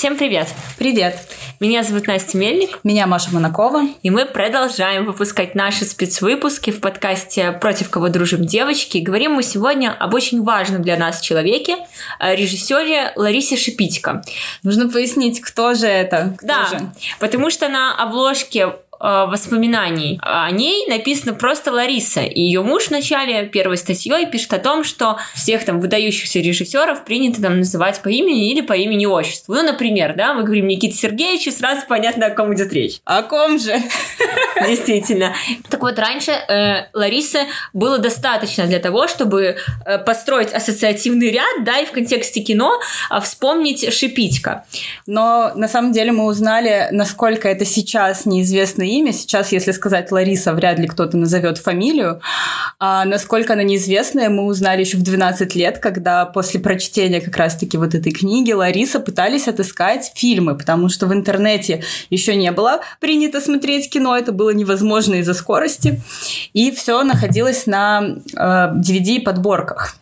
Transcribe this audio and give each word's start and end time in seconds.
Всем 0.00 0.16
привет! 0.16 0.48
Привет! 0.78 1.14
Меня 1.60 1.82
зовут 1.82 2.06
Настя 2.06 2.38
Мельник. 2.38 2.78
Меня 2.84 3.06
Маша 3.06 3.34
Монакова. 3.34 3.82
И 4.02 4.08
мы 4.08 4.24
продолжаем 4.24 5.04
выпускать 5.04 5.54
наши 5.54 5.84
спецвыпуски 5.84 6.70
в 6.70 6.80
подкасте 6.80 7.52
«Против 7.52 7.90
кого 7.90 8.08
дружим 8.08 8.46
девочки». 8.46 8.96
говорим 8.96 9.32
мы 9.32 9.42
сегодня 9.42 9.92
об 9.92 10.14
очень 10.14 10.42
важном 10.42 10.80
для 10.80 10.96
нас 10.96 11.20
человеке, 11.20 11.76
режиссере 12.18 13.12
Ларисе 13.14 13.58
Шипитько. 13.58 14.24
Нужно 14.62 14.88
пояснить, 14.88 15.42
кто 15.42 15.74
же 15.74 15.86
это? 15.86 16.32
Кто 16.38 16.46
да, 16.46 16.66
же? 16.70 16.92
потому 17.18 17.50
что 17.50 17.68
на 17.68 17.94
обложке 17.94 18.72
Э, 19.02 19.26
воспоминаний 19.26 20.18
о 20.22 20.50
ней 20.50 20.86
написано 20.86 21.32
просто 21.32 21.72
Лариса. 21.72 22.20
И 22.20 22.40
ее 22.40 22.62
муж 22.62 22.84
в 22.84 22.90
начале 22.90 23.46
первой 23.46 23.78
статьей 23.78 24.26
пишет 24.26 24.52
о 24.52 24.58
том, 24.58 24.84
что 24.84 25.16
всех 25.34 25.64
там 25.64 25.80
выдающихся 25.80 26.40
режиссеров 26.40 27.04
принято 27.04 27.40
там 27.40 27.58
называть 27.58 28.02
по 28.02 28.08
имени 28.08 28.50
или 28.50 28.60
по 28.60 28.74
имени 28.74 29.06
отчеству. 29.06 29.54
Ну, 29.54 29.62
например, 29.62 30.14
да, 30.16 30.34
мы 30.34 30.42
говорим 30.42 30.66
Никита 30.66 30.94
Сергеевич, 30.94 31.46
и 31.46 31.50
сразу 31.50 31.82
понятно, 31.88 32.26
о 32.26 32.30
ком 32.30 32.54
идет 32.54 32.72
речь. 32.74 33.00
О 33.04 33.22
ком 33.22 33.58
же? 33.58 33.74
Действительно. 34.66 35.34
Так 35.70 35.80
вот, 35.80 35.98
раньше 35.98 36.32
э, 36.32 36.88
Ларисы 36.92 37.40
было 37.72 37.98
достаточно 37.98 38.66
для 38.66 38.80
того, 38.80 39.08
чтобы 39.08 39.56
э, 39.86 39.98
построить 39.98 40.52
ассоциативный 40.52 41.30
ряд, 41.30 41.64
да, 41.64 41.78
и 41.78 41.86
в 41.86 41.92
контексте 41.92 42.42
кино 42.42 42.78
э, 43.10 43.20
вспомнить 43.22 43.90
Шипитько. 43.94 44.64
Но 45.06 45.52
на 45.54 45.68
самом 45.68 45.92
деле 45.92 46.12
мы 46.12 46.26
узнали, 46.26 46.88
насколько 46.90 47.48
это 47.48 47.64
сейчас 47.64 48.26
неизвестный 48.26 48.89
имя. 48.98 49.12
Сейчас, 49.12 49.52
если 49.52 49.72
сказать 49.72 50.10
Лариса, 50.10 50.52
вряд 50.52 50.78
ли 50.78 50.86
кто-то 50.86 51.16
назовет 51.16 51.58
фамилию. 51.58 52.20
А 52.78 53.04
насколько 53.04 53.52
она 53.52 53.62
неизвестная, 53.62 54.30
мы 54.30 54.44
узнали 54.44 54.80
еще 54.80 54.96
в 54.96 55.02
12 55.02 55.54
лет, 55.54 55.78
когда 55.78 56.26
после 56.26 56.60
прочтения 56.60 57.20
как 57.20 57.36
раз-таки 57.36 57.76
вот 57.76 57.94
этой 57.94 58.12
книги 58.12 58.52
Лариса 58.52 59.00
пытались 59.00 59.48
отыскать 59.48 60.12
фильмы, 60.14 60.56
потому 60.56 60.88
что 60.88 61.06
в 61.06 61.12
интернете 61.12 61.82
еще 62.10 62.34
не 62.36 62.50
было 62.52 62.80
принято 63.00 63.40
смотреть 63.40 63.90
кино, 63.90 64.16
это 64.16 64.32
было 64.32 64.50
невозможно 64.50 65.16
из-за 65.16 65.34
скорости. 65.34 66.00
И 66.52 66.70
все 66.70 67.02
находилось 67.02 67.66
на 67.66 68.02
э, 68.02 68.36
DVD-подборках. 68.36 69.99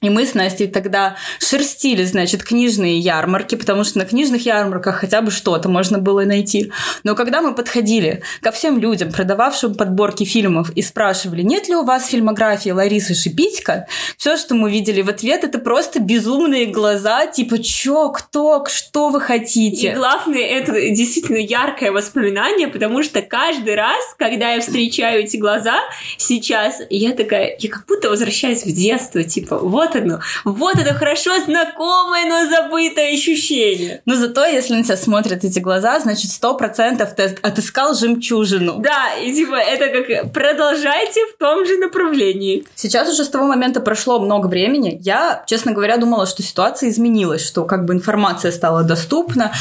И 0.00 0.10
мы 0.10 0.26
с 0.26 0.34
Настей 0.34 0.68
тогда 0.68 1.16
шерстили, 1.40 2.04
значит, 2.04 2.44
книжные 2.44 2.98
ярмарки, 2.98 3.56
потому 3.56 3.82
что 3.84 3.98
на 3.98 4.04
книжных 4.04 4.46
ярмарках 4.46 4.96
хотя 4.96 5.22
бы 5.22 5.30
что-то 5.30 5.68
можно 5.68 5.98
было 5.98 6.22
найти. 6.22 6.72
Но 7.02 7.16
когда 7.16 7.42
мы 7.42 7.54
подходили 7.54 8.22
ко 8.40 8.52
всем 8.52 8.78
людям, 8.78 9.10
продававшим 9.10 9.74
подборки 9.74 10.24
фильмов, 10.24 10.70
и 10.70 10.82
спрашивали, 10.82 11.42
нет 11.42 11.68
ли 11.68 11.74
у 11.74 11.84
вас 11.84 12.08
фильмографии 12.08 12.70
Ларисы 12.70 13.14
Шипитько, 13.14 13.86
все, 14.16 14.36
что 14.36 14.54
мы 14.54 14.70
видели 14.70 15.02
в 15.02 15.08
ответ, 15.08 15.42
это 15.42 15.58
просто 15.58 16.00
безумные 16.00 16.66
глаза, 16.66 17.26
типа, 17.26 17.58
чё, 17.58 18.10
кто, 18.10 18.64
что 18.66 19.08
вы 19.08 19.20
хотите? 19.20 19.92
И 19.92 19.94
главное, 19.94 20.42
это 20.42 20.72
действительно 20.90 21.38
яркое 21.38 21.90
воспоминание, 21.90 22.68
потому 22.68 23.02
что 23.02 23.20
каждый 23.22 23.74
раз, 23.74 24.14
когда 24.16 24.52
я 24.52 24.60
встречаю 24.60 25.24
эти 25.24 25.36
глаза 25.36 25.80
сейчас, 26.16 26.80
я 26.88 27.12
такая, 27.12 27.56
я 27.58 27.68
как 27.68 27.86
будто 27.86 28.10
возвращаюсь 28.10 28.64
в 28.64 28.72
детство, 28.72 29.24
типа, 29.24 29.58
вот 29.58 29.87
вот 29.88 30.02
оно, 30.02 30.20
вот 30.44 30.76
это 30.76 30.94
хорошо 30.94 31.30
знакомое, 31.44 32.26
но 32.26 32.48
забытое 32.48 33.14
ощущение. 33.14 34.02
Но 34.04 34.16
зато, 34.16 34.44
если 34.46 34.74
на 34.74 34.84
тебя 34.84 34.96
смотрят 34.96 35.44
эти 35.44 35.58
глаза, 35.58 35.98
значит, 36.00 36.30
сто 36.30 36.54
процентов 36.54 37.14
ты 37.14 37.36
отыскал 37.42 37.94
жемчужину. 37.94 38.78
Да, 38.78 39.14
и 39.14 39.32
типа 39.32 39.54
это 39.54 39.88
как 39.88 40.32
продолжайте 40.32 41.20
в 41.26 41.38
том 41.38 41.66
же 41.66 41.78
направлении. 41.78 42.64
Сейчас 42.74 43.10
уже 43.12 43.24
с 43.24 43.28
того 43.28 43.46
момента 43.46 43.80
прошло 43.80 44.20
много 44.20 44.46
времени. 44.46 44.98
Я, 45.02 45.42
честно 45.46 45.72
говоря, 45.72 45.96
думала, 45.96 46.26
что 46.26 46.42
ситуация 46.42 46.90
изменилась, 46.90 47.46
что 47.46 47.64
как 47.64 47.84
бы 47.84 47.94
информация 47.94 48.52
стала 48.52 48.82
доступна, 48.82 49.52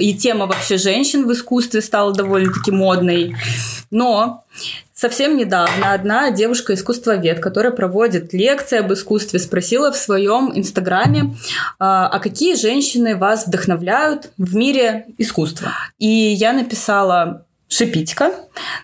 и 0.00 0.14
тема 0.14 0.46
вообще 0.46 0.76
женщин 0.76 1.26
в 1.26 1.32
искусстве 1.32 1.80
стала 1.80 2.12
довольно-таки 2.12 2.70
модной. 2.70 3.36
Но 3.90 4.44
Совсем 4.98 5.36
недавно 5.36 5.92
одна 5.92 6.30
девушка-искусствовед, 6.30 7.38
которая 7.38 7.70
проводит 7.70 8.32
лекции 8.32 8.78
об 8.78 8.90
искусстве, 8.94 9.38
спросила 9.38 9.92
в 9.92 9.96
своем 9.98 10.52
инстаграме, 10.54 11.36
а, 11.78 12.08
а 12.08 12.18
какие 12.18 12.54
женщины 12.54 13.14
вас 13.14 13.46
вдохновляют 13.46 14.30
в 14.38 14.56
мире 14.56 15.04
искусства. 15.18 15.72
И 15.98 16.06
я 16.06 16.54
написала 16.54 17.44
Шипитько, 17.68 18.32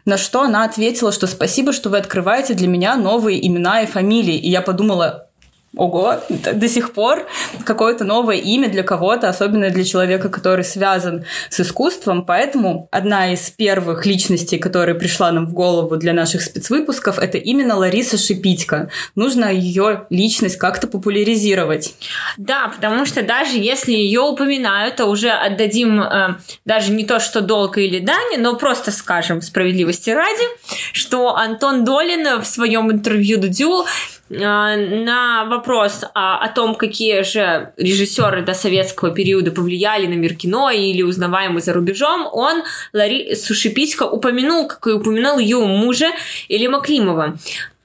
на 0.04 0.18
что 0.18 0.42
она 0.42 0.64
ответила, 0.64 1.12
что 1.12 1.26
спасибо, 1.26 1.72
что 1.72 1.88
вы 1.88 1.96
открываете 1.96 2.52
для 2.52 2.68
меня 2.68 2.94
новые 2.96 3.46
имена 3.46 3.80
и 3.80 3.86
фамилии. 3.86 4.36
И 4.36 4.50
я 4.50 4.60
подумала, 4.60 5.30
ого, 5.76 6.20
до 6.28 6.68
сих 6.68 6.92
пор 6.92 7.26
какое-то 7.64 8.04
новое 8.04 8.36
имя 8.36 8.68
для 8.68 8.82
кого-то, 8.82 9.28
особенно 9.28 9.70
для 9.70 9.84
человека, 9.84 10.28
который 10.28 10.64
связан 10.64 11.24
с 11.48 11.60
искусством. 11.60 12.24
Поэтому 12.24 12.88
одна 12.90 13.32
из 13.32 13.50
первых 13.50 14.04
личностей, 14.04 14.58
которая 14.58 14.94
пришла 14.94 15.32
нам 15.32 15.46
в 15.46 15.54
голову 15.54 15.96
для 15.96 16.12
наших 16.12 16.42
спецвыпусков, 16.42 17.18
это 17.18 17.38
именно 17.38 17.76
Лариса 17.76 18.18
Шипитько. 18.18 18.90
Нужно 19.14 19.52
ее 19.52 20.06
личность 20.10 20.56
как-то 20.56 20.86
популяризировать. 20.86 21.94
Да, 22.36 22.68
потому 22.74 23.06
что 23.06 23.22
даже 23.22 23.56
если 23.56 23.92
ее 23.92 24.20
упоминают, 24.20 24.96
то 24.96 25.06
уже 25.06 25.30
отдадим 25.30 26.02
э, 26.02 26.36
даже 26.64 26.92
не 26.92 27.04
то, 27.04 27.18
что 27.18 27.40
долг 27.40 27.78
или 27.78 27.98
дань, 27.98 28.38
но 28.38 28.56
просто 28.56 28.90
скажем 28.90 29.40
справедливости 29.40 30.10
ради, 30.10 30.44
что 30.92 31.34
Антон 31.36 31.84
Долин 31.84 32.40
в 32.40 32.46
своем 32.46 32.90
интервью 32.90 33.38
Дудю 33.38 33.82
а, 33.82 33.84
на 34.32 35.44
вопрос 35.44 36.04
о, 36.14 36.38
о 36.38 36.48
том, 36.48 36.74
какие 36.74 37.22
же 37.22 37.72
режиссеры 37.76 38.42
до 38.42 38.54
советского 38.54 39.12
периода 39.12 39.50
повлияли 39.50 40.06
на 40.06 40.14
мир 40.14 40.34
кино 40.34 40.70
или 40.70 41.02
узнаваемы 41.02 41.60
за 41.60 41.72
рубежом, 41.72 42.28
он 42.32 42.62
Лари 42.92 43.34
Сушипитько 43.34 44.04
упомянул, 44.04 44.66
как 44.68 44.86
и 44.86 44.92
упоминал 44.92 45.38
ее 45.38 45.58
мужа 45.58 46.10
Или 46.48 46.72
Климова. 46.82 47.36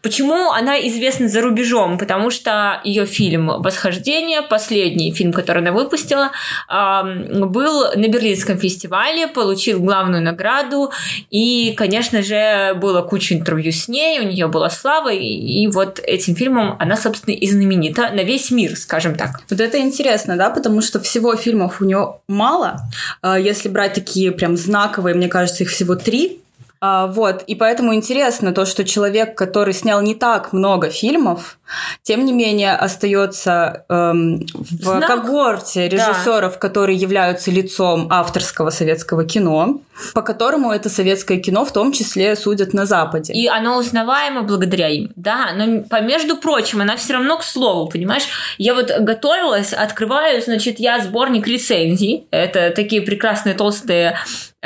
Почему 0.07 0.51
она 0.51 0.79
известна 0.87 1.27
за 1.27 1.41
рубежом? 1.41 1.97
Потому 1.97 2.31
что 2.31 2.79
ее 2.85 3.05
фильм 3.05 3.47
«Восхождение», 3.61 4.41
последний 4.41 5.11
фильм, 5.11 5.33
который 5.33 5.61
она 5.61 5.73
выпустила, 5.73 6.31
был 6.69 7.91
на 7.93 8.07
Берлинском 8.07 8.57
фестивале, 8.57 9.27
получил 9.27 9.81
главную 9.81 10.23
награду, 10.23 10.93
и, 11.29 11.73
конечно 11.75 12.23
же, 12.23 12.73
было 12.75 13.01
куча 13.01 13.35
интервью 13.35 13.73
с 13.73 13.89
ней, 13.89 14.21
у 14.21 14.23
нее 14.23 14.47
была 14.47 14.69
слава, 14.69 15.11
и 15.11 15.67
вот 15.67 15.99
этим 16.01 16.37
фильмом 16.37 16.77
она, 16.79 16.95
собственно, 16.95 17.35
и 17.35 17.45
знаменита 17.45 18.09
на 18.11 18.23
весь 18.23 18.49
мир, 18.49 18.77
скажем 18.77 19.15
так. 19.15 19.41
Вот 19.49 19.59
это 19.59 19.77
интересно, 19.77 20.37
да, 20.37 20.49
потому 20.49 20.81
что 20.81 21.01
всего 21.01 21.35
фильмов 21.35 21.81
у 21.81 21.83
нее 21.83 22.13
мало. 22.29 22.77
А, 23.21 23.37
если 23.37 23.67
брать 23.67 23.95
такие 23.95 24.31
прям 24.31 24.55
знаковые, 24.55 25.15
мне 25.15 25.27
кажется, 25.27 25.65
их 25.65 25.69
всего 25.69 25.95
три, 25.95 26.39
а, 26.79 27.07
вот, 27.07 27.43
и 27.43 27.55
поэтому 27.55 27.93
интересно 27.95 28.51
то, 28.51 28.65
что 28.65 28.83
человек, 28.83 29.35
который 29.35 29.73
снял 29.73 30.01
не 30.01 30.13
так 30.15 30.53
много 30.53 30.89
фильмов, 30.89 31.57
тем 32.03 32.25
не 32.25 32.33
менее 32.33 32.73
остается 32.73 33.85
эм, 33.89 34.45
в 34.53 34.83
Знак. 34.83 35.07
когорте 35.07 35.89
режиссеров, 35.89 36.53
да. 36.53 36.59
которые 36.59 36.97
являются 36.97 37.51
лицом 37.51 38.07
авторского 38.11 38.69
советского 38.69 39.25
кино, 39.25 39.81
по 40.13 40.21
которому 40.21 40.71
это 40.71 40.89
советское 40.89 41.37
кино 41.37 41.65
в 41.65 41.73
том 41.73 41.91
числе 41.91 42.35
судят 42.35 42.73
на 42.73 42.85
Западе. 42.85 43.33
И 43.33 43.47
оно 43.47 43.77
узнаваемо 43.77 44.43
благодаря 44.43 44.89
им. 44.89 45.11
Да, 45.15 45.49
но 45.55 45.81
по 45.81 46.01
между 46.01 46.37
прочим, 46.37 46.81
она 46.81 46.95
все 46.95 47.13
равно 47.13 47.37
к 47.37 47.43
слову, 47.43 47.89
понимаешь? 47.89 48.27
Я 48.57 48.75
вот 48.75 48.91
готовилась, 48.99 49.73
открываю, 49.73 50.41
значит, 50.41 50.79
я 50.79 51.01
сборник 51.01 51.47
рецензий. 51.47 52.27
Это 52.31 52.71
такие 52.75 53.01
прекрасные 53.01 53.55
толстые 53.55 54.17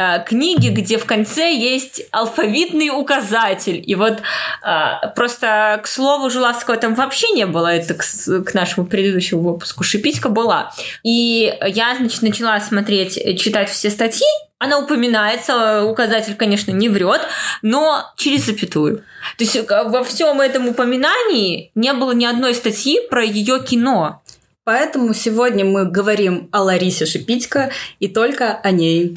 э, 0.02 0.24
книги, 0.26 0.70
где 0.70 0.98
в 0.98 1.06
конце 1.06 1.54
есть 1.54 2.04
алфавитный 2.12 2.90
указатель. 2.90 3.84
И 3.86 3.96
вот 3.96 4.22
э, 4.64 5.08
просто 5.16 5.80
к 5.84 5.88
слову 5.88 6.30
Жулавского 6.30 6.78
там 6.78 6.96
вообще 6.96 7.30
не 7.32 7.46
было, 7.46 7.68
это 7.68 7.94
к, 7.94 8.04
к 8.46 8.54
нашему 8.54 8.88
предыдущему 8.88 9.42
выпуску. 9.42 9.84
Шипитька 9.84 10.30
была. 10.30 10.72
И 11.04 11.54
я, 11.66 11.96
значит, 11.96 12.22
начала 12.22 12.60
смотреть, 12.60 13.18
э, 13.18 13.36
читать 13.36 13.70
все 13.70 13.90
статьи, 13.90 14.28
она 14.62 14.78
упоминается, 14.78 15.84
указатель, 15.86 16.36
конечно, 16.36 16.70
не 16.70 16.88
врет, 16.88 17.22
но 17.64 18.06
через 18.16 18.46
запятую. 18.46 18.98
То 19.38 19.44
есть 19.44 19.56
э, 19.56 19.64
во 19.68 20.04
всем 20.04 20.40
этом 20.40 20.68
упоминании 20.68 21.72
не 21.74 21.94
было 21.94 22.12
ни 22.12 22.26
одной 22.26 22.54
статьи 22.54 23.00
про 23.10 23.24
ее 23.24 23.64
кино. 23.64 24.22
Поэтому 24.64 25.16
сегодня 25.16 25.66
мы 25.66 25.86
говорим 25.86 26.48
о 26.52 26.62
Ларисе 26.62 27.08
Шипитько 27.08 27.72
и 28.00 28.08
только 28.08 28.54
о 28.54 28.70
ней. 28.70 29.16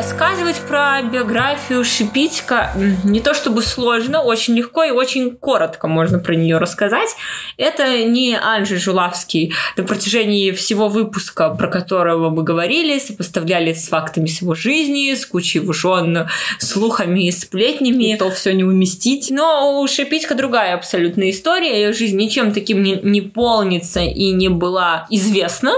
Рассказывать 0.00 0.56
про 0.66 1.02
биографию 1.02 1.84
Шипитько 1.84 2.72
не 3.04 3.20
то 3.20 3.34
чтобы 3.34 3.60
сложно, 3.60 4.22
очень 4.22 4.54
легко 4.54 4.82
и 4.82 4.90
очень 4.90 5.36
коротко 5.36 5.88
можно 5.88 6.18
про 6.18 6.34
нее 6.34 6.56
рассказать. 6.56 7.10
Это 7.58 8.04
не 8.04 8.34
Анжи 8.34 8.78
Жулавский 8.78 9.52
на 9.76 9.84
протяжении 9.84 10.52
всего 10.52 10.88
выпуска, 10.88 11.50
про 11.50 11.68
которого 11.68 12.30
мы 12.30 12.44
говорили, 12.44 12.98
сопоставляли 12.98 13.74
с 13.74 13.88
фактами 13.88 14.24
с 14.24 14.40
его 14.40 14.54
жизни, 14.54 15.12
с 15.12 15.26
кучей 15.26 15.58
его 15.58 15.74
жен, 15.74 16.30
слухами 16.58 17.26
и 17.26 17.30
сплетнями. 17.30 18.14
И 18.14 18.16
то 18.16 18.30
все 18.30 18.54
не 18.54 18.64
уместить. 18.64 19.30
Но 19.30 19.82
у 19.82 19.86
Шипитько 19.86 20.34
другая 20.34 20.76
абсолютная 20.76 21.28
история. 21.28 21.78
Ее 21.78 21.92
жизнь 21.92 22.16
ничем 22.16 22.54
таким 22.54 22.82
не, 22.82 22.94
не 23.02 23.20
полнится 23.20 24.00
и 24.00 24.32
не 24.32 24.48
была 24.48 25.06
известна. 25.10 25.72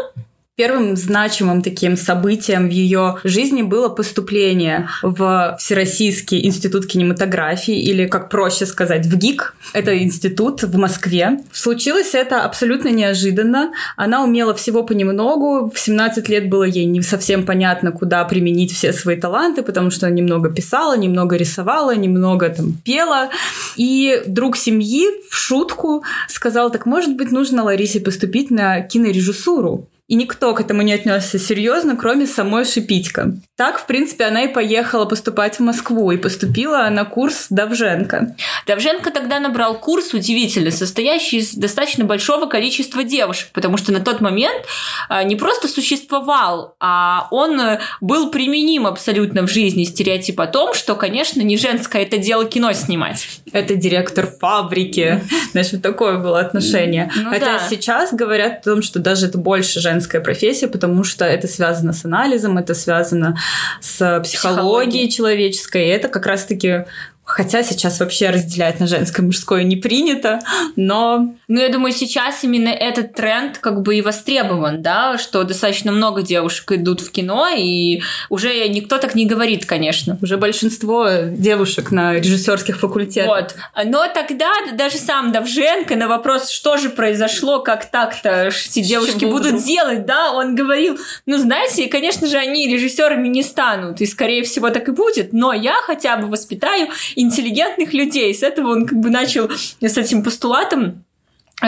Первым 0.63 0.97
значимым 0.97 1.61
таким 1.61 1.97
событием 1.97 2.69
в 2.69 2.71
ее 2.71 3.17
жизни 3.25 3.63
было 3.63 3.89
поступление 3.89 4.89
в 5.03 5.57
Всероссийский 5.59 6.47
институт 6.47 6.87
кинематографии, 6.87 7.77
или, 7.77 8.07
как 8.07 8.31
проще 8.31 8.65
сказать, 8.65 9.05
в 9.07 9.17
ГИК. 9.17 9.57
Это 9.73 10.01
институт 10.01 10.63
в 10.63 10.79
Москве. 10.79 11.41
Случилось 11.51 12.15
это 12.15 12.45
абсолютно 12.45 12.91
неожиданно. 12.91 13.73
Она 13.97 14.23
умела 14.23 14.55
всего 14.55 14.85
понемногу. 14.85 15.73
В 15.75 15.81
17 15.81 16.29
лет 16.29 16.49
было 16.49 16.63
ей 16.63 16.85
не 16.85 17.03
совсем 17.03 17.45
понятно, 17.45 17.91
куда 17.91 18.23
применить 18.25 18.73
все 18.73 18.93
свои 18.93 19.17
таланты, 19.17 19.65
потому 19.65 19.91
что 19.91 20.07
она 20.07 20.15
немного 20.15 20.49
писала, 20.49 20.97
немного 20.97 21.35
рисовала, 21.35 21.97
немного 21.97 22.49
там 22.51 22.75
пела. 22.85 23.31
И 23.75 24.23
друг 24.29 24.57
семьи 24.57 25.09
в 25.29 25.35
шутку 25.35 26.05
сказал, 26.29 26.71
так 26.71 26.87
может 26.87 27.17
быть 27.17 27.33
нужно 27.33 27.65
Ларисе 27.65 27.99
поступить 27.99 28.53
на 28.53 28.81
кинорежиссуру. 28.81 29.89
И 30.13 30.15
никто 30.15 30.53
к 30.53 30.61
этому 30.61 30.83
не 30.83 30.93
отнесся 30.93 31.39
серьезно, 31.39 31.97
кроме 31.97 32.27
самой 32.27 32.67
Шипитько. 32.67 33.33
Так, 33.57 33.79
в 33.79 33.87
принципе, 33.87 34.25
она 34.25 34.43
и 34.43 34.49
поехала 34.49 35.07
поступать 35.07 35.57
в 35.57 35.61
Москву, 35.61 36.11
и 36.11 36.19
поступила 36.19 36.87
на 36.91 37.07
курс 37.07 37.47
Давженко. 37.49 38.37
Давженко 38.67 39.11
тогда 39.11 39.41
набрал 39.41 39.79
курс 39.81 40.13
удивительно, 40.13 40.71
состоящий 40.71 41.39
из 41.39 41.55
достаточно 41.55 42.05
большого 42.05 42.45
количества 42.45 43.05
девушек, 43.05 43.49
потому 43.55 43.79
что 43.79 43.91
на 43.91 44.01
тот 44.01 44.21
момент 44.21 44.67
а, 45.09 45.23
не 45.23 45.35
просто 45.35 45.67
существовал, 45.67 46.75
а 46.79 47.29
он 47.31 47.79
был 48.03 48.31
применим 48.31 48.87
абсолютно 48.87 49.47
в 49.47 49.51
жизни 49.51 49.85
стереотип 49.85 50.39
о 50.43 50.47
том, 50.47 50.75
что, 50.75 50.95
конечно, 50.95 51.41
не 51.41 51.57
женское 51.57 52.03
это 52.03 52.19
дело 52.19 52.45
кино 52.45 52.75
снимать. 52.75 53.29
Это 53.53 53.77
директор 53.77 54.27
фабрики. 54.27 55.23
Знаешь, 55.53 55.73
вот 55.73 55.81
такое 55.81 56.19
было 56.19 56.41
отношение. 56.41 57.11
Ну, 57.17 57.31
Хотя 57.31 57.59
да. 57.59 57.67
сейчас 57.71 58.13
говорят 58.13 58.59
о 58.61 58.71
том, 58.71 58.83
что 58.83 58.99
даже 58.99 59.27
это 59.27 59.39
больше 59.39 59.81
женское 59.81 60.02
женская 60.03 60.21
профессия, 60.21 60.67
потому 60.67 61.05
что 61.05 61.25
это 61.25 61.47
связано 61.47 61.93
с 61.93 62.05
анализом, 62.05 62.59
это 62.59 62.75
связано 62.75 63.37
с 63.81 64.21
психологией 64.25 65.09
человеческой, 65.09 65.87
и 65.87 65.91
это 65.91 66.09
как 66.09 66.27
раз-таки 66.27 66.87
Хотя 67.25 67.63
сейчас 67.63 68.01
вообще 68.01 68.31
разделять 68.31 68.81
на 68.81 68.87
женское 68.87 69.23
и 69.23 69.27
мужское 69.27 69.63
не 69.63 69.77
принято, 69.77 70.41
но... 70.75 71.35
Ну, 71.47 71.61
я 71.61 71.69
думаю, 71.69 71.93
сейчас 71.93 72.43
именно 72.43 72.69
этот 72.69 73.15
тренд 73.15 73.59
как 73.59 73.83
бы 73.83 73.97
и 73.97 74.03
востребован, 74.03 74.83
да, 74.83 75.19
что 75.19 75.45
достаточно 75.45 75.93
много 75.93 76.23
девушек 76.23 76.73
идут 76.73 77.01
в 77.01 77.11
кино, 77.13 77.49
и 77.57 78.03
уже 78.29 78.69
никто 78.69 78.99
так 78.99 79.15
не 79.15 79.25
говорит, 79.25 79.67
конечно. 79.67 80.19
Уже 80.21 80.37
большинство 80.37 81.07
девушек 81.31 81.93
на 81.93 82.15
режиссерских 82.15 82.79
факультетах. 82.79 83.29
Вот. 83.29 83.55
Но 83.87 84.07
тогда 84.13 84.51
даже 84.73 84.99
сам 84.99 85.31
Давженко 85.31 85.95
на 85.97 86.09
вопрос, 86.09 86.51
что 86.51 86.77
же 86.77 86.91
произошло, 86.91 87.61
как 87.61 87.91
так-то 87.91 88.49
эти 88.49 88.83
девушки 88.83 89.25
будут 89.25 89.53
вдруг? 89.53 89.65
делать, 89.65 90.07
да, 90.07 90.33
он 90.33 90.57
говорил, 90.57 90.99
ну, 91.27 91.39
знаете, 91.39 91.87
конечно 91.87 92.27
же, 92.27 92.37
они 92.37 92.67
режиссерами 92.67 93.29
не 93.29 93.45
станут, 93.45 94.01
и, 94.01 94.07
скорее 94.07 94.43
всего, 94.43 94.71
так 94.71 94.89
и 94.89 94.93
будет, 94.93 95.33
но 95.33 95.53
я 95.53 95.77
хотя 95.87 96.17
бы 96.17 96.27
воспитаю 96.27 96.89
интеллигентных 97.17 97.93
людей. 97.93 98.35
С 98.35 98.43
этого 98.43 98.73
он 98.73 98.87
как 98.87 98.99
бы 98.99 99.11
начал 99.11 99.51
с 99.81 99.99
этим 99.99 100.23
постулатом 100.23 101.05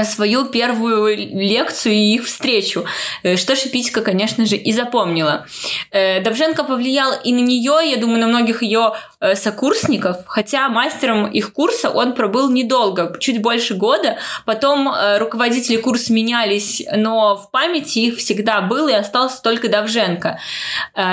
свою 0.02 0.46
первую 0.46 1.16
лекцию 1.16 1.94
и 1.94 2.14
их 2.14 2.24
встречу, 2.26 2.84
э, 3.22 3.36
что 3.36 3.54
Шипитько, 3.54 4.00
конечно 4.00 4.44
же, 4.44 4.56
и 4.56 4.72
запомнила. 4.72 5.46
Э, 5.94 6.20
Давженко 6.20 6.64
повлиял 6.64 7.12
и 7.22 7.32
на 7.32 7.38
нее, 7.38 7.88
я 7.88 7.96
думаю, 7.96 8.18
на 8.18 8.26
многих 8.26 8.64
ее 8.64 8.94
э, 9.20 9.36
сокурсников, 9.36 10.16
хотя 10.26 10.68
мастером 10.68 11.26
их 11.26 11.52
курса 11.52 11.88
он 11.88 12.14
пробыл 12.14 12.50
недолго, 12.50 13.16
чуть 13.20 13.40
больше 13.40 13.74
года. 13.74 14.16
Потом 14.44 14.92
руководители 15.18 15.76
курса 15.76 16.12
менялись, 16.12 16.82
но 16.96 17.36
в 17.36 17.50
памяти 17.52 18.00
их 18.00 18.16
всегда 18.18 18.60
был 18.60 18.88
и 18.88 18.92
остался 18.92 19.40
только 19.40 19.68
Давженко. 19.68 20.40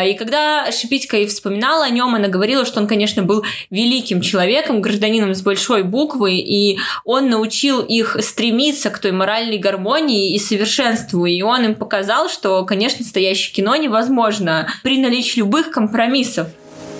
И 0.05 0.13
когда 0.13 0.71
Шипитько 0.71 1.17
и 1.17 1.27
вспоминала 1.27 1.85
о 1.85 1.89
нем, 1.89 2.15
она 2.15 2.27
говорила, 2.27 2.65
что 2.65 2.79
он, 2.79 2.87
конечно, 2.87 3.21
был 3.21 3.45
великим 3.69 4.21
человеком, 4.21 4.81
гражданином 4.81 5.35
с 5.35 5.41
большой 5.41 5.83
буквы, 5.83 6.37
и 6.37 6.79
он 7.05 7.29
научил 7.29 7.81
их 7.81 8.17
стремиться 8.21 8.89
к 8.89 8.99
той 8.99 9.11
моральной 9.11 9.57
гармонии 9.59 10.33
и 10.33 10.39
совершенству. 10.39 11.25
И 11.25 11.41
он 11.41 11.65
им 11.65 11.75
показал, 11.75 12.29
что, 12.29 12.65
конечно, 12.65 12.99
настоящее 13.01 13.53
кино 13.53 13.75
невозможно 13.75 14.70
при 14.83 14.99
наличии 14.99 15.39
любых 15.39 15.71
компромиссов. 15.71 16.47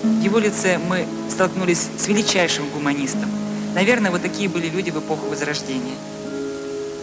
В 0.02 0.22
его 0.22 0.38
лице 0.38 0.78
мы 0.78 1.06
столкнулись 1.30 1.88
с 1.96 2.08
величайшим 2.08 2.68
гуманистом. 2.70 3.30
Наверное, 3.74 4.10
вот 4.10 4.22
такие 4.22 4.48
были 4.48 4.68
люди 4.68 4.90
в 4.90 4.98
эпоху 4.98 5.26
Возрождения. 5.28 5.94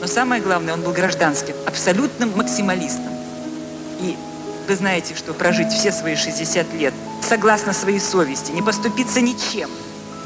Но 0.01 0.07
самое 0.07 0.41
главное, 0.41 0.73
он 0.73 0.81
был 0.81 0.91
гражданским, 0.91 1.55
абсолютным 1.65 2.31
максималистом. 2.35 3.13
И 4.01 4.15
вы 4.67 4.75
знаете, 4.75 5.15
что 5.15 5.33
прожить 5.33 5.71
все 5.71 5.91
свои 5.91 6.15
60 6.15 6.73
лет 6.75 6.93
согласно 7.21 7.73
своей 7.73 7.99
совести, 7.99 8.51
не 8.51 8.61
поступиться 8.61 9.19
ничем, 9.19 9.69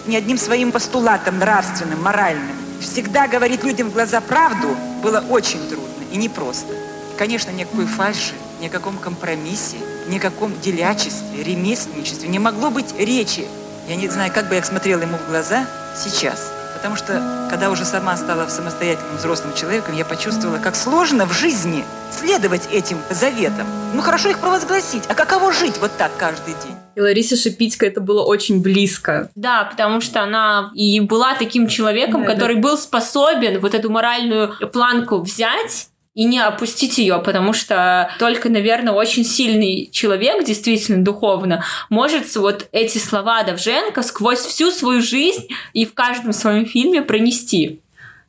ни 0.06 0.16
одним 0.16 0.38
своим 0.38 0.72
постулатом 0.72 1.40
нравственным, 1.40 2.02
моральным, 2.02 2.56
всегда 2.82 3.28
говорить 3.28 3.64
людям 3.64 3.90
в 3.90 3.94
глаза 3.94 4.22
правду 4.22 4.76
было 5.02 5.24
очень 5.30 5.60
трудно 5.70 6.04
и 6.12 6.18
непросто. 6.18 6.74
Конечно, 7.18 7.52
никакой 7.52 7.86
фальши, 7.86 8.34
ни 8.60 8.68
о 8.68 8.70
каком 8.70 8.98
компромиссе, 8.98 9.78
ни 10.08 10.18
о 10.18 10.22
каком 10.22 10.54
делячестве, 10.62 11.44
ремесленничестве 11.44 12.28
не 12.28 12.40
могло 12.40 12.70
быть 12.70 12.98
речи. 12.98 13.46
Я 13.88 13.96
не 13.96 14.08
знаю, 14.08 14.32
как 14.34 14.48
бы 14.48 14.56
я 14.56 14.64
смотрела 14.64 15.02
ему 15.02 15.18
в 15.18 15.30
глаза 15.30 15.66
сейчас. 15.96 16.52
Потому 16.76 16.96
что, 16.98 17.48
когда 17.50 17.70
уже 17.70 17.86
сама 17.86 18.18
стала 18.18 18.48
самостоятельным 18.48 19.16
взрослым 19.16 19.54
человеком, 19.54 19.96
я 19.96 20.04
почувствовала, 20.04 20.58
как 20.58 20.76
сложно 20.76 21.26
в 21.26 21.32
жизни 21.32 21.86
следовать 22.12 22.68
этим 22.72 22.98
заветам. 23.10 23.66
Ну, 23.94 24.02
хорошо 24.02 24.30
их 24.30 24.40
провозгласить, 24.40 25.04
а 25.08 25.16
каково 25.16 25.54
жить 25.54 25.78
вот 25.80 25.92
так 25.98 26.12
каждый 26.18 26.56
день? 26.66 26.76
И 26.96 27.02
Ларисе 27.02 27.36
Шипицкой 27.36 27.88
это 27.90 28.02
было 28.02 28.24
очень 28.24 28.62
близко. 28.62 29.30
Да, 29.34 29.64
потому 29.64 30.02
что 30.02 30.22
она 30.22 30.72
и 30.76 31.00
была 31.00 31.36
таким 31.36 31.68
человеком, 31.68 32.24
да, 32.24 32.34
который 32.34 32.58
да. 32.58 32.62
был 32.62 32.78
способен 32.78 33.62
вот 33.62 33.74
эту 33.74 33.90
моральную 33.90 34.54
планку 34.72 35.20
взять 35.22 35.88
и 36.14 36.26
не 36.26 36.40
опустить 36.40 36.98
ее, 36.98 37.22
потому 37.24 37.54
что 37.54 38.10
только, 38.20 38.50
наверное, 38.50 38.94
очень 38.94 39.26
сильный 39.26 39.90
человек, 39.92 40.46
действительно 40.46 41.04
духовно, 41.04 41.64
может 41.90 42.36
вот 42.36 42.68
эти 42.72 43.00
слова 43.00 43.44
Давженко 43.44 44.02
сквозь 44.04 44.40
всю 44.40 44.72
свою 44.72 45.02
жизнь 45.02 45.48
и 45.74 45.86
в 45.86 45.94
каждом 45.94 46.34
своем 46.34 46.66
фильме 46.66 47.02
пронести. 47.02 47.80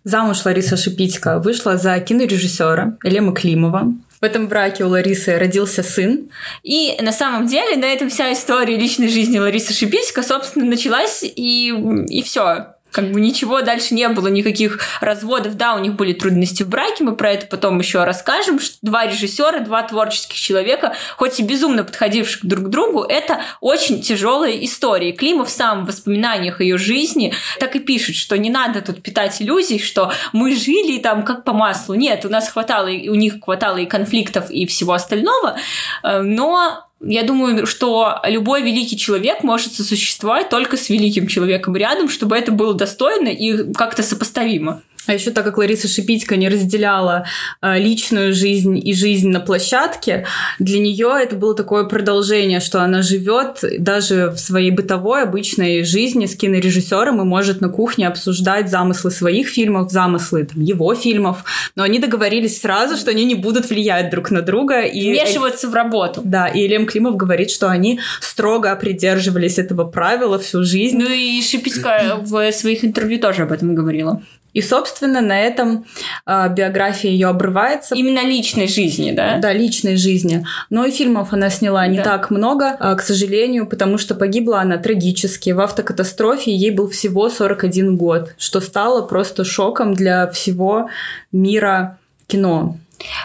Замуж 0.05 0.45
Лариса 0.45 0.77
Шипитько 0.77 1.39
вышла 1.39 1.79
за 1.79 1.99
кинорежиссера 2.01 2.97
Элема 3.03 3.35
Климова. 3.35 3.95
В 4.21 4.25
этом 4.25 4.49
браке 4.49 4.85
у 4.85 4.89
Ларисы 4.89 5.39
родился 5.39 5.83
сын. 5.83 6.31
И 6.63 6.97
на 7.01 7.13
самом 7.13 7.47
деле 7.47 7.77
на 7.77 7.87
этом 7.87 8.09
вся 8.09 8.33
история 8.33 8.77
личной 8.77 9.09
жизни 9.09 9.39
Ларисы 9.39 9.75
Шипицко, 9.75 10.23
собственно, 10.23 10.67
началась, 10.67 11.23
и, 11.23 11.75
и 12.09 12.23
все 12.23 12.74
как 12.95 13.11
бы 13.11 13.21
ничего 13.21 13.61
дальше 13.61 13.93
не 13.93 14.09
было, 14.09 14.29
никаких 14.29 14.79
разводов. 15.01 15.57
Да, 15.57 15.75
у 15.75 15.81
них 15.81 15.95
были 15.95 16.13
трудности 16.13 16.63
в 16.63 16.69
браке, 16.69 17.03
мы 17.03 17.17
про 17.17 17.33
это 17.33 17.47
потом 17.47 17.81
еще 17.81 18.05
расскажем. 18.05 18.61
Два 18.83 19.05
режиссера, 19.07 19.59
два 19.61 19.83
творческих 19.83 20.39
человека, 20.39 20.95
хоть 21.17 21.41
и 21.41 21.43
безумно 21.43 21.83
подходивших 21.83 22.47
друг 22.47 22.67
к 22.67 22.69
другу, 22.69 23.03
это 23.03 23.41
очень 23.61 24.01
тяжелая 24.01 24.53
история. 24.65 25.11
Климов 25.11 25.51
сам 25.51 25.83
в 25.83 25.89
воспоминаниях 25.89 26.61
ее 26.61 26.79
жизни 26.79 27.35
так 27.59 27.75
и 27.75 27.81
пишет, 27.81 28.15
что 28.15 28.39
не 28.39 28.49
надо 28.49 28.81
тут 28.81 29.03
питать 29.03 29.43
иллюзий, 29.43 29.81
что 29.81 30.13
мы 30.33 30.55
жили 30.55 31.01
там 31.01 31.25
как 31.25 31.43
по 31.43 31.53
маслу. 31.53 31.97
Нет, 31.97 32.25
у 32.25 32.29
нас 32.29 32.49
хватало, 32.49 32.87
у 32.87 33.17
них 33.17 33.41
хватало 33.43 33.79
и 33.79 33.87
конфликтов, 33.87 34.53
и 34.53 34.67
всего 34.67 34.93
остального, 34.93 35.57
э, 36.05 36.21
но 36.23 36.87
я 37.07 37.23
думаю, 37.23 37.67
что 37.67 38.21
любой 38.25 38.63
великий 38.63 38.97
человек 38.97 39.43
может 39.43 39.73
сосуществовать 39.73 40.49
только 40.49 40.77
с 40.77 40.89
великим 40.89 41.27
человеком 41.27 41.77
рядом, 41.77 42.09
чтобы 42.09 42.37
это 42.37 42.53
было 42.53 42.75
достойно 42.75 43.29
и 43.29 43.73
как-то 43.75 44.03
сопоставимо. 44.03 44.83
А 45.07 45.13
еще 45.13 45.31
так 45.31 45.45
как 45.45 45.59
Лариса 45.59 45.89
Шипитько 45.89 46.37
не 46.37 46.49
разделяла 46.49 47.27
э, 47.61 47.79
личную 47.79 48.33
жизнь 48.33 48.81
и 48.83 48.95
жизнь 48.95 49.29
на 49.29 49.41
площадке, 49.41 50.27
для 50.59 50.79
нее 50.79 51.19
это 51.21 51.37
было 51.37 51.55
такое 51.55 51.85
продолжение, 51.85 52.61
что 52.61 52.83
она 52.83 53.03
живет 53.03 53.63
даже 53.79 54.31
в 54.31 54.39
своей 54.39 54.71
бытовой 54.71 55.23
обычной 55.23 55.85
жизни 55.85 56.27
с 56.27 56.35
кинорежиссером 56.37 57.21
и 57.21 57.25
может 57.25 57.61
на 57.61 57.69
кухне 57.69 58.09
обсуждать 58.09 58.71
замыслы 58.71 59.11
своих 59.11 59.49
фильмов, 59.49 59.91
замыслы 59.91 60.45
там, 60.45 60.63
его 60.63 60.95
фильмов. 60.95 61.45
Но 61.77 61.83
они 61.83 61.99
договорились 61.99 62.61
сразу, 62.61 62.97
что 62.97 63.11
они 63.11 63.25
не 63.25 63.35
будут 63.35 63.69
влиять 63.69 64.11
друг 64.11 64.31
на 64.31 64.41
друга. 64.41 64.81
И... 64.81 65.11
Вмешиваться 65.11 65.69
в 65.69 65.75
работу. 65.75 66.23
Да, 66.25 66.49
и 66.49 66.67
Лем 66.67 66.87
Климов 66.87 67.17
говорит, 67.17 67.51
что 67.51 67.69
они 67.69 68.01
строго 68.21 68.75
придерживались 68.77 69.59
этого 69.59 69.85
правила 69.85 70.39
всю 70.39 70.65
жизнь. 70.65 70.99
Ну 70.99 71.11
и 71.11 71.43
Шипитько 71.43 72.19
в 72.21 72.53
своих 72.53 72.85
интервью 72.85 73.21
тоже 73.21 73.43
об 73.43 73.53
этом 73.53 73.75
говорила. 73.75 74.23
И, 74.55 74.63
собственно, 74.63 75.21
на 75.21 75.39
этом 75.39 75.85
э, 76.27 76.49
биография 76.55 77.11
ее 77.11 77.29
обрывается. 77.29 77.95
Именно 77.95 78.25
личной 78.25 78.69
жизни, 78.69 79.11
да? 79.11 79.39
Да, 79.39 79.53
личной 79.53 79.97
жизни. 79.97 80.47
Но 80.71 80.87
и 80.87 80.91
фильмов 80.91 81.33
она 81.33 81.51
сняла 81.51 81.87
не 81.87 81.99
да. 81.99 82.05
так 82.05 82.31
много, 82.31 82.77
э, 82.79 82.97
к 82.97 83.03
сожалению, 83.03 83.67
потому 83.67 83.99
что 83.99 84.15
погибла 84.15 84.61
она 84.61 84.79
трагически. 84.79 85.51
В 85.51 85.61
автокатастрофе 85.61 86.55
ей 86.55 86.71
был 86.71 86.89
всего 86.89 87.29
41 87.29 87.97
год, 87.97 88.35
что 88.39 88.61
стало 88.61 89.03
просто 89.03 89.45
шоком 89.45 89.95
для 89.95 90.29
всего 90.31 90.89
мира 91.33 91.99
кино. 92.29 92.79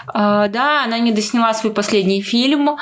А, 0.08 0.48
да, 0.48 0.84
она 0.84 1.00
не 1.00 1.12
досняла 1.12 1.54
свой 1.54 1.74
последний 1.74 2.22
фильм. 2.22 2.78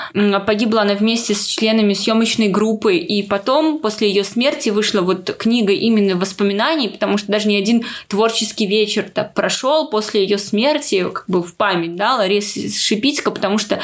Погибла 0.46 0.82
она 0.82 0.94
вместе 0.94 1.34
с 1.34 1.46
членами 1.46 1.94
съемочной 1.94 2.48
группы. 2.48 2.96
И 2.96 3.24
потом, 3.24 3.80
после 3.80 4.10
ее 4.10 4.24
смерти, 4.24 4.70
вышла 4.70 5.02
вот 5.02 5.36
книга 5.38 5.74
именно 5.74 6.16
воспоминаний, 6.16 6.90
потому 6.90 7.18
что 7.18 7.32
даже 7.32 7.48
не 7.48 7.58
один 7.58 7.86
творческий 8.08 8.68
вечер 8.68 9.10
так 9.14 9.34
прошел 9.34 9.90
после 9.90 10.24
ее 10.24 10.38
смерти, 10.38 11.08
как 11.10 11.26
бы 11.28 11.44
в 11.44 11.56
память, 11.56 11.96
да, 11.96 12.16
Лариса 12.16 12.60
Шипицка, 12.70 13.32
потому 13.32 13.58
что 13.58 13.80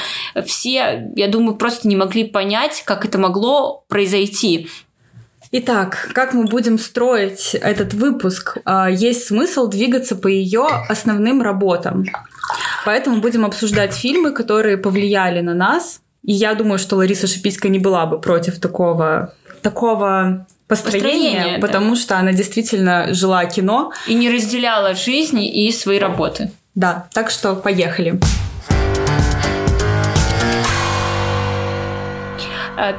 все, 0.45 1.11
я 1.15 1.27
думаю, 1.27 1.55
просто 1.55 1.87
не 1.87 1.95
могли 1.95 2.23
понять, 2.23 2.83
как 2.85 3.05
это 3.05 3.17
могло 3.17 3.83
произойти. 3.87 4.67
Итак, 5.55 6.09
как 6.13 6.33
мы 6.33 6.45
будем 6.45 6.79
строить 6.79 7.53
этот 7.53 7.93
выпуск? 7.93 8.57
А, 8.65 8.89
есть 8.89 9.27
смысл 9.27 9.67
двигаться 9.67 10.15
по 10.15 10.27
ее 10.27 10.65
основным 10.89 11.43
работам. 11.43 12.05
Поэтому 12.85 13.17
будем 13.17 13.45
обсуждать 13.45 13.93
фильмы, 13.93 14.31
которые 14.31 14.77
повлияли 14.77 15.41
на 15.41 15.53
нас. 15.53 16.01
И 16.23 16.33
я 16.33 16.55
думаю, 16.55 16.79
что 16.79 16.95
Лариса 16.95 17.27
Шипицкая 17.27 17.71
не 17.71 17.77
была 17.77 18.07
бы 18.07 18.19
против 18.19 18.59
такого, 18.59 19.35
такого 19.61 20.47
построения, 20.67 21.35
построение, 21.35 21.59
потому 21.59 21.91
да. 21.91 22.01
что 22.01 22.17
она 22.17 22.33
действительно 22.33 23.13
жила 23.13 23.45
кино. 23.45 23.93
И 24.07 24.15
не 24.15 24.31
разделяла 24.31 24.95
жизни 24.95 25.67
и 25.67 25.71
свои 25.71 25.99
работы. 25.99 26.51
Да, 26.73 27.05
так 27.13 27.29
что 27.29 27.55
поехали. 27.55 28.13
Э, 28.15 28.52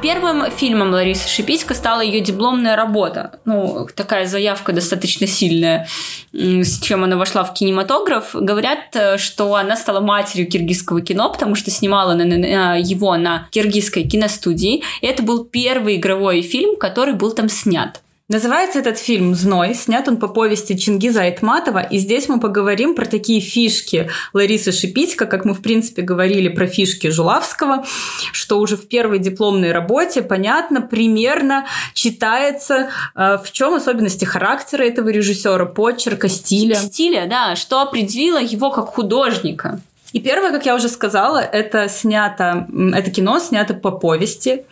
первым 0.03 0.51
фильмом 0.51 0.91
Ларисы 0.93 1.29
Шипитько 1.29 1.75
стала 1.75 2.01
ее 2.01 2.21
дипломная 2.21 2.77
работа. 2.77 3.41
Ну, 3.45 3.87
такая 3.95 4.27
заявка 4.27 4.73
достаточно 4.73 5.27
сильная, 5.27 5.89
с 6.33 6.81
чем 6.81 7.05
она 7.05 7.17
вошла 7.17 7.45
в 7.45 7.55
кинематограф. 7.55 8.31
Говорят, 8.35 8.95
э, 8.95 9.19
что 9.19 9.55
она 9.55 9.77
стала 9.77 10.01
матерью 10.01 10.49
киргизского 10.49 11.01
кино, 11.01 11.31
потому 11.31 11.55
что 11.55 11.71
снимала 11.71 12.13
его 12.13 13.17
на 13.17 13.49
киргизской 13.51 14.05
киностудии. 14.05 14.83
И 15.01 15.07
это 15.07 15.23
был 15.23 15.45
первый 15.45 15.97
игровой 15.97 16.43
фильм, 16.43 16.77
который 16.77 17.15
был 17.15 17.33
там 17.33 17.49
снят. 17.49 18.01
Называется 18.31 18.79
этот 18.79 18.99
фильм 18.99 19.35
«Зной». 19.35 19.75
Снят 19.75 20.09
он 20.09 20.17
по 20.17 20.29
повести 20.29 20.79
Чингиза 20.79 21.21
Айтматова. 21.21 21.81
И 21.81 21.99
здесь 21.99 22.27
мы 22.27 22.41
поговорим 22.41 22.95
про 22.95 23.05
такие 23.05 23.39
фишки 23.43 24.09
Ларисы 24.33 24.73
Шипитько, 24.73 25.27
как 25.27 25.45
мы, 25.45 25.53
в 25.53 25.61
принципе, 25.61 26.01
говорили 26.01 26.49
про 26.49 26.67
фишки 26.67 27.11
Жулавского, 27.11 27.85
что 28.33 28.61
уже 28.61 28.79
в 28.79 28.89
первой 28.89 29.19
дипломной 29.19 29.73
работе 29.73 30.23
понятно, 30.23 30.81
примерно 30.81 31.67
читается, 31.93 32.89
э, 33.15 33.37
в 33.45 33.53
чем 33.53 33.75
особенности 33.75 34.25
характера 34.25 34.85
этого 34.85 35.11
режиссера, 35.11 35.67
почерка, 35.67 36.31
стиля. 36.31 36.77
Стиля, 36.77 37.27
да, 37.29 37.57
что 37.57 37.83
определило 37.83 38.41
его 38.41 38.71
как 38.71 38.87
художника. 38.87 39.81
И 40.15 40.21
первое, 40.21 40.53
как 40.53 40.65
я 40.65 40.77
уже 40.77 40.89
сказала, 40.89 41.41
это 41.41 41.89
снято, 41.89 42.69
это 42.95 43.11
кино 43.11 43.41
снято 43.41 43.75
по 43.75 43.91
повести. 43.91 44.63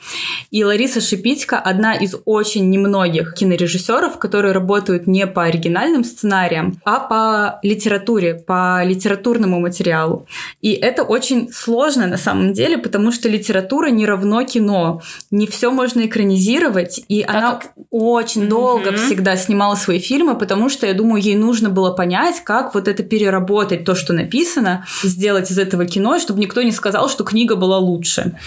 И 0.53 0.63
Лариса 0.63 1.01
Шипитько 1.01 1.59
одна 1.59 1.95
из 1.95 2.15
очень 2.25 2.71
немногих 2.71 3.35
кинорежиссеров, 3.35 4.19
которые 4.19 4.53
работают 4.53 5.09
не 5.09 5.27
по 5.27 5.43
оригинальным 5.43 6.05
сценариям, 6.05 6.81
а 6.85 7.01
по 7.01 7.59
литературе, 7.65 8.35
по 8.35 8.85
литературному 8.85 9.59
материалу. 9.59 10.27
И 10.61 10.73
это 10.75 11.03
очень 11.03 11.53
сложно 11.53 12.07
на 12.07 12.19
самом 12.19 12.53
деле, 12.53 12.79
потому 12.79 13.11
что 13.11 13.29
литература 13.29 13.89
не 13.89 14.07
равно 14.07 14.45
кино. 14.45 15.03
Не 15.33 15.49
все 15.49 15.73
можно 15.73 16.07
экранизировать, 16.07 17.01
и 17.09 17.23
так 17.23 17.35
она 17.35 17.53
как... 17.55 17.73
очень 17.91 18.45
mm-hmm. 18.45 18.49
долго 18.49 18.93
всегда 18.93 19.37
снимала 19.37 19.75
свои 19.75 19.99
фильмы, 19.99 20.37
потому 20.37 20.69
что, 20.69 20.87
я 20.87 20.95
думаю, 20.95 21.21
ей 21.21 21.35
нужно 21.35 21.69
было 21.69 21.91
понять, 21.91 22.45
как 22.45 22.75
вот 22.75 22.87
это 22.87 23.03
переработать, 23.03 23.85
то, 23.85 23.97
что 23.97 24.13
написано, 24.13 24.87
сделать 25.03 25.32
сделать 25.33 25.51
из 25.51 25.59
этого 25.59 25.87
кино, 25.87 26.19
чтобы 26.19 26.41
никто 26.41 26.63
не 26.63 26.73
сказал, 26.73 27.09
что 27.09 27.25
книга 27.25 27.57
была 27.57 27.79
лучше. 27.79 28.39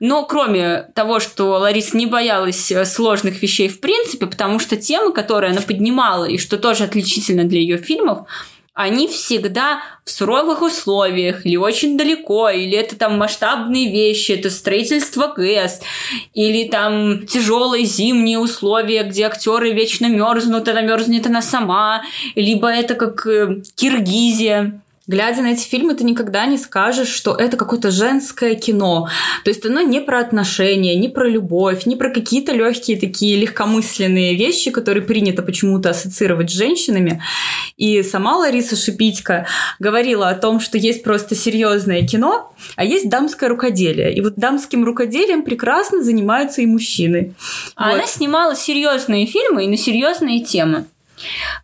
Но 0.00 0.24
кроме 0.24 0.88
того, 0.94 1.20
что 1.20 1.50
Лариса 1.50 1.96
не 1.96 2.06
боялась 2.06 2.72
э, 2.72 2.84
сложных 2.84 3.40
вещей 3.42 3.68
в 3.68 3.80
принципе, 3.80 4.26
потому 4.26 4.58
что 4.58 4.76
темы, 4.76 5.12
которые 5.12 5.52
она 5.52 5.60
поднимала, 5.60 6.24
и 6.24 6.38
что 6.38 6.58
тоже 6.58 6.84
отличительно 6.84 7.44
для 7.44 7.60
ее 7.60 7.78
фильмов, 7.78 8.26
они 8.74 9.06
всегда 9.06 9.82
в 10.04 10.10
суровых 10.10 10.62
условиях, 10.62 11.44
или 11.46 11.56
очень 11.56 11.98
далеко, 11.98 12.48
или 12.48 12.76
это 12.76 12.96
там 12.96 13.18
масштабные 13.18 13.92
вещи, 13.92 14.32
это 14.32 14.50
строительство 14.50 15.28
ГЭС, 15.36 15.80
или 16.32 16.68
там 16.68 17.26
тяжелые 17.26 17.84
зимние 17.84 18.38
условия, 18.38 19.04
где 19.04 19.26
актеры 19.26 19.72
вечно 19.72 20.06
мерзнут, 20.06 20.68
она 20.68 20.80
мерзнет 20.80 21.26
она 21.26 21.42
сама, 21.42 22.02
либо 22.34 22.68
это 22.68 22.94
как 22.94 23.26
э, 23.26 23.62
Киргизия, 23.76 24.80
Глядя 25.08 25.42
на 25.42 25.48
эти 25.48 25.68
фильмы, 25.68 25.94
ты 25.94 26.04
никогда 26.04 26.46
не 26.46 26.56
скажешь, 26.56 27.08
что 27.08 27.34
это 27.34 27.56
какое-то 27.56 27.90
женское 27.90 28.54
кино. 28.54 29.08
То 29.44 29.50
есть 29.50 29.66
оно 29.66 29.80
не 29.80 30.00
про 30.00 30.20
отношения, 30.20 30.94
не 30.94 31.08
про 31.08 31.28
любовь, 31.28 31.86
не 31.86 31.96
про 31.96 32.08
какие-то 32.08 32.52
легкие 32.52 32.96
такие 32.96 33.36
легкомысленные 33.36 34.36
вещи, 34.36 34.70
которые 34.70 35.02
принято 35.02 35.42
почему-то 35.42 35.90
ассоциировать 35.90 36.50
с 36.50 36.54
женщинами. 36.54 37.20
И 37.76 38.04
сама 38.04 38.36
Лариса 38.36 38.76
Шипитько 38.76 39.46
говорила 39.80 40.28
о 40.28 40.36
том, 40.36 40.60
что 40.60 40.78
есть 40.78 41.02
просто 41.02 41.34
серьезное 41.34 42.06
кино, 42.06 42.54
а 42.76 42.84
есть 42.84 43.08
дамское 43.08 43.48
рукоделие. 43.48 44.14
И 44.14 44.20
вот 44.20 44.36
дамским 44.36 44.84
рукоделием 44.84 45.42
прекрасно 45.42 46.04
занимаются 46.04 46.62
и 46.62 46.66
мужчины. 46.66 47.34
А 47.74 47.88
вот. 47.88 47.94
она 47.94 48.06
снимала 48.06 48.54
серьезные 48.54 49.26
фильмы 49.26 49.64
и 49.64 49.68
на 49.68 49.76
серьезные 49.76 50.44
темы. 50.44 50.86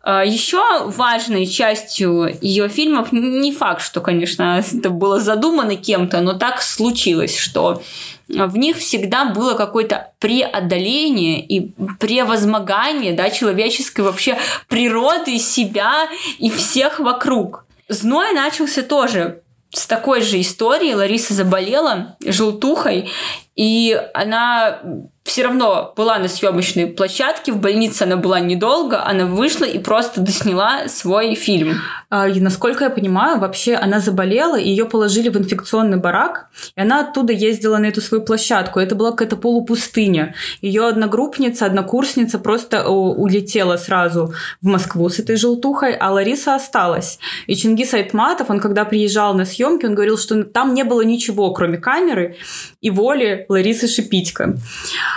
А, 0.01 0.23
Еще 0.23 0.61
важной 0.85 1.45
частью 1.47 2.37
ее 2.41 2.69
фильмов, 2.69 3.11
не 3.11 3.51
факт, 3.51 3.81
что, 3.81 4.01
конечно, 4.01 4.63
это 4.73 4.89
было 4.89 5.19
задумано 5.19 5.75
кем-то, 5.75 6.21
но 6.21 6.33
так 6.33 6.61
случилось, 6.61 7.37
что 7.37 7.81
в 8.27 8.57
них 8.57 8.77
всегда 8.77 9.25
было 9.25 9.55
какое-то 9.55 10.11
преодоление 10.19 11.41
и 11.43 11.71
превозмогание 11.99 13.13
да, 13.13 13.29
человеческой 13.31 14.01
вообще 14.01 14.37
природы, 14.67 15.39
себя 15.39 16.07
и 16.37 16.49
всех 16.51 16.99
вокруг. 16.99 17.65
Зной 17.87 18.33
начался 18.33 18.83
тоже 18.83 19.41
с 19.71 19.87
такой 19.87 20.21
же 20.21 20.39
историей. 20.39 20.93
Лариса 20.93 21.33
заболела 21.33 22.17
желтухой, 22.23 23.09
и 23.55 23.99
она 24.13 24.79
все 25.29 25.43
равно 25.43 25.93
была 25.95 26.17
на 26.17 26.27
съемочной 26.27 26.87
площадке, 26.87 27.51
в 27.51 27.59
больнице 27.59 28.03
она 28.03 28.17
была 28.17 28.39
недолго, 28.39 29.05
она 29.05 29.25
вышла 29.25 29.65
и 29.65 29.77
просто 29.77 30.21
досняла 30.21 30.87
свой 30.87 31.35
фильм. 31.35 31.75
А, 32.09 32.27
и, 32.27 32.39
насколько 32.39 32.85
я 32.85 32.89
понимаю, 32.89 33.39
вообще 33.39 33.75
она 33.75 33.99
заболела, 33.99 34.59
и 34.59 34.67
ее 34.67 34.85
положили 34.85 35.29
в 35.29 35.37
инфекционный 35.37 35.97
барак, 35.97 36.47
и 36.75 36.81
она 36.81 37.01
оттуда 37.01 37.31
ездила 37.31 37.77
на 37.77 37.85
эту 37.85 38.01
свою 38.01 38.23
площадку. 38.23 38.79
Это 38.79 38.95
была 38.95 39.11
какая-то 39.11 39.37
полупустыня. 39.37 40.33
Ее 40.61 40.87
одногруппница, 40.87 41.67
однокурсница 41.67 42.39
просто 42.39 42.89
улетела 42.89 43.77
сразу 43.77 44.33
в 44.61 44.65
Москву 44.65 45.09
с 45.09 45.19
этой 45.19 45.35
желтухой, 45.35 45.93
а 45.93 46.11
Лариса 46.11 46.55
осталась. 46.55 47.19
И 47.45 47.55
Чингис 47.55 47.93
Айтматов, 47.93 48.49
он 48.49 48.59
когда 48.59 48.83
приезжал 48.83 49.35
на 49.35 49.45
съемки, 49.45 49.85
он 49.85 49.93
говорил, 49.93 50.17
что 50.17 50.43
там 50.43 50.73
не 50.73 50.83
было 50.83 51.01
ничего, 51.01 51.53
кроме 51.53 51.77
камеры 51.77 52.37
и 52.81 52.89
воли 52.89 53.45
Ларисы 53.47 53.87
Шипитько. 53.87 54.55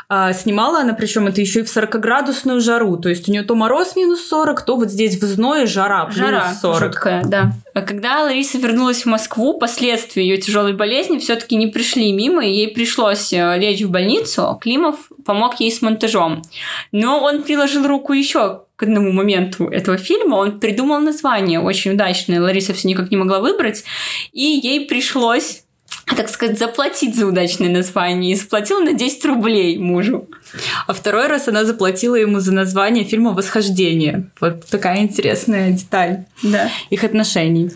А, 0.09 0.33
снимала 0.33 0.81
она, 0.81 0.95
причем 0.95 1.27
это 1.27 1.41
еще 1.41 1.61
и 1.61 1.63
в 1.63 1.77
40-градусную 1.77 2.61
жару. 2.61 2.97
То 2.97 3.09
есть 3.09 3.29
у 3.29 3.33
нее 3.33 3.43
то 3.43 3.55
мороз 3.55 3.97
минус 3.97 4.27
40, 4.27 4.63
то 4.63 4.77
вот 4.77 4.91
здесь 4.91 5.21
в 5.21 5.25
зное 5.25 5.67
жара 5.67 6.05
плюс 6.07 6.17
жара 6.17 6.55
40. 6.61 6.81
Жуткая, 6.81 7.25
да. 7.25 7.53
А 7.75 7.83
когда 7.83 8.23
Лариса 8.23 8.59
вернулась 8.59 9.03
в 9.03 9.07
Москву, 9.07 9.59
последствия 9.59 10.23
ее 10.23 10.37
тяжелой 10.37 10.75
болезни 10.75 11.19
все-таки 11.19 11.57
не 11.57 11.69
пришли 11.69 12.13
мимо, 12.13 12.45
и 12.45 12.51
ей 12.53 12.69
пришлось 12.69 13.33
э, 13.33 13.59
лечь 13.59 13.83
в 13.83 13.91
больницу. 13.91 14.59
Климов 14.61 14.97
помог 15.25 15.61
ей 15.61 15.71
с 15.71 15.81
монтажом. 15.81 16.43
Но 16.91 17.23
он 17.23 17.43
приложил 17.43 17.87
руку 17.87 18.13
еще 18.13 18.63
к 18.77 18.83
к 18.83 18.85
одному 18.85 19.13
моменту 19.13 19.69
этого 19.69 19.97
фильма 19.97 20.35
он 20.35 20.59
придумал 20.59 20.99
название 20.99 21.61
очень 21.61 21.93
удачное. 21.93 22.41
Лариса 22.41 22.75
все 22.75 22.89
никак 22.89 23.13
не 23.13 23.17
могла 23.17 23.39
выбрать, 23.39 23.85
и 24.33 24.43
ей 24.43 24.87
пришлось 24.87 25.62
так 26.07 26.29
сказать, 26.29 26.59
заплатить 26.59 27.17
за 27.17 27.27
удачное 27.27 27.71
название 27.71 28.33
и 28.33 28.35
заплатила 28.35 28.81
на 28.81 28.93
10 28.93 29.25
рублей 29.25 29.79
мужу. 29.79 30.29
А 30.87 30.93
второй 30.93 31.27
раз 31.29 31.49
она 31.49 31.65
заплатила 31.65 32.17
ему 32.17 32.41
за 32.41 32.53
название 32.53 33.05
фильма 33.05 33.33
«Восхождение». 33.33 34.31
Вот 34.41 34.67
такая 34.67 34.99
интересная 34.99 35.71
деталь 35.71 36.25
да. 36.43 36.71
их 36.91 37.05
отношений 37.05 37.71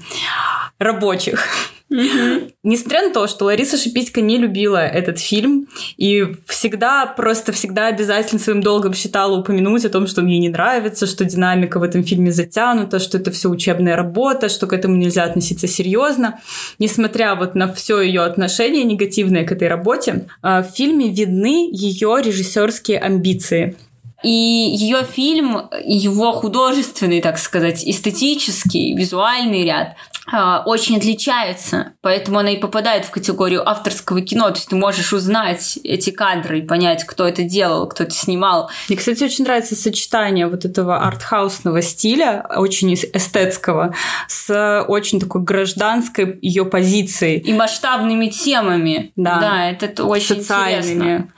рабочих. 0.79 1.49
Mm-hmm. 1.93 2.53
Несмотря 2.65 3.07
на 3.07 3.15
то, 3.15 3.29
что 3.29 3.45
Лариса 3.45 3.77
Шипитько 3.77 4.21
не 4.21 4.39
любила 4.39 4.79
этот 4.79 5.21
фильм 5.21 5.69
и 5.97 6.27
всегда, 6.47 7.07
просто 7.07 7.53
всегда 7.53 7.87
обязательно 7.87 8.41
своим 8.41 8.61
долгом 8.61 8.93
считала 8.93 9.39
упомянуть 9.39 9.85
о 9.85 9.89
том, 9.89 10.09
что 10.09 10.23
мне 10.23 10.39
не 10.39 10.49
нравится, 10.49 11.07
что 11.07 11.25
динамика 11.25 11.79
в 11.79 11.85
этом 11.85 12.03
фильме 12.03 12.33
затянута, 12.33 12.99
что 12.99 13.19
это 13.19 13.31
все 13.31 13.49
учебная 13.49 13.95
работа, 13.95 14.49
что 14.49 14.67
к 14.67 14.73
этому 14.73 14.97
нельзя 14.97 15.25
относиться 15.25 15.69
серьезно. 15.69 16.41
Несмотря 16.81 17.37
вот 17.37 17.55
на 17.55 17.73
все 17.73 18.01
ее 18.01 18.23
отношение 18.23 18.83
негативное 18.83 19.45
к 19.45 19.53
этой 19.53 19.69
работе, 19.69 20.27
а, 20.43 20.63
в 20.63 20.71
фильме 20.71 21.11
видны 21.11 21.71
ее 21.73 22.21
режиссерские 22.23 22.99
амбиции. 22.99 23.77
И 24.23 24.31
ее 24.31 25.05
фильм, 25.05 25.69
его 25.85 26.33
художественный, 26.33 27.21
так 27.21 27.39
сказать, 27.39 27.87
эстетический, 27.87 28.95
визуальный 28.95 29.65
ряд 29.65 29.97
а, 30.33 30.63
очень 30.67 30.97
отличаются, 30.97 31.93
поэтому 32.01 32.41
она 32.41 32.51
и 32.51 32.57
попадает 32.57 33.05
в 33.05 33.11
категорию 33.11 33.69
авторского 33.69 34.21
кино. 34.23 34.49
То 34.49 34.57
есть 34.57 34.69
ты 34.69 34.77
можешь 34.77 35.13
узнать 35.13 35.79
эти 35.85 36.11
кадры 36.11 36.59
и 36.59 36.63
понять, 36.63 37.05
кто 37.05 37.29
это 37.29 37.45
делал, 37.45 37.87
кто 37.87 38.03
это 38.03 38.13
снимал. 38.13 38.69
Мне, 38.89 38.99
кстати, 38.99 39.23
очень 39.23 39.45
нравится 39.45 39.77
сочетание 39.77 40.49
вот 40.49 40.65
этого 40.65 40.99
артхаусного 40.99 41.81
стиля, 41.81 42.45
очень 42.57 42.95
эстетского, 42.95 43.95
с 44.27 44.85
очень 44.89 45.21
такой 45.21 45.43
гражданской 45.43 46.39
ее 46.43 46.65
позицией. 46.65 47.39
И 47.39 47.53
масштабными 47.53 48.27
темами. 48.27 49.13
Да, 49.15 49.39
да 49.39 49.71
это 49.71 50.05
очень 50.05 50.41
Социальными. 50.41 50.93
интересно. 50.95 51.29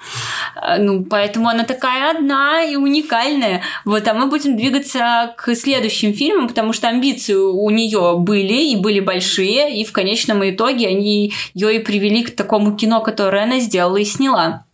А, 0.56 0.78
ну, 0.78 1.04
поэтому 1.04 1.48
она 1.48 1.64
такая 1.64 2.16
одна 2.16 2.62
и 2.68 2.76
уникальная. 2.76 3.62
Вот, 3.84 4.06
а 4.06 4.14
мы 4.14 4.26
будем 4.26 4.56
двигаться 4.56 5.34
к 5.36 5.54
следующим 5.54 6.14
фильмам, 6.14 6.48
потому 6.48 6.72
что 6.72 6.88
амбиции 6.88 7.34
у 7.34 7.70
нее 7.70 8.16
были, 8.18 8.72
и 8.72 8.76
были 8.76 9.00
большие, 9.00 9.80
и 9.80 9.84
в 9.84 9.92
конечном 9.92 10.48
итоге 10.48 10.88
они 10.88 11.32
ее 11.54 11.76
и 11.76 11.78
привели 11.78 12.22
к 12.22 12.34
такому 12.34 12.76
кино, 12.76 13.00
которое 13.00 13.44
она 13.44 13.58
сделала 13.60 13.96
и 13.96 14.04
сняла. 14.04 14.64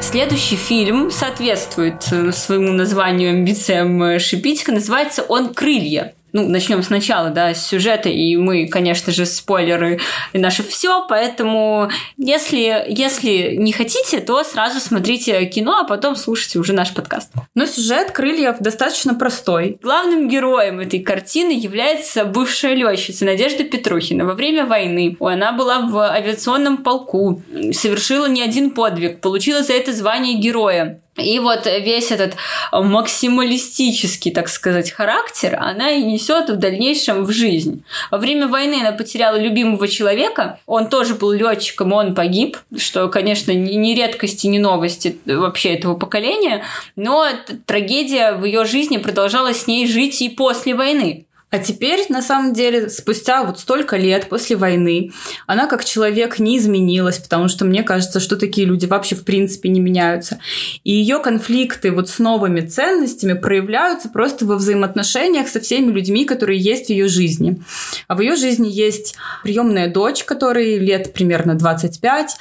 Следующий 0.00 0.56
фильм 0.56 1.10
соответствует 1.10 2.06
э, 2.12 2.30
своему 2.30 2.72
названию 2.72 3.30
амбициям 3.30 4.02
э, 4.02 4.18
Шипитика. 4.18 4.70
Называется 4.70 5.22
он 5.22 5.52
«Крылья» 5.52 6.14
ну, 6.36 6.46
начнем 6.46 6.82
сначала, 6.82 7.30
да, 7.30 7.54
с 7.54 7.66
сюжета, 7.66 8.10
и 8.10 8.36
мы, 8.36 8.68
конечно 8.68 9.10
же, 9.10 9.24
спойлеры 9.24 10.00
и 10.34 10.38
наше 10.38 10.62
все, 10.62 11.06
поэтому 11.08 11.88
если, 12.18 12.84
если 12.88 13.56
не 13.56 13.72
хотите, 13.72 14.20
то 14.20 14.44
сразу 14.44 14.78
смотрите 14.78 15.46
кино, 15.46 15.78
а 15.80 15.84
потом 15.84 16.14
слушайте 16.14 16.58
уже 16.58 16.74
наш 16.74 16.92
подкаст. 16.92 17.32
Но 17.54 17.64
сюжет 17.64 18.10
«Крыльев» 18.10 18.58
достаточно 18.60 19.14
простой. 19.14 19.78
Главным 19.82 20.28
героем 20.28 20.80
этой 20.80 21.00
картины 21.00 21.52
является 21.52 22.26
бывшая 22.26 22.74
летчица 22.74 23.24
Надежда 23.24 23.64
Петрухина. 23.64 24.26
Во 24.26 24.34
время 24.34 24.66
войны 24.66 25.16
она 25.20 25.52
была 25.52 25.80
в 25.80 25.98
авиационном 25.98 26.78
полку, 26.78 27.40
совершила 27.72 28.26
не 28.26 28.42
один 28.42 28.72
подвиг, 28.72 29.22
получила 29.22 29.62
за 29.62 29.72
это 29.72 29.90
звание 29.94 30.34
героя. 30.34 31.00
И 31.16 31.38
вот 31.38 31.66
весь 31.66 32.10
этот 32.10 32.34
максималистический, 32.72 34.30
так 34.32 34.48
сказать, 34.48 34.90
характер 34.90 35.56
она 35.60 35.90
и 35.92 36.02
несет 36.02 36.50
в 36.50 36.56
дальнейшем 36.56 37.24
в 37.24 37.32
жизнь. 37.32 37.84
Во 38.10 38.18
время 38.18 38.48
войны 38.48 38.76
она 38.80 38.92
потеряла 38.92 39.36
любимого 39.36 39.88
человека, 39.88 40.58
он 40.66 40.88
тоже 40.88 41.14
был 41.14 41.32
летчиком, 41.32 41.92
он 41.92 42.14
погиб, 42.14 42.58
что, 42.76 43.08
конечно, 43.08 43.52
не 43.52 43.94
редкость 43.94 44.44
и 44.44 44.48
не 44.48 44.58
новости 44.58 45.18
вообще 45.24 45.74
этого 45.74 45.94
поколения, 45.94 46.64
но 46.96 47.26
трагедия 47.64 48.32
в 48.32 48.44
ее 48.44 48.64
жизни 48.64 48.98
продолжала 48.98 49.54
с 49.54 49.66
ней 49.66 49.86
жить 49.86 50.20
и 50.20 50.28
после 50.28 50.74
войны. 50.74 51.26
А 51.48 51.60
теперь, 51.60 52.04
на 52.08 52.22
самом 52.22 52.52
деле, 52.54 52.90
спустя 52.90 53.44
вот 53.44 53.60
столько 53.60 53.96
лет 53.96 54.28
после 54.28 54.56
войны, 54.56 55.12
она 55.46 55.68
как 55.68 55.84
человек 55.84 56.40
не 56.40 56.58
изменилась, 56.58 57.18
потому 57.18 57.46
что 57.46 57.64
мне 57.64 57.84
кажется, 57.84 58.18
что 58.18 58.36
такие 58.36 58.66
люди 58.66 58.86
вообще 58.86 59.14
в 59.14 59.24
принципе 59.24 59.68
не 59.68 59.78
меняются. 59.78 60.40
И 60.82 60.92
ее 60.92 61.20
конфликты 61.20 61.92
вот 61.92 62.08
с 62.08 62.18
новыми 62.18 62.62
ценностями 62.62 63.34
проявляются 63.34 64.08
просто 64.08 64.44
во 64.44 64.56
взаимоотношениях 64.56 65.46
со 65.46 65.60
всеми 65.60 65.92
людьми, 65.92 66.24
которые 66.24 66.58
есть 66.58 66.86
в 66.86 66.90
ее 66.90 67.06
жизни. 67.06 67.62
А 68.08 68.16
в 68.16 68.20
ее 68.20 68.34
жизни 68.34 68.68
есть 68.68 69.14
приемная 69.44 69.88
дочь, 69.88 70.24
которой 70.24 70.78
лет 70.78 71.12
примерно 71.12 71.54
25, 71.54 72.36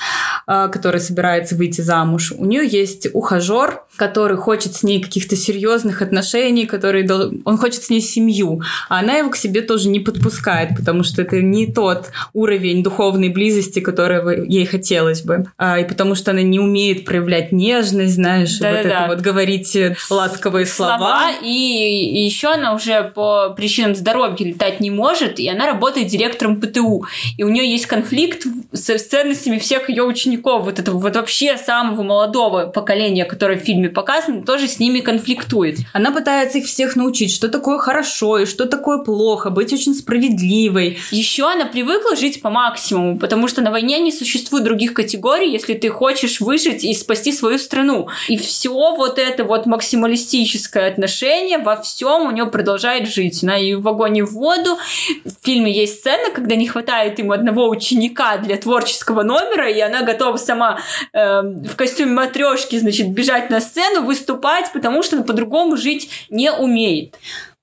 а, 0.47 0.67
которая 0.67 1.01
собирается 1.01 1.55
выйти 1.55 1.81
замуж. 1.81 2.33
У 2.35 2.45
нее 2.45 2.67
есть 2.67 3.07
ухажер, 3.13 3.83
который 3.97 4.37
хочет 4.37 4.75
с 4.75 4.81
ней 4.83 5.01
каких-то 5.01 5.35
серьезных 5.35 6.01
отношений, 6.01 6.65
который 6.65 7.07
он 7.45 7.57
хочет 7.57 7.83
с 7.83 7.89
ней 7.89 8.01
семью 8.01 8.61
а 8.95 8.99
она 8.99 9.15
его 9.15 9.29
к 9.29 9.35
себе 9.35 9.61
тоже 9.61 9.89
не 9.89 9.99
подпускает, 9.99 10.75
потому 10.75 11.03
что 11.03 11.21
это 11.21 11.41
не 11.41 11.67
тот 11.67 12.11
уровень 12.33 12.81
духовной 12.81 13.29
близости, 13.29 13.79
которого 13.79 14.29
ей 14.29 14.65
хотелось 14.65 15.21
бы. 15.21 15.45
А, 15.57 15.79
и 15.79 15.83
потому 15.83 16.15
что 16.15 16.31
она 16.31 16.41
не 16.41 16.59
умеет 16.59 17.05
проявлять 17.05 17.51
нежность, 17.51 18.15
знаешь, 18.15 18.57
да, 18.57 18.69
вот 18.69 18.73
да, 18.73 18.79
это 18.79 18.89
да. 18.89 19.07
вот 19.07 19.19
говорить 19.19 19.77
ласковые 20.09 20.65
слова. 20.65 20.97
слова. 20.97 21.31
И, 21.41 22.21
и 22.21 22.23
еще 22.23 22.53
она 22.53 22.73
уже 22.73 23.11
по 23.13 23.49
причинам 23.49 23.95
здоровья 23.95 24.35
летать 24.39 24.79
не 24.79 24.91
может, 24.91 25.39
и 25.39 25.49
она 25.49 25.65
работает 25.65 26.07
директором 26.07 26.61
ПТУ. 26.61 27.05
И 27.37 27.43
у 27.43 27.49
нее 27.49 27.69
есть 27.69 27.85
конфликт 27.85 28.45
со 28.71 28.97
ценностями 28.97 29.59
всех 29.59 29.89
ее 29.89 30.03
учеников, 30.03 30.63
вот 30.63 30.79
этого 30.79 30.97
вот 30.97 31.15
вообще 31.15 31.57
самого 31.57 32.03
молодого 32.03 32.67
поколения, 32.67 33.25
которое 33.25 33.59
в 33.59 33.63
фильме 33.63 33.89
показано, 33.89 34.43
тоже 34.43 34.67
с 34.67 34.79
ними 34.79 34.99
конфликтует. 34.99 35.79
Она 35.93 36.11
пытается 36.11 36.59
их 36.59 36.65
всех 36.65 36.95
научить, 36.95 37.33
что 37.33 37.49
такое 37.49 37.77
хорошо 37.77 38.39
и 38.39 38.45
что 38.45 38.65
такое 38.65 38.84
такое 38.85 38.99
плохо, 38.99 39.49
быть 39.49 39.73
очень 39.73 39.95
справедливой. 39.95 40.99
Еще 41.09 41.49
она 41.49 41.65
привыкла 41.65 42.15
жить 42.15 42.43
по 42.43 42.51
максимуму, 42.51 43.17
потому 43.17 43.47
что 43.47 43.61
на 43.61 43.71
войне 43.71 43.97
не 43.97 44.11
существует 44.11 44.63
других 44.63 44.93
категорий, 44.93 45.51
если 45.51 45.73
ты 45.73 45.89
хочешь 45.89 46.39
выжить 46.39 46.83
и 46.83 46.93
спасти 46.93 47.31
свою 47.31 47.57
страну. 47.57 48.09
И 48.27 48.37
все 48.37 48.95
вот 48.95 49.17
это 49.17 49.43
вот 49.43 49.65
максималистическое 49.65 50.87
отношение 50.87 51.57
во 51.57 51.81
всем 51.81 52.27
у 52.27 52.31
нее 52.31 52.45
продолжает 52.45 53.09
жить. 53.09 53.41
Она 53.41 53.57
и 53.57 53.73
в 53.73 53.87
огонь 53.87 54.21
в 54.21 54.33
воду. 54.33 54.77
В 55.25 55.43
фильме 55.43 55.71
есть 55.71 56.01
сцена, 56.01 56.29
когда 56.29 56.55
не 56.55 56.67
хватает 56.67 57.17
ему 57.17 57.31
одного 57.31 57.67
ученика 57.67 58.37
для 58.37 58.55
творческого 58.55 59.23
номера, 59.23 59.67
и 59.67 59.79
она 59.79 60.03
готова 60.03 60.37
сама 60.37 60.77
э, 61.11 61.41
в 61.41 61.75
костюме 61.75 62.11
матрешки, 62.11 62.77
значит, 62.77 63.09
бежать 63.09 63.49
на 63.49 63.61
сцену, 63.61 64.03
выступать, 64.03 64.71
потому 64.73 65.01
что 65.01 65.23
по-другому 65.23 65.75
жить 65.75 66.07
не 66.29 66.51
умеет. 66.51 67.15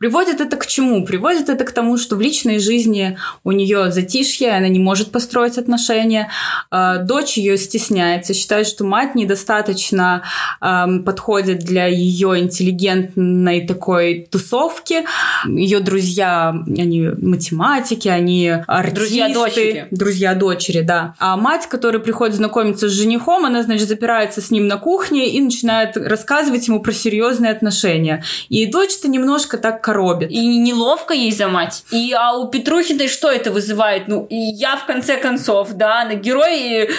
Приводит 0.03 0.41
это 0.41 0.57
к 0.57 0.67
чему? 0.67 1.05
Приводит 1.05 1.49
это 1.49 1.65
к 1.65 1.71
тому, 1.71 1.97
что 1.97 2.17
в 2.17 2.21
личной 2.21 2.59
жизни 2.59 3.17
у 3.45 3.53
нее 3.53 3.93
затишье, 3.93 4.51
она 4.51 4.67
не 4.67 4.81
может 4.81 5.13
построить 5.13 5.59
отношения. 5.59 6.29
А, 6.73 6.99
дочь 6.99 7.37
ее 7.37 7.57
стесняется, 7.57 8.35
считает, 8.35 8.67
что 8.67 8.83
мать 8.83 9.15
недостаточно 9.15 10.25
подходит 10.59 11.61
для 11.61 11.87
ее 11.87 12.41
интеллигентной 12.41 13.65
такой 13.65 14.27
тусовки. 14.29 15.05
Ее 15.47 15.79
друзья, 15.79 16.49
они 16.49 17.03
математики, 17.03 18.09
они 18.09 18.49
артисты. 18.67 18.97
Друзья-дочери. 18.97 19.87
Друзья-дочери, 19.93 20.81
да. 20.81 21.15
А 21.21 21.37
мать, 21.37 21.69
которая 21.69 22.03
приходит 22.03 22.35
знакомиться 22.35 22.89
с 22.89 22.93
женихом, 22.93 23.45
она, 23.47 23.63
значит, 23.63 23.87
запирается 23.87 24.41
с 24.41 24.51
ним 24.51 24.67
на 24.67 24.79
кухне 24.79 25.29
и 25.29 25.41
начинает 25.41 25.97
рассказывать 25.97 26.67
ему 26.67 26.81
про 26.81 26.91
серьезные 26.91 27.53
отношения. 27.53 28.25
И 28.49 28.67
дочь-то 28.67 29.07
немножко 29.07 29.59
так 29.59 29.81
коробит. 29.93 30.31
И 30.31 30.59
неловко 30.59 31.15
ей 31.15 31.33
за 31.33 31.49
мать. 31.49 31.85
И 31.91 32.13
а 32.13 32.33
у 32.37 32.49
Петрухиной 32.49 33.09
что 33.09 33.31
это 33.31 33.51
вызывает? 33.51 34.09
Ну, 34.09 34.27
и 34.31 34.37
я 34.37 34.77
в 34.77 34.87
конце 34.87 35.17
концов, 35.17 35.73
да, 35.73 36.05
на 36.05 36.15
герой 36.15 36.91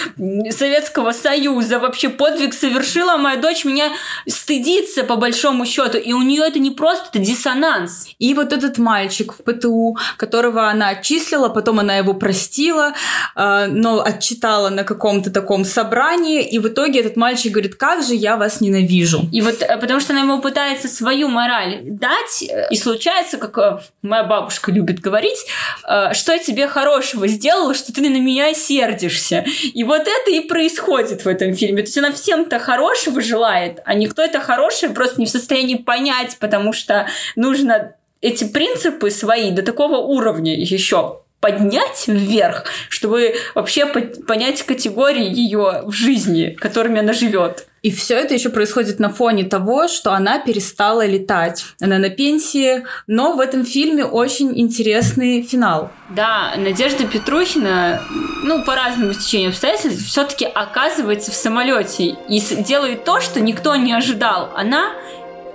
Советского 0.51 1.12
Союза 1.12 1.79
вообще 1.79 2.10
подвиг 2.10 2.53
совершила, 2.53 3.13
а 3.13 3.17
моя 3.17 3.38
дочь 3.38 3.65
меня 3.65 3.91
стыдится 4.27 5.03
по 5.03 5.15
большому 5.15 5.65
счету. 5.65 5.97
И 5.97 6.13
у 6.13 6.21
нее 6.21 6.43
это 6.47 6.60
не 6.60 6.71
просто, 6.71 7.06
это 7.10 7.19
диссонанс. 7.19 8.08
И 8.19 8.34
вот 8.34 8.53
этот 8.53 8.77
мальчик 8.77 9.34
в 9.34 9.43
ПТУ, 9.43 9.97
которого 10.17 10.69
она 10.69 10.89
отчислила, 10.89 11.49
потом 11.49 11.79
она 11.79 11.97
его 11.97 12.13
простила, 12.13 12.93
э, 13.36 13.67
но 13.67 14.01
отчитала 14.01 14.69
на 14.69 14.84
каком-то 14.84 15.32
таком 15.32 15.65
собрании, 15.65 16.43
и 16.43 16.60
в 16.60 16.67
итоге 16.67 16.99
этот 16.99 17.15
мальчик 17.15 17.53
говорит, 17.53 17.75
как 17.75 18.03
же 18.03 18.13
я 18.13 18.38
вас 18.38 18.62
ненавижу. 18.62 19.21
И 19.32 19.41
вот 19.41 19.62
э, 19.62 19.77
потому 19.77 19.99
что 19.99 20.13
она 20.13 20.21
ему 20.21 20.39
пытается 20.39 20.88
свою 20.88 21.27
мораль 21.27 21.79
дать, 21.84 22.43
И 22.73 22.75
случается, 22.75 23.38
как 23.38 23.55
э, 23.59 23.79
моя 24.01 24.23
бабушка 24.23 24.71
любит 24.71 24.99
говорить, 24.99 25.45
э, 25.88 26.12
что 26.13 26.33
я 26.33 26.39
тебе 26.39 26.67
хорошего 26.67 27.27
сделала, 27.27 27.75
что 27.75 27.93
ты 27.93 28.01
на 28.01 28.19
меня 28.19 28.51
сердишься. 28.55 29.45
И 29.62 29.83
вот 29.83 30.07
это 30.07 30.31
и 30.31 30.39
происходит 30.39 31.23
в 31.23 31.27
этом 31.27 31.53
фильме. 31.53 31.83
То 31.83 31.88
есть 31.88 31.97
она 31.99 32.12
всем-то 32.12 32.57
хорошего 32.57 33.21
желает, 33.21 33.79
а 33.86 33.93
никто 33.93 34.23
это 34.23 34.39
хорошее 34.39 34.91
просто 34.91 35.19
не 35.19 35.27
в 35.27 35.29
состоянии 35.29 35.75
понять, 35.75 36.38
потому 36.39 36.73
что 36.73 37.05
нужно 37.36 37.93
эти 38.21 38.43
принципы 38.43 39.12
свои 39.12 39.51
до 39.51 39.62
такого 39.62 39.97
уровня 39.97 40.59
еще 40.59 41.19
поднять 41.41 42.05
вверх, 42.07 42.65
чтобы 42.89 43.36
вообще 43.53 43.86
понять 43.86 44.63
категории 44.63 45.29
ее 45.31 45.83
в 45.86 45.91
жизни, 45.91 46.57
которыми 46.59 47.01
она 47.01 47.13
живет. 47.13 47.67
И 47.84 47.91
все 47.91 48.15
это 48.15 48.34
еще 48.34 48.50
происходит 48.50 49.00
на 49.00 49.10
фоне 49.10 49.43
того, 49.43 49.89
что 49.89 50.13
она 50.13 50.39
перестала 50.39 51.06
летать. 51.06 51.65
Она 51.82 52.00
на 52.00 52.10
пенсии, 52.10 52.86
но 53.08 53.34
в 53.34 53.41
этом 53.41 53.65
фильме 53.65 54.06
очень 54.06 54.58
интересный 54.58 55.43
финал. 55.43 55.91
Да, 56.10 56.54
Надежда 56.56 57.06
Петрухина, 57.06 58.02
ну, 58.41 58.63
по 58.63 58.74
разным 58.76 59.13
стечениям 59.13 59.52
обстоятельств, 59.52 60.08
все-таки 60.08 60.46
оказывается 60.46 61.32
в 61.32 61.36
самолете 61.36 62.15
и 62.30 62.39
делает 62.63 63.04
то, 63.04 63.19
что 63.19 63.41
никто 63.41 63.76
не 63.76 63.91
ожидал. 63.91 64.52
Она 64.56 64.93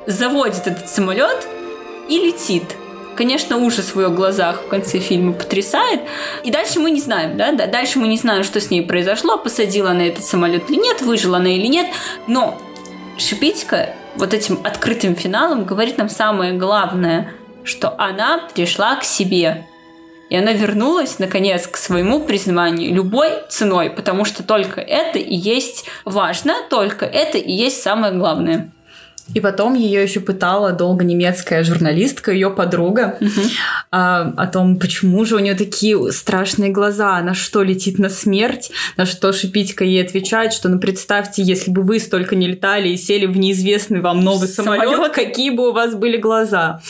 заводит 0.07 0.67
этот 0.67 0.87
самолет 0.87 1.49
и 2.11 2.19
летит. 2.19 2.64
Конечно, 3.18 3.57
ужас 3.57 3.96
в 3.96 4.00
ее 4.00 4.11
глазах 4.11 4.62
в 4.62 4.68
конце 4.68 5.00
фильма 5.00 5.33
потрясает. 5.33 6.02
И 6.44 6.52
дальше 6.52 6.78
мы 6.78 6.92
не 6.92 7.00
знаем, 7.00 7.37
да? 7.37 7.50
да? 7.50 7.66
Дальше 7.66 7.98
мы 7.98 8.07
не 8.07 8.16
знаем, 8.16 8.44
что 8.44 8.61
с 8.61 8.70
ней 8.70 8.83
произошло, 8.83 9.37
посадила 9.37 9.90
она 9.90 10.07
этот 10.07 10.24
самолет 10.24 10.70
или 10.70 10.76
нет, 10.76 11.02
выжила 11.02 11.38
она 11.38 11.48
или 11.48 11.66
нет. 11.66 11.88
Но 12.28 12.57
Шипитько 13.18 13.92
вот 14.14 14.35
этим 14.35 14.61
открытым 14.62 15.16
финалом 15.16 15.64
говорит 15.64 15.98
нам 15.98 16.09
самое 16.09 16.52
главное, 16.52 17.33
что 17.64 17.92
она 17.98 18.48
пришла 18.54 18.94
к 18.94 19.02
себе. 19.02 19.66
И 20.31 20.37
она 20.37 20.52
вернулась, 20.52 21.18
наконец, 21.18 21.66
к 21.66 21.76
своему 21.76 22.20
признанию 22.20 22.94
любой 22.94 23.31
ценой, 23.48 23.90
потому 23.90 24.24
что 24.26 24.44
только 24.44 24.81
это 24.81 25.18
и 25.18 25.35
есть 25.35 25.87
важно, 26.04 26.54
только 26.70 27.04
это 27.04 27.37
и 27.37 27.50
есть 27.50 27.83
самое 27.83 28.12
главное. 28.12 28.70
И 29.35 29.41
потом 29.41 29.75
ее 29.75 30.03
еще 30.03 30.21
пытала 30.21 30.73
долго 30.73 31.05
немецкая 31.05 31.62
журналистка, 31.62 32.33
ее 32.33 32.51
подруга, 32.51 33.19
а, 33.91 34.33
о 34.37 34.47
том, 34.47 34.79
почему 34.79 35.25
же 35.25 35.37
у 35.37 35.38
нее 35.38 35.55
такие 35.55 36.12
страшные 36.12 36.71
глаза, 36.71 37.17
она 37.17 37.35
что, 37.35 37.62
летит 37.62 37.99
на 37.99 38.09
смерть? 38.09 38.71
На 38.97 39.07
что 39.07 39.33
Шипитька 39.33 39.85
ей 39.85 40.03
отвечает, 40.03 40.53
что, 40.53 40.69
ну, 40.69 40.79
представьте, 40.79 41.43
если 41.43 41.71
бы 41.71 41.83
вы 41.83 41.99
столько 41.99 42.37
не 42.37 42.49
летали 42.49 42.88
и 42.88 42.97
сели 42.97 43.27
в 43.27 43.37
неизвестный 43.37 44.01
вам 44.01 44.23
новый 44.23 44.49
самолет, 44.49 44.85
самолет 44.85 45.12
какие 45.12 45.51
бы 45.51 45.71
у 45.71 45.73
вас 45.73 45.95
были 45.95 46.17
глаза? 46.17 46.81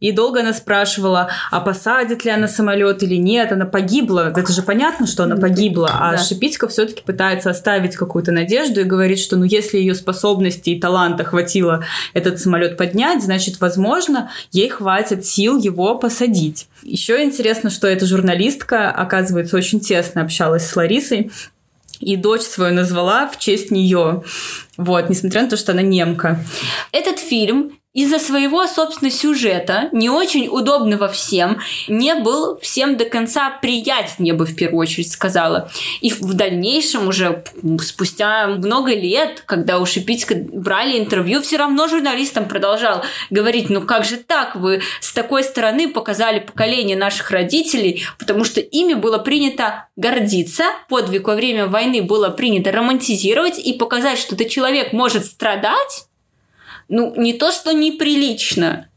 И 0.00 0.12
долго 0.12 0.40
она 0.40 0.52
спрашивала, 0.52 1.28
а 1.50 1.60
посадит 1.60 2.24
ли 2.24 2.30
она 2.30 2.46
самолет 2.46 3.02
или 3.02 3.16
нет. 3.16 3.52
Она 3.52 3.66
погибла. 3.66 4.32
Это 4.34 4.52
же 4.52 4.62
понятно, 4.62 5.06
что 5.06 5.24
она 5.24 5.36
погибла. 5.36 5.90
А 5.92 6.12
да. 6.12 6.18
Шипитько 6.18 6.68
все-таки 6.68 7.02
пытается 7.02 7.50
оставить 7.50 7.96
какую-то 7.96 8.30
надежду 8.30 8.80
и 8.80 8.84
говорит, 8.84 9.18
что 9.18 9.36
ну 9.36 9.44
если 9.44 9.78
ее 9.78 9.94
способности 9.94 10.70
и 10.70 10.80
таланта 10.80 11.24
хватило 11.24 11.84
этот 12.14 12.38
самолет 12.40 12.76
поднять, 12.76 13.22
значит, 13.22 13.60
возможно, 13.60 14.30
ей 14.52 14.68
хватит 14.68 15.26
сил 15.26 15.58
его 15.58 15.96
посадить. 15.96 16.68
Еще 16.82 17.22
интересно, 17.24 17.70
что 17.70 17.88
эта 17.88 18.06
журналистка, 18.06 18.90
оказывается, 18.90 19.56
очень 19.56 19.80
тесно 19.80 20.22
общалась 20.22 20.66
с 20.66 20.76
Ларисой 20.76 21.30
и 22.00 22.16
дочь 22.16 22.42
свою 22.42 22.74
назвала 22.74 23.28
в 23.28 23.38
честь 23.38 23.70
нее. 23.70 24.22
Вот, 24.78 25.10
несмотря 25.10 25.42
на 25.42 25.50
то, 25.50 25.56
что 25.56 25.72
она 25.72 25.82
немка. 25.82 26.42
Этот 26.92 27.18
фильм 27.18 27.72
из-за 27.98 28.20
своего, 28.20 28.64
собственно, 28.68 29.10
сюжета, 29.10 29.88
не 29.90 30.08
очень 30.08 30.46
удобного 30.46 31.08
всем, 31.08 31.58
не 31.88 32.14
был 32.14 32.56
всем 32.60 32.96
до 32.96 33.06
конца 33.06 33.50
приятен, 33.50 34.22
я 34.24 34.34
бы 34.34 34.46
в 34.46 34.54
первую 34.54 34.82
очередь 34.82 35.10
сказала. 35.10 35.68
И 36.00 36.12
в 36.12 36.34
дальнейшем 36.34 37.08
уже 37.08 37.42
спустя 37.80 38.46
много 38.46 38.94
лет, 38.94 39.42
когда 39.46 39.80
у 39.80 39.86
Шипицка 39.86 40.36
брали 40.36 40.96
интервью, 40.96 41.40
все 41.42 41.56
равно 41.56 41.88
журналистам 41.88 42.46
продолжал 42.46 43.02
говорить, 43.30 43.68
ну 43.68 43.80
как 43.80 44.04
же 44.04 44.18
так, 44.18 44.54
вы 44.54 44.80
с 45.00 45.12
такой 45.12 45.42
стороны 45.42 45.88
показали 45.88 46.38
поколение 46.38 46.96
наших 46.96 47.32
родителей, 47.32 48.04
потому 48.18 48.44
что 48.44 48.60
ими 48.60 48.94
было 48.94 49.18
принято 49.18 49.88
гордиться, 49.96 50.66
подвиг 50.88 51.26
во 51.26 51.34
время 51.34 51.66
войны 51.66 52.02
было 52.02 52.28
принято 52.28 52.70
романтизировать 52.70 53.58
и 53.58 53.72
показать, 53.72 54.18
что 54.18 54.36
этот 54.36 54.50
человек 54.50 54.67
может 54.92 55.24
страдать, 55.24 56.06
ну, 56.88 57.14
не 57.16 57.34
то, 57.34 57.52
что 57.52 57.72
неприлично, 57.72 58.88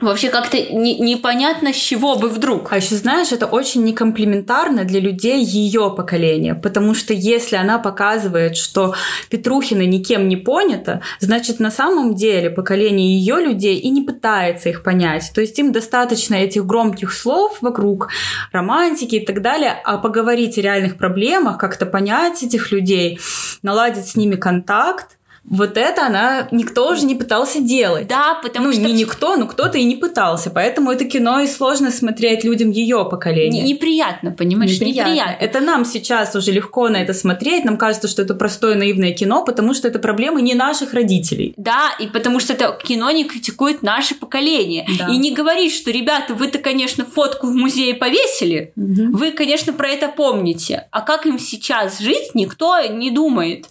Вообще 0.00 0.30
как-то 0.30 0.56
не, 0.56 0.98
непонятно, 0.98 1.74
с 1.74 1.76
чего 1.76 2.16
бы 2.16 2.28
вдруг. 2.28 2.72
А 2.72 2.76
еще 2.76 2.94
знаешь, 2.94 3.32
это 3.32 3.46
очень 3.46 3.84
некомплиментарно 3.84 4.84
для 4.84 4.98
людей 4.98 5.44
ее 5.44 5.92
поколения, 5.94 6.54
потому 6.54 6.94
что 6.94 7.12
если 7.12 7.56
она 7.56 7.78
показывает, 7.78 8.56
что 8.56 8.94
Петрухина 9.28 9.82
никем 9.82 10.28
не 10.28 10.36
понята, 10.36 11.02
значит 11.18 11.60
на 11.60 11.70
самом 11.70 12.14
деле 12.14 12.48
поколение 12.48 13.14
ее 13.14 13.36
людей 13.36 13.76
и 13.76 13.90
не 13.90 14.02
пытается 14.02 14.70
их 14.70 14.82
понять. 14.82 15.30
То 15.34 15.42
есть 15.42 15.58
им 15.58 15.70
достаточно 15.70 16.34
этих 16.34 16.64
громких 16.64 17.12
слов 17.12 17.58
вокруг 17.60 18.08
романтики 18.52 19.16
и 19.16 19.26
так 19.26 19.42
далее, 19.42 19.76
а 19.84 19.98
поговорить 19.98 20.56
о 20.56 20.62
реальных 20.62 20.96
проблемах, 20.96 21.58
как-то 21.58 21.84
понять 21.84 22.42
этих 22.42 22.72
людей, 22.72 23.20
наладить 23.62 24.06
с 24.06 24.16
ними 24.16 24.36
контакт, 24.36 25.18
вот 25.44 25.76
это 25.76 26.06
она 26.06 26.48
никто 26.50 26.90
уже 26.90 27.06
не 27.06 27.14
пытался 27.14 27.60
делать. 27.60 28.06
Да, 28.06 28.38
потому 28.42 28.66
ну, 28.66 28.72
что... 28.72 28.82
не 28.82 28.92
никто, 28.92 29.36
но 29.36 29.46
кто-то 29.46 29.78
и 29.78 29.84
не 29.84 29.96
пытался. 29.96 30.50
Поэтому 30.50 30.90
это 30.92 31.04
кино 31.04 31.40
и 31.40 31.46
сложно 31.46 31.90
смотреть 31.90 32.44
людям 32.44 32.70
ее 32.70 33.06
поколения. 33.10 33.62
неприятно, 33.62 34.32
понимаешь? 34.32 34.72
Неприятно. 34.72 35.10
неприятно. 35.10 35.44
Это 35.44 35.60
нам 35.60 35.84
сейчас 35.84 36.34
уже 36.36 36.52
легко 36.52 36.88
на 36.88 36.98
это 36.98 37.14
смотреть. 37.14 37.64
Нам 37.64 37.78
кажется, 37.78 38.06
что 38.06 38.22
это 38.22 38.34
простое 38.34 38.74
наивное 38.74 39.12
кино, 39.12 39.44
потому 39.44 39.74
что 39.74 39.88
это 39.88 39.98
проблемы 39.98 40.42
не 40.42 40.54
наших 40.54 40.92
родителей. 40.92 41.54
Да, 41.56 41.90
и 41.98 42.06
потому 42.06 42.38
что 42.38 42.52
это 42.52 42.78
кино 42.84 43.10
не 43.10 43.24
критикует 43.24 43.82
наше 43.82 44.14
поколение. 44.14 44.86
Да. 44.98 45.08
И 45.08 45.16
не 45.16 45.32
говорит, 45.32 45.72
что, 45.72 45.90
ребята, 45.90 46.34
вы-то, 46.34 46.58
конечно, 46.58 47.04
фотку 47.04 47.46
в 47.46 47.54
музее 47.54 47.94
повесили, 47.94 48.72
угу. 48.76 49.16
вы, 49.16 49.32
конечно, 49.32 49.72
про 49.72 49.88
это 49.88 50.08
помните. 50.08 50.86
А 50.90 51.00
как 51.00 51.26
им 51.26 51.38
сейчас 51.38 51.98
жить, 51.98 52.34
никто 52.34 52.80
не 52.86 53.10
думает. 53.10 53.66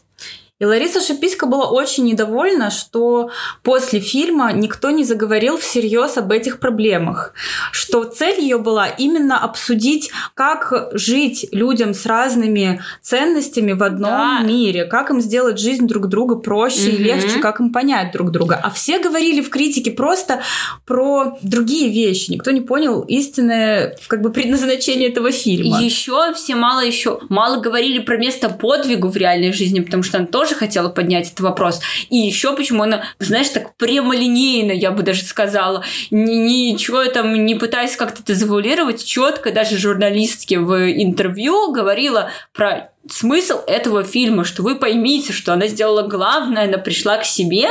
И 0.59 0.65
Лариса 0.65 0.99
Шиписька 0.99 1.45
была 1.45 1.69
очень 1.69 2.03
недовольна, 2.05 2.69
что 2.69 3.29
после 3.63 4.01
фильма 4.01 4.51
никто 4.51 4.89
не 4.89 5.05
заговорил 5.05 5.57
всерьез 5.57 6.17
об 6.17 6.33
этих 6.33 6.59
проблемах, 6.59 7.33
что 7.71 8.03
цель 8.03 8.41
ее 8.41 8.57
была 8.57 8.87
именно 8.87 9.39
обсудить, 9.39 10.11
как 10.33 10.89
жить 10.91 11.47
людям 11.53 11.93
с 11.93 12.05
разными 12.05 12.81
ценностями 13.01 13.71
в 13.71 13.83
одном 13.83 14.11
да. 14.11 14.39
мире, 14.41 14.83
как 14.83 15.11
им 15.11 15.21
сделать 15.21 15.59
жизнь 15.59 15.87
друг 15.87 16.07
друга 16.07 16.35
проще 16.35 16.89
угу. 16.89 16.97
и 16.97 16.97
легче, 16.97 17.39
как 17.39 17.61
им 17.61 17.71
понять 17.71 18.11
друг 18.11 18.31
друга. 18.31 18.59
А 18.61 18.69
все 18.69 18.99
говорили 18.99 19.39
в 19.39 19.49
критике 19.49 19.91
просто 19.91 20.41
про 20.85 21.37
другие 21.41 21.89
вещи. 21.89 22.31
Никто 22.31 22.51
не 22.51 22.61
понял 22.61 22.99
истинное 23.01 23.95
как 24.07 24.21
бы 24.21 24.29
предназначение 24.29 25.07
этого 25.07 25.31
фильма. 25.31 25.81
Еще 25.81 26.33
все 26.33 26.55
мало 26.55 26.81
еще 26.81 27.19
мало 27.29 27.61
говорили 27.61 27.99
про 27.99 28.17
место 28.17 28.49
подвигу 28.49 29.07
в 29.07 29.15
реальной 29.15 29.53
жизни, 29.53 29.79
потому 29.79 30.03
что 30.03 30.17
она 30.17 30.27
тоже 30.27 30.48
тоже 30.49 30.59
хотела 30.59 30.89
поднять 30.89 31.27
этот 31.27 31.41
вопрос. 31.41 31.79
И 32.09 32.17
еще 32.17 32.55
почему 32.55 32.83
она, 32.83 33.03
знаешь, 33.19 33.49
так 33.49 33.75
прямолинейно, 33.75 34.71
я 34.71 34.91
бы 34.91 35.03
даже 35.03 35.23
сказала, 35.23 35.83
ничего 36.11 37.05
там 37.05 37.45
не 37.45 37.55
пытаясь 37.55 37.95
как-то 37.95 38.21
это 38.21 38.35
завуалировать, 38.35 39.05
четко 39.05 39.51
даже 39.51 39.77
журналистке 39.77 40.59
в 40.59 40.91
интервью 40.91 41.71
говорила 41.71 42.31
про 42.53 42.89
смысл 43.09 43.59
этого 43.67 44.03
фильма, 44.03 44.43
что 44.43 44.63
вы 44.63 44.75
поймите, 44.75 45.33
что 45.33 45.53
она 45.53 45.67
сделала 45.67 46.07
главное, 46.07 46.65
она 46.65 46.77
пришла 46.77 47.17
к 47.17 47.25
себе, 47.25 47.67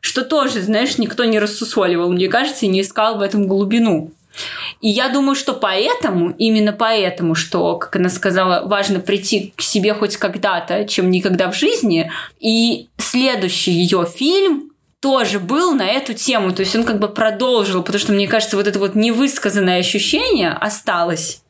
что 0.00 0.24
тоже, 0.24 0.62
знаешь, 0.62 0.98
никто 0.98 1.24
не 1.24 1.38
рассусоливал, 1.38 2.12
мне 2.12 2.28
кажется, 2.28 2.66
и 2.66 2.68
не 2.68 2.82
искал 2.82 3.18
в 3.18 3.22
этом 3.22 3.48
глубину. 3.48 4.12
И 4.80 4.88
я 4.88 5.08
думаю, 5.08 5.34
что 5.34 5.54
поэтому, 5.54 6.30
именно 6.38 6.72
поэтому, 6.72 7.34
что, 7.34 7.76
как 7.76 7.96
она 7.96 8.08
сказала, 8.08 8.66
важно 8.66 9.00
прийти 9.00 9.52
к 9.56 9.62
себе 9.62 9.92
хоть 9.94 10.16
когда-то, 10.16 10.84
чем 10.86 11.10
никогда 11.10 11.50
в 11.50 11.56
жизни. 11.56 12.10
И 12.38 12.88
следующий 12.96 13.72
ее 13.72 14.06
фильм 14.06 14.70
тоже 15.00 15.40
был 15.40 15.72
на 15.72 15.86
эту 15.86 16.14
тему. 16.14 16.52
То 16.52 16.60
есть 16.60 16.74
он 16.76 16.84
как 16.84 16.98
бы 16.98 17.08
продолжил, 17.08 17.82
потому 17.82 17.98
что, 18.00 18.12
мне 18.12 18.28
кажется, 18.28 18.56
вот 18.56 18.66
это 18.66 18.78
вот 18.78 18.94
невысказанное 18.94 19.78
ощущение 19.78 20.50
осталось. 20.50 21.42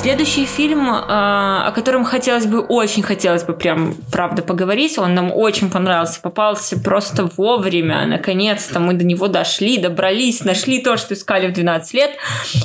Следующий 0.00 0.46
фильм, 0.46 0.88
а, 0.88 1.66
о 1.66 1.72
котором 1.72 2.06
хотелось 2.06 2.46
бы, 2.46 2.60
очень 2.60 3.02
хотелось 3.02 3.44
бы 3.44 3.52
прям, 3.52 3.94
правда, 4.10 4.40
поговорить, 4.40 4.96
он 4.96 5.14
нам 5.14 5.30
очень 5.30 5.70
понравился, 5.70 6.22
попался 6.22 6.80
просто 6.80 7.28
вовремя, 7.36 8.06
наконец-то 8.06 8.80
мы 8.80 8.94
до 8.94 9.04
него 9.04 9.28
дошли, 9.28 9.76
добрались, 9.76 10.42
нашли 10.42 10.80
то, 10.80 10.96
что 10.96 11.12
искали 11.12 11.48
в 11.48 11.52
12 11.52 11.92
лет. 11.92 12.12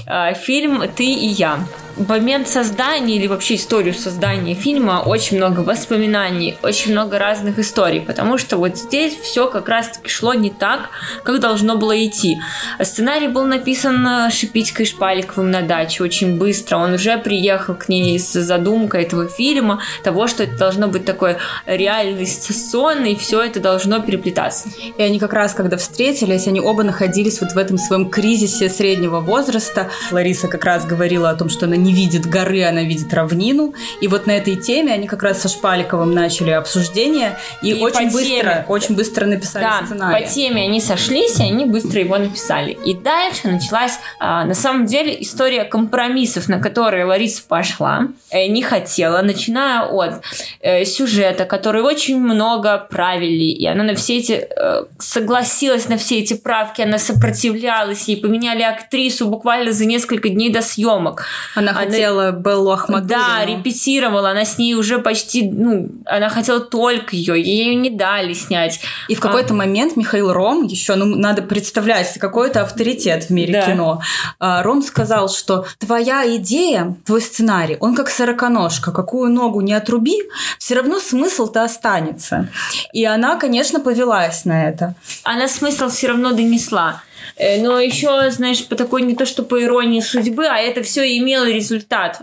А, 0.07 0.33
фильм 0.33 0.81
«Ты 0.95 1.03
и 1.03 1.27
я». 1.27 1.59
момент 1.97 2.47
создания 2.47 3.15
или 3.15 3.27
вообще 3.27 3.55
историю 3.55 3.93
создания 3.93 4.53
фильма 4.53 5.01
очень 5.05 5.37
много 5.37 5.61
воспоминаний, 5.61 6.57
очень 6.61 6.91
много 6.91 7.17
разных 7.19 7.59
историй, 7.59 8.01
потому 8.01 8.37
что 8.37 8.57
вот 8.57 8.77
здесь 8.77 9.13
все 9.13 9.47
как 9.47 9.69
раз-таки 9.69 10.09
шло 10.09 10.33
не 10.33 10.49
так, 10.49 10.89
как 11.23 11.39
должно 11.39 11.77
было 11.77 12.05
идти. 12.05 12.37
Сценарий 12.81 13.27
был 13.27 13.45
написан 13.45 14.29
Шипитькой 14.29 14.85
Шпаликовым 14.85 15.51
на 15.51 15.61
даче 15.61 16.03
очень 16.03 16.37
быстро. 16.37 16.77
Он 16.77 16.93
уже 16.93 17.17
приехал 17.25 17.73
к 17.73 17.89
ней 17.89 18.19
с 18.19 18.33
задумкой 18.33 19.01
этого 19.01 19.27
фильма, 19.27 19.81
того, 20.03 20.27
что 20.27 20.43
это 20.43 20.55
должно 20.57 20.87
быть 20.87 21.05
такой 21.05 21.37
реальность 21.65 22.53
сон, 22.69 23.03
и 23.03 23.15
все 23.15 23.41
это 23.41 23.59
должно 23.59 23.99
переплетаться. 23.99 24.69
И 24.95 25.01
они 25.01 25.17
как 25.17 25.33
раз, 25.33 25.55
когда 25.55 25.75
встретились, 25.77 26.47
они 26.47 26.61
оба 26.61 26.83
находились 26.83 27.41
вот 27.41 27.53
в 27.53 27.57
этом 27.57 27.79
своем 27.79 28.09
кризисе 28.11 28.69
среднего 28.69 29.21
возраста. 29.21 29.89
Лариса 30.11 30.47
как 30.47 30.63
раз 30.65 30.85
говорила 30.85 31.31
о 31.31 31.35
том, 31.35 31.49
что 31.49 31.65
она 31.65 31.75
не 31.75 31.93
видит 31.93 32.27
горы, 32.27 32.63
она 32.63 32.83
видит 32.83 33.11
равнину. 33.11 33.73
И 34.01 34.07
вот 34.07 34.27
на 34.27 34.31
этой 34.31 34.55
теме 34.55 34.93
они 34.93 35.07
как 35.07 35.23
раз 35.23 35.41
со 35.41 35.49
Шпаликовым 35.49 36.11
начали 36.11 36.51
обсуждение 36.51 37.39
и, 37.63 37.71
и 37.71 37.73
очень 37.81 38.11
быстро, 38.11 38.51
теме, 38.51 38.65
очень 38.67 38.95
быстро 38.95 39.25
написали 39.25 39.63
да, 39.63 39.83
сценарий. 39.83 40.23
По 40.23 40.31
теме 40.31 40.63
они 40.63 40.79
сошлись, 40.79 41.39
и 41.39 41.43
они 41.43 41.65
быстро 41.65 41.99
его 41.99 42.17
написали. 42.19 42.77
И 42.85 42.93
дальше 42.93 43.47
началась, 43.47 43.93
а, 44.19 44.45
на 44.45 44.53
самом 44.53 44.85
деле, 44.85 45.19
история 45.19 45.63
компромиссов, 45.63 46.47
на 46.47 46.59
которые 46.59 47.05
Лариса 47.15 47.43
пошла, 47.47 48.07
э, 48.29 48.47
не 48.47 48.61
хотела, 48.61 49.21
начиная 49.21 49.83
от 49.83 50.21
э, 50.59 50.83
сюжета, 50.83 51.45
который 51.45 51.81
очень 51.81 52.19
много 52.19 52.77
правили, 52.77 53.45
и 53.45 53.65
она 53.65 53.83
на 53.83 53.95
все 53.95 54.17
эти 54.17 54.33
э, 54.33 54.83
согласилась 54.99 55.87
на 55.87 55.97
все 55.97 56.19
эти 56.19 56.33
правки, 56.33 56.81
она 56.81 56.97
сопротивлялась, 56.97 58.09
ей 58.09 58.17
поменяли 58.17 58.63
актрису 58.63 59.27
буквально 59.27 59.71
за 59.71 59.85
несколько 59.85 60.27
дней 60.27 60.51
до 60.51 60.61
съемок. 60.61 61.25
Она, 61.55 61.71
она 61.71 61.79
хотела 61.79 62.31
Беллу 62.31 62.71
Ахмадулину. 62.71 63.07
Да, 63.07 63.45
репетировала, 63.45 64.31
она 64.31 64.43
с 64.43 64.57
ней 64.57 64.73
уже 64.73 64.99
почти, 64.99 65.49
ну, 65.49 65.89
она 66.05 66.27
хотела 66.27 66.59
только 66.59 67.15
ее, 67.15 67.41
ей 67.41 67.75
не 67.75 67.89
дали 67.89 68.33
снять. 68.33 68.81
И 69.07 69.15
в 69.15 69.21
какой-то 69.21 69.53
а... 69.53 69.57
момент 69.57 69.95
Михаил 69.95 70.33
Ром, 70.33 70.65
еще, 70.65 70.95
ну, 70.95 71.05
надо 71.05 71.43
представлять, 71.43 72.17
какой-то 72.19 72.61
авторитет 72.61 73.25
в 73.25 73.29
мире 73.29 73.53
да. 73.53 73.61
кино. 73.61 74.01
А, 74.39 74.63
Ром 74.63 74.81
сказал, 74.81 75.29
что 75.29 75.65
твоя 75.79 76.25
идея, 76.35 76.95
твой 77.05 77.21
сценарий, 77.21 77.77
он 77.79 77.95
как 77.95 78.09
сороконожка, 78.09 78.91
какую 78.91 79.31
ногу 79.31 79.61
не 79.61 79.73
отруби, 79.73 80.17
все 80.59 80.75
равно 80.75 80.99
смысл-то 80.99 81.63
останется. 81.63 82.49
И 82.93 83.05
она, 83.05 83.37
конечно, 83.37 83.79
повелась 83.79 84.45
на 84.45 84.67
это. 84.69 84.95
Она 85.23 85.47
смысл 85.47 85.89
все 85.89 86.07
равно 86.07 86.31
донесла. 86.31 87.03
Э, 87.37 87.61
но 87.61 87.79
еще, 87.79 88.31
знаешь, 88.31 88.67
по 88.67 88.75
такой 88.75 89.01
не 89.01 89.15
то 89.15 89.25
что 89.25 89.43
по 89.43 89.61
иронии 89.61 89.99
судьбы, 89.99 90.47
а 90.47 90.57
это 90.57 90.83
все 90.83 91.17
имело 91.17 91.45
результат 91.45 92.21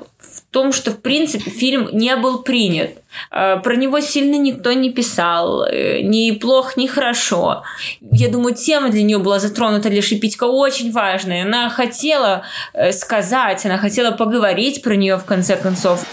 том, 0.53 0.73
что, 0.73 0.93
в 0.93 1.01
принципе, 1.01 1.51
фильм 1.51 1.89
не 1.93 2.15
был 2.17 2.43
принят. 2.43 2.91
Э, 3.31 3.59
про 3.59 3.75
него 3.75 4.01
сильно 4.01 4.37
никто 4.37 4.73
не 4.73 4.91
писал, 4.91 5.65
э, 5.65 6.03
ни 6.03 6.31
плохо, 6.31 6.75
ни 6.77 6.87
хорошо. 6.87 7.65
Я 8.01 8.29
думаю, 8.29 8.55
тема 8.55 8.91
для 8.91 9.03
нее 9.03 9.19
была 9.19 9.41
затронута 9.41 9.91
для 9.91 10.03
Шипитько 10.03 10.45
очень 10.45 10.93
важная. 10.93 11.43
Она 11.45 11.69
хотела 11.69 12.45
сказать, 12.93 13.67
она 13.67 13.79
хотела 13.79 14.13
поговорить 14.13 14.83
про 14.83 14.95
нее 14.95 15.17
в 15.17 15.25
конце 15.25 15.57
концов. 15.57 16.05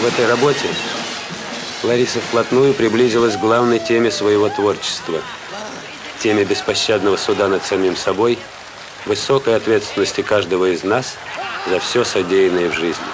В 0.00 0.06
этой 0.06 0.28
работе 0.28 0.66
Лариса 1.82 2.20
вплотную 2.20 2.74
приблизилась 2.74 3.36
к 3.36 3.40
главной 3.40 3.80
теме 3.80 4.10
своего 4.10 4.48
творчества– 4.48 5.20
теме 6.20 6.44
беспощадного 6.44 7.16
суда 7.16 7.48
над 7.48 7.64
самим 7.64 7.96
собой, 7.96 8.38
высокой 9.06 9.56
ответственности 9.56 10.20
каждого 10.20 10.66
из 10.66 10.84
нас 10.84 11.16
за 11.68 11.80
все 11.80 12.04
содеянное 12.04 12.68
в 12.68 12.74
жизни. 12.74 13.04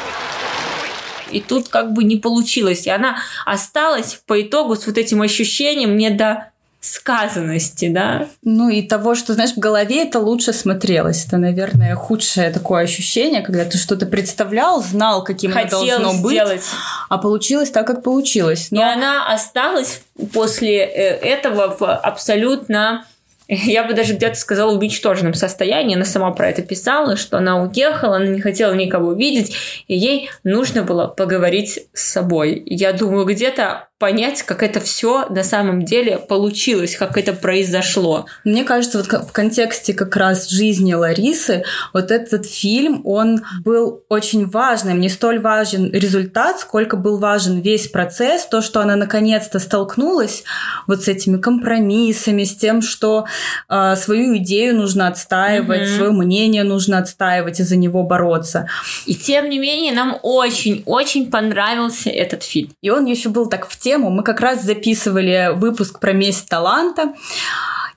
И 1.30 1.40
тут 1.40 1.68
как 1.68 1.92
бы 1.92 2.04
не 2.04 2.16
получилось. 2.16 2.86
И 2.86 2.90
она 2.90 3.18
осталась 3.44 4.20
по 4.26 4.40
итогу 4.40 4.76
с 4.76 4.86
вот 4.86 4.98
этим 4.98 5.22
ощущением 5.22 5.96
не 5.96 6.10
до 6.10 6.50
сказанности, 6.86 7.88
да. 7.88 8.28
Ну 8.42 8.68
и 8.68 8.82
того, 8.82 9.14
что, 9.14 9.34
знаешь, 9.34 9.52
в 9.52 9.58
голове 9.58 10.04
это 10.04 10.20
лучше 10.20 10.52
смотрелось. 10.52 11.26
Это, 11.26 11.36
наверное, 11.36 11.96
худшее 11.96 12.50
такое 12.50 12.84
ощущение, 12.84 13.42
когда 13.42 13.64
ты 13.64 13.76
что-то 13.76 14.06
представлял, 14.06 14.82
знал, 14.82 15.24
каким 15.24 15.52
Хотел 15.52 15.80
оно 15.82 15.98
должно 15.98 16.22
быть, 16.22 16.36
сделать. 16.36 16.62
а 17.08 17.18
получилось 17.18 17.70
так, 17.70 17.86
как 17.86 18.02
получилось. 18.02 18.68
Но... 18.70 18.80
И 18.80 18.84
она 18.84 19.26
осталась 19.32 20.02
после 20.32 20.78
э, 20.78 21.18
этого 21.18 21.76
в 21.78 21.82
абсолютно 21.82 23.04
я 23.48 23.84
бы 23.84 23.94
даже 23.94 24.14
где-то 24.14 24.34
сказала, 24.34 24.74
в 24.74 24.78
уничтоженном 24.78 25.34
состоянии. 25.34 25.96
Она 25.96 26.04
сама 26.04 26.30
про 26.32 26.48
это 26.48 26.62
писала, 26.62 27.16
что 27.16 27.38
она 27.38 27.62
уехала, 27.62 28.16
она 28.16 28.26
не 28.26 28.40
хотела 28.40 28.74
никого 28.74 29.12
видеть, 29.12 29.54
и 29.86 29.96
ей 29.96 30.30
нужно 30.42 30.82
было 30.82 31.06
поговорить 31.06 31.86
с 31.92 32.02
собой. 32.02 32.62
Я 32.66 32.92
думаю, 32.92 33.24
где-то 33.24 33.85
понять, 33.98 34.42
как 34.42 34.62
это 34.62 34.78
все 34.80 35.26
на 35.30 35.42
самом 35.42 35.84
деле 35.84 36.18
получилось, 36.18 36.96
как 36.96 37.16
это 37.16 37.32
произошло. 37.32 38.26
Мне 38.44 38.62
кажется, 38.62 38.98
вот 38.98 39.06
в 39.06 39.32
контексте 39.32 39.94
как 39.94 40.16
раз 40.16 40.50
жизни 40.50 40.92
Ларисы, 40.92 41.64
вот 41.94 42.10
этот 42.10 42.44
фильм, 42.44 43.00
он 43.04 43.42
был 43.64 44.04
очень 44.10 44.46
важным. 44.46 45.00
Не 45.00 45.08
столь 45.08 45.40
важен 45.40 45.90
результат, 45.92 46.60
сколько 46.60 46.96
был 46.98 47.18
важен 47.18 47.60
весь 47.60 47.88
процесс, 47.88 48.46
то, 48.46 48.60
что 48.60 48.80
она 48.80 48.96
наконец-то 48.96 49.58
столкнулась 49.58 50.44
вот 50.86 51.02
с 51.02 51.08
этими 51.08 51.38
компромиссами, 51.38 52.44
с 52.44 52.54
тем, 52.54 52.82
что 52.82 53.24
э, 53.70 53.96
свою 53.96 54.36
идею 54.36 54.76
нужно 54.76 55.08
отстаивать, 55.08 55.82
mm-hmm. 55.82 55.96
свое 55.96 56.10
мнение 56.10 56.64
нужно 56.64 56.98
отстаивать 56.98 57.60
и 57.60 57.62
за 57.62 57.76
него 57.76 58.02
бороться. 58.02 58.68
И 59.06 59.14
тем 59.14 59.48
не 59.48 59.58
менее, 59.58 59.94
нам 59.94 60.18
очень-очень 60.22 61.30
понравился 61.30 62.10
этот 62.10 62.42
фильм. 62.42 62.72
И 62.82 62.90
он 62.90 63.06
еще 63.06 63.30
был 63.30 63.48
так 63.48 63.66
в 63.66 63.85
тему. 63.86 64.10
Мы 64.10 64.24
как 64.24 64.40
раз 64.40 64.64
записывали 64.64 65.52
выпуск 65.54 66.00
про 66.00 66.12
месть 66.12 66.48
таланта. 66.48 67.14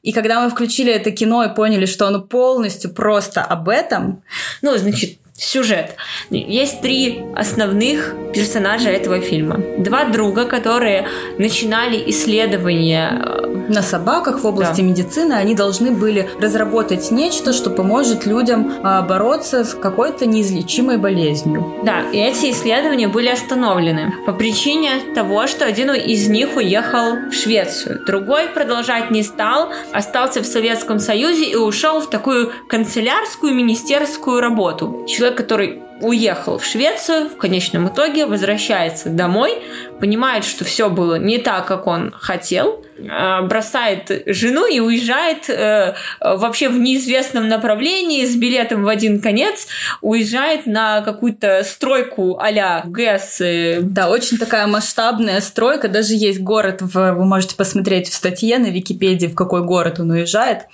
И 0.04 0.14
когда 0.14 0.40
мы 0.40 0.52
включили 0.52 0.94
это 0.94 1.10
кино 1.10 1.44
и 1.44 1.56
поняли, 1.56 1.88
что 1.88 2.06
оно 2.06 2.22
полностью 2.22 2.94
просто 2.94 3.42
об 3.42 3.70
этом... 3.70 4.22
Ну, 4.62 4.78
значит, 4.78 5.18
сюжет. 5.40 5.96
Есть 6.30 6.82
три 6.82 7.24
основных 7.36 8.16
персонажа 8.34 8.90
этого 8.90 9.20
фильма. 9.22 9.60
Два 9.78 10.06
друга, 10.06 10.46
которые 10.46 11.08
начинали 11.38 12.04
исследования 12.10 13.12
э, 13.12 13.40
на 13.70 13.82
собаках 13.82 14.44
в 14.44 14.46
области 14.46 14.82
да. 14.82 14.88
медицины. 14.88 15.34
Они 15.34 15.56
должны 15.56 15.92
были 15.92 16.30
разработать 16.40 17.12
нечто, 17.12 17.54
что 17.54 17.70
поможет 17.70 18.26
людям 18.26 18.74
а, 18.84 19.02
бороться 19.02 19.64
с 19.64 19.74
какой-то 19.74 20.26
неизлечимой 20.26 20.98
болезнью. 20.98 21.82
Да, 21.84 22.02
и 22.12 22.18
эти 22.18 22.52
исследования 22.52 23.08
были 23.08 23.30
остановлены 23.30 24.14
по 24.26 24.34
причине 24.34 24.92
того, 25.16 25.48
что 25.48 25.66
один 25.66 25.92
из 25.94 26.28
них 26.28 26.56
уехал 26.56 27.16
в 27.30 27.34
Швецию, 27.34 28.04
другой 28.06 28.48
продолжать 28.48 29.12
не 29.12 29.24
стал, 29.24 29.70
остался 29.94 30.42
в 30.42 30.46
Советском 30.46 31.00
Союзе 31.00 31.46
и 31.46 31.56
ушел 31.56 32.02
в 32.02 32.10
такую 32.10 32.52
канцелярскую 32.68 33.54
министерскую 33.54 34.42
работу. 34.42 35.06
Человек, 35.08 35.29
который 35.32 35.82
уехал 36.02 36.58
в 36.58 36.66
Швецию, 36.66 37.30
в 37.30 37.38
конечном 37.38 37.90
итоге 37.90 38.26
возвращается 38.26 39.10
домой, 39.10 39.62
понимает, 40.00 40.46
что 40.46 40.66
все 40.66 40.90
было 40.90 41.16
не 41.16 41.38
так, 41.38 41.66
как 41.66 41.88
он 41.88 42.12
хотел, 42.12 42.84
э, 42.98 43.42
бросает 43.42 44.24
жену 44.26 44.66
и 44.66 44.80
уезжает 44.80 45.50
э, 45.50 45.96
вообще 46.20 46.70
в 46.70 46.80
неизвестном 46.80 47.48
направлении 47.48 48.26
с 48.26 48.36
билетом 48.36 48.84
в 48.84 48.88
один 48.88 49.22
конец, 49.22 49.68
уезжает 50.02 50.66
на 50.66 51.02
какую-то 51.02 51.64
стройку 51.64 52.38
а-ля 52.40 52.84
ГЭС. 52.86 53.42
Да, 53.82 54.10
очень 54.10 54.38
такая 54.38 54.68
масштабная 54.68 55.42
стройка, 55.42 55.88
даже 55.88 56.14
есть 56.14 56.40
город, 56.40 56.82
в, 56.82 57.14
вы 57.14 57.26
можете 57.26 57.56
посмотреть 57.56 58.10
в 58.10 58.14
статье 58.14 58.58
на 58.58 58.68
Википедии, 58.68 59.28
в 59.28 59.36
какой 59.36 59.64
город 59.64 60.00
он 60.00 60.12
уезжает. 60.12 60.66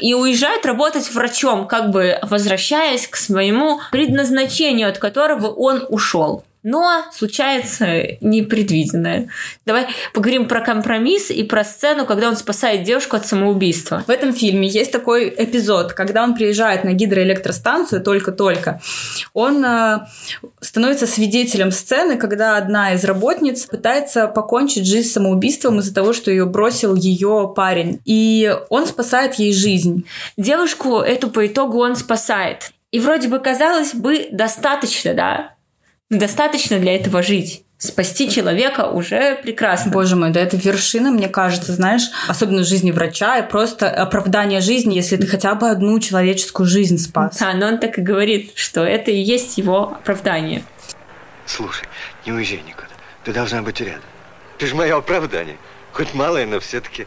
И 0.00 0.14
уезжает 0.14 0.66
работать 0.66 1.10
врачом, 1.12 1.66
как 1.66 1.90
бы 1.90 2.18
возвращаясь 2.22 3.06
к 3.06 3.16
своему 3.16 3.80
предназначению, 3.90 4.88
от 4.88 4.98
которого 4.98 5.48
он 5.48 5.84
ушел. 5.88 6.44
Но 6.64 7.04
случается 7.12 8.16
непредвиденное. 8.22 9.28
Давай 9.66 9.86
поговорим 10.14 10.48
про 10.48 10.62
компромисс 10.62 11.30
и 11.30 11.42
про 11.44 11.62
сцену, 11.62 12.06
когда 12.06 12.28
он 12.28 12.36
спасает 12.36 12.84
девушку 12.84 13.16
от 13.16 13.26
самоубийства. 13.26 14.02
В 14.06 14.10
этом 14.10 14.32
фильме 14.32 14.66
есть 14.66 14.90
такой 14.90 15.28
эпизод, 15.28 15.92
когда 15.92 16.24
он 16.24 16.34
приезжает 16.34 16.82
на 16.82 16.94
гидроэлектростанцию 16.94 18.02
только-только. 18.02 18.80
Он 19.34 19.62
э, 19.62 20.06
становится 20.60 21.06
свидетелем 21.06 21.70
сцены, 21.70 22.16
когда 22.16 22.56
одна 22.56 22.94
из 22.94 23.04
работниц 23.04 23.66
пытается 23.66 24.26
покончить 24.26 24.86
жизнь 24.86 25.10
самоубийством 25.10 25.80
из-за 25.80 25.94
того, 25.94 26.14
что 26.14 26.30
ее 26.30 26.46
бросил 26.46 26.94
ее 26.94 27.52
парень. 27.54 28.00
И 28.06 28.56
он 28.70 28.86
спасает 28.86 29.34
ей 29.34 29.52
жизнь. 29.52 30.06
Девушку 30.38 31.00
эту 31.00 31.28
по 31.28 31.46
итогу 31.46 31.80
он 31.80 31.94
спасает. 31.94 32.72
И 32.90 33.00
вроде 33.00 33.28
бы 33.28 33.38
казалось 33.38 33.92
бы 33.92 34.28
достаточно, 34.30 35.12
да, 35.14 35.53
достаточно 36.10 36.78
для 36.78 36.94
этого 36.96 37.22
жить. 37.22 37.64
спасти 37.78 38.30
человека 38.30 38.88
уже 38.88 39.36
прекрасно. 39.42 39.90
Боже 39.90 40.16
мой, 40.16 40.30
да 40.30 40.40
это 40.40 40.56
вершина, 40.56 41.10
мне 41.10 41.28
кажется, 41.28 41.72
знаешь, 41.72 42.04
особенно 42.28 42.62
в 42.62 42.66
жизни 42.66 42.90
врача, 42.90 43.38
и 43.38 43.48
просто 43.48 43.90
оправдание 43.90 44.60
жизни, 44.60 44.94
если 44.94 45.16
ты 45.16 45.26
хотя 45.26 45.54
бы 45.54 45.68
одну 45.68 45.98
человеческую 46.00 46.66
жизнь 46.66 46.98
спас. 46.98 47.38
Да, 47.38 47.52
но 47.52 47.66
он 47.66 47.78
так 47.78 47.98
и 47.98 48.02
говорит, 48.02 48.52
что 48.54 48.84
это 48.84 49.10
и 49.10 49.20
есть 49.20 49.58
его 49.58 49.92
оправдание. 49.92 50.64
Слушай, 51.46 51.86
не 52.24 52.32
уезжай 52.32 52.62
никуда. 52.66 52.88
Ты 53.24 53.32
должна 53.32 53.60
быть 53.62 53.80
рядом. 53.80 54.02
Ты 54.58 54.66
же 54.66 54.74
мое 54.74 54.96
оправдание. 54.96 55.56
Хоть 55.92 56.14
малое, 56.14 56.46
но 56.46 56.60
все-таки, 56.60 57.06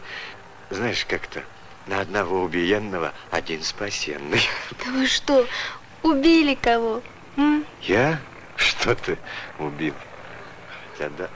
знаешь, 0.70 1.04
как-то 1.08 1.40
на 1.88 2.00
одного 2.00 2.42
убиенного 2.42 3.12
один 3.30 3.62
спасенный. 3.62 4.42
Да 4.84 4.92
вы 4.92 5.06
что, 5.06 5.46
убили 6.02 6.54
кого? 6.54 7.02
М? 7.36 7.64
Я? 7.82 8.20
Что 8.58 8.94
ты 8.94 9.16
убил? 9.58 9.94
Хотя 10.92 11.10
да. 11.16 11.28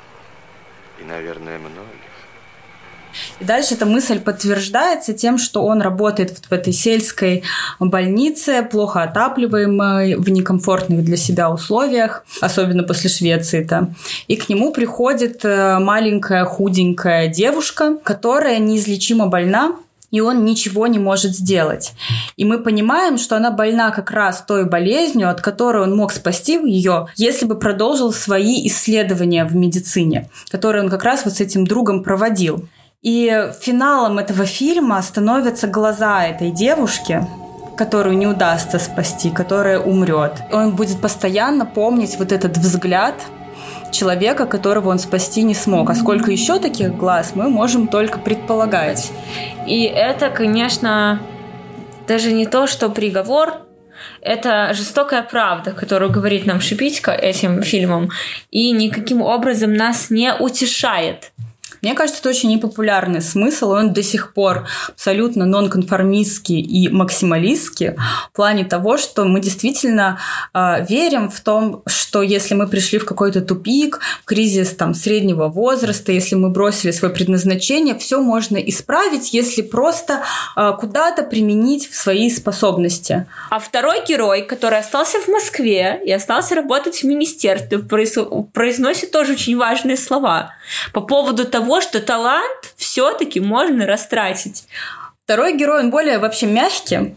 И, 1.01 1.05
наверное, 1.05 1.59
многих. 1.59 2.13
И 3.41 3.45
дальше 3.45 3.75
эта 3.75 3.87
мысль 3.87 4.21
подтверждается 4.21 5.13
тем, 5.13 5.39
что 5.39 5.65
он 5.65 5.83
работает 5.83 6.39
в, 6.39 6.49
в 6.49 6.53
этой 6.53 6.73
сельской 6.73 7.45
больнице, 7.79 8.63
плохо 8.63 9.03
отапливаемой, 9.03 10.17
в 10.17 10.29
некомфортных 10.31 11.05
для 11.05 11.17
себя 11.17 11.51
условиях, 11.51 12.25
особенно 12.41 12.83
после 12.83 13.11
Швеции-то. 13.11 13.95
И 14.29 14.37
к 14.37 14.49
нему 14.49 14.73
приходит 14.73 15.45
э, 15.45 15.79
маленькая 15.79 16.45
худенькая 16.45 17.29
девушка, 17.29 17.97
которая 18.03 18.59
неизлечимо 18.59 19.27
больна, 19.27 19.77
и 20.13 20.21
он 20.21 20.45
ничего 20.45 20.87
не 20.87 21.01
может 21.01 21.35
сделать. 21.35 21.95
И 22.37 22.45
мы 22.45 22.59
понимаем, 22.59 23.19
что 23.19 23.37
она 23.37 23.51
больна 23.51 23.91
как 23.91 24.13
раз 24.13 24.45
той 24.47 24.65
болезнью, 24.67 25.29
от 25.29 25.41
которой 25.41 25.83
он 25.83 25.97
мог 25.97 26.13
спасти 26.13 26.53
ее, 26.53 27.09
если 27.17 27.47
бы 27.47 27.59
продолжил 27.59 28.13
свои 28.13 28.65
исследования 28.69 29.45
в 29.45 29.57
медицине, 29.57 30.31
которые 30.51 30.85
он 30.85 30.91
как 30.91 31.03
раз 31.03 31.25
вот 31.25 31.35
с 31.35 31.41
этим 31.41 31.67
другом 31.67 32.05
проводил. 32.05 32.69
И 33.01 33.51
финалом 33.61 34.19
этого 34.19 34.45
фильма 34.45 35.03
становятся 35.03 35.67
глаза 35.67 36.25
этой 36.27 36.53
девушки, 36.53 37.27
которую 37.77 38.17
не 38.17 38.27
удастся 38.27 38.79
спасти, 38.79 39.31
которая 39.31 39.81
умрет. 39.81 40.35
Он 40.53 40.77
будет 40.77 41.01
постоянно 41.01 41.65
помнить 41.65 42.17
вот 42.19 42.31
этот 42.33 42.59
взгляд 42.59 43.15
человека, 44.03 44.47
которого 44.47 44.89
он 44.89 44.99
спасти 44.99 45.45
не 45.45 45.55
смог. 45.55 45.89
А 45.89 45.95
сколько 45.95 46.33
еще 46.33 46.59
таких 46.59 46.97
глаз, 46.97 47.33
мы 47.37 47.49
можем 47.49 47.87
только 47.87 48.19
предполагать. 48.19 49.13
И 49.65 49.85
это, 49.85 50.29
конечно, 50.29 51.21
даже 52.09 52.33
не 52.33 52.47
то, 52.47 52.67
что 52.67 52.89
приговор, 52.89 53.61
это 54.21 54.75
жестокая 54.75 55.23
правда, 55.23 55.71
которую 55.71 56.11
говорит 56.11 56.47
нам 56.47 56.61
Шипитько 56.61 57.13
этим 57.13 57.63
фильмом, 57.63 58.11
и 58.51 58.73
никаким 58.73 59.23
образом 59.23 59.73
нас 59.75 60.11
не 60.11 60.35
утешает. 60.35 61.31
Мне 61.83 61.95
кажется, 61.95 62.21
это 62.21 62.29
очень 62.29 62.51
непопулярный 62.51 63.21
смысл, 63.21 63.71
он 63.71 63.93
до 63.93 64.05
сих 64.05 64.35
пор 64.35 64.69
абсолютно 64.89 65.47
нонконформистский 65.47 66.61
и 66.61 66.89
максималистский 66.89 67.97
в 68.31 68.37
плане 68.37 68.65
того, 68.65 68.99
что 68.99 69.25
мы 69.25 69.41
действительно 69.41 70.21
э, 70.55 70.87
верим 70.89 71.29
в 71.29 71.41
том, 71.41 71.83
что 71.87 72.23
если 72.23 72.55
мы 72.55 72.69
пришли 72.69 73.01
в 73.01 73.05
какой-то 73.05 73.41
тупик, 73.41 73.99
в 74.23 74.27
кризис 74.27 74.77
там, 74.77 74.95
среднего 74.95 75.49
возраста, 75.49 76.13
если 76.13 76.37
мы 76.37 76.51
бросили 76.51 76.93
свое 76.93 77.13
предназначение, 77.13 77.99
все 77.99 78.21
можно 78.21 78.59
исправить, 78.59 79.35
если 79.35 79.63
просто 79.63 80.23
э, 80.57 80.73
куда-то 80.79 81.25
применить 81.25 81.93
свои 81.93 82.31
способности. 82.31 83.27
А 83.51 83.59
второй 83.59 84.05
герой, 84.07 84.43
который 84.43 84.79
остался 84.79 85.19
в 85.19 85.27
Москве 85.27 86.01
и 86.05 86.13
остался 86.13 86.55
работать 86.55 87.03
в 87.03 87.05
министерстве, 87.05 87.81
произносит 87.81 89.11
тоже 89.11 89.33
очень 89.33 89.57
важные 89.57 89.97
слова 89.97 90.53
по 90.93 91.01
поводу 91.01 91.45
того, 91.45 91.81
что 91.81 92.01
талант 92.01 92.75
все-таки 92.77 93.41
можно 93.41 93.87
растратить. 93.87 94.65
Второй 95.25 95.57
герой, 95.57 95.81
он 95.81 95.91
более 95.91 96.19
вообще 96.19 96.47
мягкий, 96.47 97.15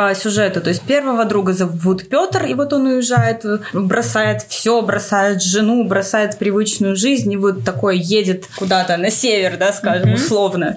по 0.00 0.14
сюжету. 0.14 0.62
То 0.62 0.70
есть 0.70 0.82
первого 0.82 1.26
друга 1.26 1.52
зовут 1.52 2.08
Петр, 2.08 2.46
и 2.46 2.54
вот 2.54 2.72
он 2.72 2.86
уезжает, 2.86 3.44
бросает 3.74 4.42
все, 4.48 4.80
бросает 4.80 5.42
жену, 5.42 5.84
бросает 5.84 6.38
привычную 6.38 6.96
жизнь, 6.96 7.30
и 7.32 7.36
вот 7.36 7.64
такой 7.64 7.98
едет 7.98 8.46
куда-то 8.56 8.96
на 8.96 9.10
север, 9.10 9.58
да, 9.58 9.72
скажем, 9.72 10.10
mm-hmm. 10.10 10.14
условно. 10.14 10.76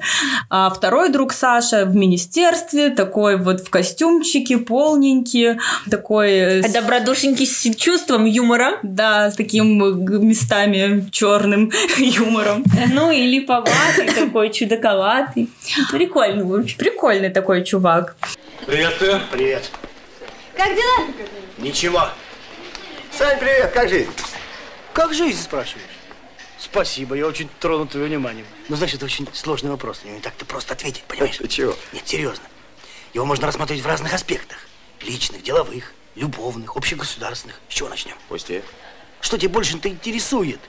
А 0.50 0.70
второй 0.70 1.10
друг 1.10 1.32
Саша 1.32 1.86
в 1.86 1.96
министерстве, 1.96 2.90
такой 2.90 3.38
вот 3.38 3.62
в 3.62 3.70
костюмчике, 3.70 4.58
полненький, 4.58 5.58
такой... 5.90 6.62
Добродушненький 6.74 7.48
с 7.48 7.76
чувством 7.78 8.26
юмора. 8.26 8.74
Да, 8.84 9.32
с 9.32 9.36
таким 9.36 10.04
местами 10.28 11.08
черным 11.12 11.72
юмором. 11.98 12.66
Ну, 12.92 13.10
и 13.10 13.26
липоватый 13.26 14.12
такой, 14.14 14.52
чудаковатый. 14.52 15.50
Прикольный. 15.92 16.76
Прикольный 16.78 17.30
такой 17.30 17.64
чувак. 17.64 18.18
Приветствую. 18.66 19.22
Привет. 19.30 19.70
Как 20.56 20.74
дела? 20.74 21.08
Ничего. 21.58 22.10
Сань, 23.12 23.38
привет, 23.38 23.72
как 23.74 23.90
жизнь? 23.90 24.12
Как 24.94 25.14
жизнь, 25.14 25.42
спрашиваешь? 25.42 25.86
Спасибо, 26.58 27.16
я 27.16 27.28
очень 27.28 27.50
тронут 27.60 27.92
твоим 27.92 28.08
вниманием. 28.08 28.46
Ну, 28.70 28.78
знаешь, 28.78 28.94
это 28.94 29.04
очень 29.04 29.28
сложный 29.34 29.70
вопрос. 29.70 30.02
Не 30.06 30.20
так-то 30.22 30.46
просто 30.46 30.74
ответить, 30.74 31.04
понимаешь? 31.04 31.38
Ты 31.38 31.48
чего? 31.50 31.76
Нет, 31.92 32.08
серьезно. 32.08 32.46
Его 33.14 33.26
можно 33.26 33.48
рассмотреть 33.48 33.82
в 33.82 33.88
разных 33.88 34.14
аспектах. 34.14 34.58
Личных, 35.02 35.44
деловых, 35.44 35.94
любовных, 36.16 36.78
общегосударственных. 36.78 37.60
С 37.68 37.74
чего 37.74 37.90
начнем? 37.90 38.16
Пусти. 38.30 38.62
Что 39.20 39.38
тебе 39.38 39.50
больше-то 39.50 39.90
интересует? 39.90 40.60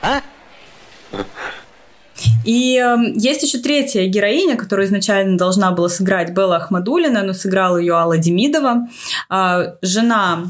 А? 0.00 0.22
И 2.44 2.76
э, 2.76 2.96
есть 3.14 3.42
еще 3.42 3.58
третья 3.58 4.06
героиня, 4.06 4.56
которую 4.56 4.86
изначально 4.86 5.36
должна 5.36 5.72
была 5.72 5.88
сыграть 5.88 6.30
Белла 6.30 6.56
Ахмадулина, 6.56 7.22
но 7.22 7.32
сыграла 7.32 7.76
ее 7.76 7.94
Алла 7.94 8.18
Демидова, 8.18 8.88
э, 9.30 9.74
жена 9.82 10.44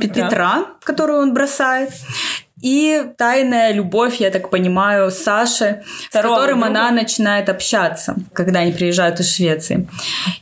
Петра. 0.00 0.24
Петра, 0.24 0.66
которую 0.84 1.22
он 1.22 1.34
бросает 1.34 1.90
и 2.62 3.04
тайная 3.18 3.72
любовь, 3.72 4.20
я 4.20 4.30
так 4.30 4.48
понимаю, 4.48 5.10
Саши, 5.10 5.82
Второго 6.08 6.34
с 6.34 6.38
которым 6.38 6.60
друга. 6.60 6.70
она 6.70 6.90
начинает 6.92 7.48
общаться, 7.48 8.16
когда 8.32 8.60
они 8.60 8.72
приезжают 8.72 9.20
из 9.20 9.34
Швеции. 9.34 9.88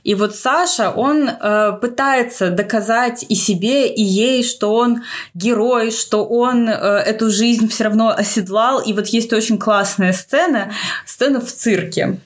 И 0.04 0.14
вот 0.14 0.36
Саша, 0.36 0.90
он 0.90 1.28
э, 1.28 1.72
пытается 1.80 2.50
доказать 2.50 3.24
и 3.28 3.34
себе, 3.34 3.88
и 3.88 4.02
ей, 4.02 4.44
что 4.44 4.74
он 4.74 5.02
герой, 5.34 5.90
что 5.90 6.26
он 6.26 6.68
э, 6.68 6.72
эту 6.72 7.30
жизнь 7.30 7.68
все 7.68 7.84
равно 7.84 8.10
оседлал. 8.10 8.80
И 8.80 8.92
вот 8.92 9.06
есть 9.08 9.32
очень 9.32 9.58
классная 9.58 10.12
сцена, 10.12 10.70
сцена 11.06 11.40
в 11.40 11.50
цирке 11.50 12.18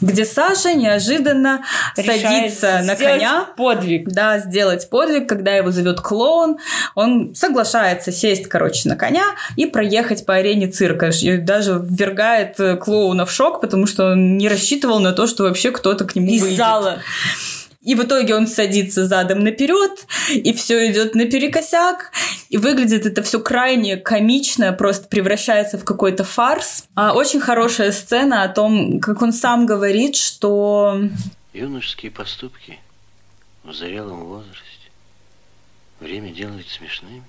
где 0.00 0.24
Саша 0.24 0.74
неожиданно 0.74 1.62
Решает 1.96 2.22
садится 2.22 2.80
на 2.84 2.96
коня. 2.96 3.46
подвиг. 3.56 4.08
Да, 4.08 4.38
сделать 4.38 4.88
подвиг, 4.90 5.28
когда 5.28 5.52
его 5.54 5.70
зовет 5.70 6.00
клоун. 6.00 6.58
Он 6.94 7.34
соглашается 7.34 8.12
сесть, 8.12 8.46
короче, 8.48 8.88
на 8.88 8.96
коня 8.96 9.24
и 9.56 9.66
проехать 9.66 10.24
по 10.26 10.34
арене 10.34 10.68
цирка. 10.68 11.10
И 11.20 11.36
даже 11.38 11.80
ввергает 11.82 12.58
э, 12.60 12.76
клоуна 12.76 13.26
в 13.26 13.32
шок, 13.32 13.60
потому 13.60 13.86
что 13.86 14.12
он 14.12 14.36
не 14.38 14.48
рассчитывал 14.48 15.00
на 15.00 15.12
то, 15.12 15.26
что 15.26 15.44
вообще 15.44 15.70
кто-то 15.70 16.04
к 16.04 16.14
нему 16.14 16.30
Из 16.30 16.42
выйдет. 16.42 16.58
зала. 16.58 16.98
И 17.88 17.94
в 17.94 18.04
итоге 18.04 18.34
он 18.34 18.46
садится 18.46 19.06
задом 19.06 19.38
наперед, 19.38 20.06
и 20.30 20.52
все 20.52 20.90
идет 20.90 21.14
наперекосяк. 21.14 22.12
И 22.50 22.58
выглядит 22.58 23.06
это 23.06 23.22
все 23.22 23.40
крайне 23.40 23.96
комично, 23.96 24.74
просто 24.74 25.08
превращается 25.08 25.78
в 25.78 25.84
какой-то 25.84 26.22
фарс. 26.22 26.84
А 26.94 27.14
очень 27.14 27.40
хорошая 27.40 27.92
сцена 27.92 28.42
о 28.42 28.48
том, 28.48 29.00
как 29.00 29.22
он 29.22 29.32
сам 29.32 29.64
говорит, 29.64 30.16
что... 30.16 31.00
Юношеские 31.54 32.10
поступки 32.10 32.78
в 33.64 33.72
зрелом 33.72 34.26
возрасте. 34.26 34.90
Время 35.98 36.28
делает 36.28 36.66
смешными. 36.68 37.24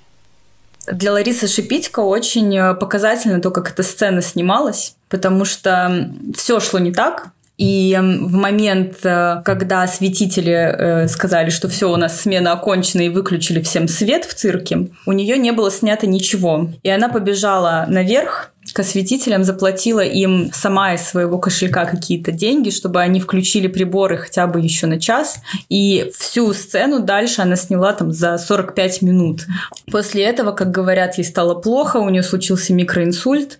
Для 0.91 1.13
Ларисы 1.13 1.47
Шипитько 1.47 2.01
очень 2.01 2.75
показательно 2.75 3.39
то, 3.39 3.51
как 3.51 3.71
эта 3.71 3.83
сцена 3.83 4.21
снималась, 4.21 4.97
потому 5.07 5.45
что 5.45 6.13
все 6.35 6.59
шло 6.59 6.79
не 6.79 6.91
так, 6.91 7.31
и 7.59 7.93
в 7.99 8.35
момент, 8.35 8.99
э, 9.03 9.41
когда 9.43 9.83
осветители 9.83 10.53
э, 10.53 11.07
сказали, 11.09 11.49
что 11.49 11.67
все, 11.67 11.91
у 11.91 11.97
нас 11.97 12.21
смена 12.21 12.53
окончена 12.53 13.01
и 13.01 13.09
выключили 13.09 13.59
всем 13.61 13.89
свет 13.89 14.23
в 14.23 14.33
цирке, 14.33 14.87
у 15.05 15.11
нее 15.11 15.37
не 15.37 15.51
было 15.51 15.69
снято 15.69 16.07
ничего. 16.07 16.69
И 16.83 16.89
она 16.89 17.09
побежала 17.09 17.85
наверх, 17.89 18.53
к 18.73 18.79
осветителям, 18.79 19.43
заплатила 19.43 20.01
им 20.01 20.51
сама 20.53 20.93
из 20.93 21.01
своего 21.01 21.37
кошелька 21.39 21.85
какие-то 21.85 22.31
деньги, 22.31 22.69
чтобы 22.69 23.01
они 23.01 23.19
включили 23.19 23.67
приборы 23.67 24.17
хотя 24.17 24.47
бы 24.47 24.61
еще 24.61 24.85
на 24.87 24.99
час. 24.99 25.39
И 25.69 26.11
всю 26.17 26.53
сцену 26.53 26.99
дальше 26.99 27.41
она 27.41 27.55
сняла 27.55 27.93
там 27.93 28.11
за 28.11 28.37
45 28.37 29.01
минут. 29.01 29.47
После 29.91 30.23
этого, 30.23 30.51
как 30.51 30.71
говорят, 30.71 31.17
ей 31.17 31.23
стало 31.23 31.55
плохо, 31.55 31.97
у 31.97 32.09
нее 32.09 32.23
случился 32.23 32.73
микроинсульт. 32.73 33.57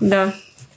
Да. 0.00 0.34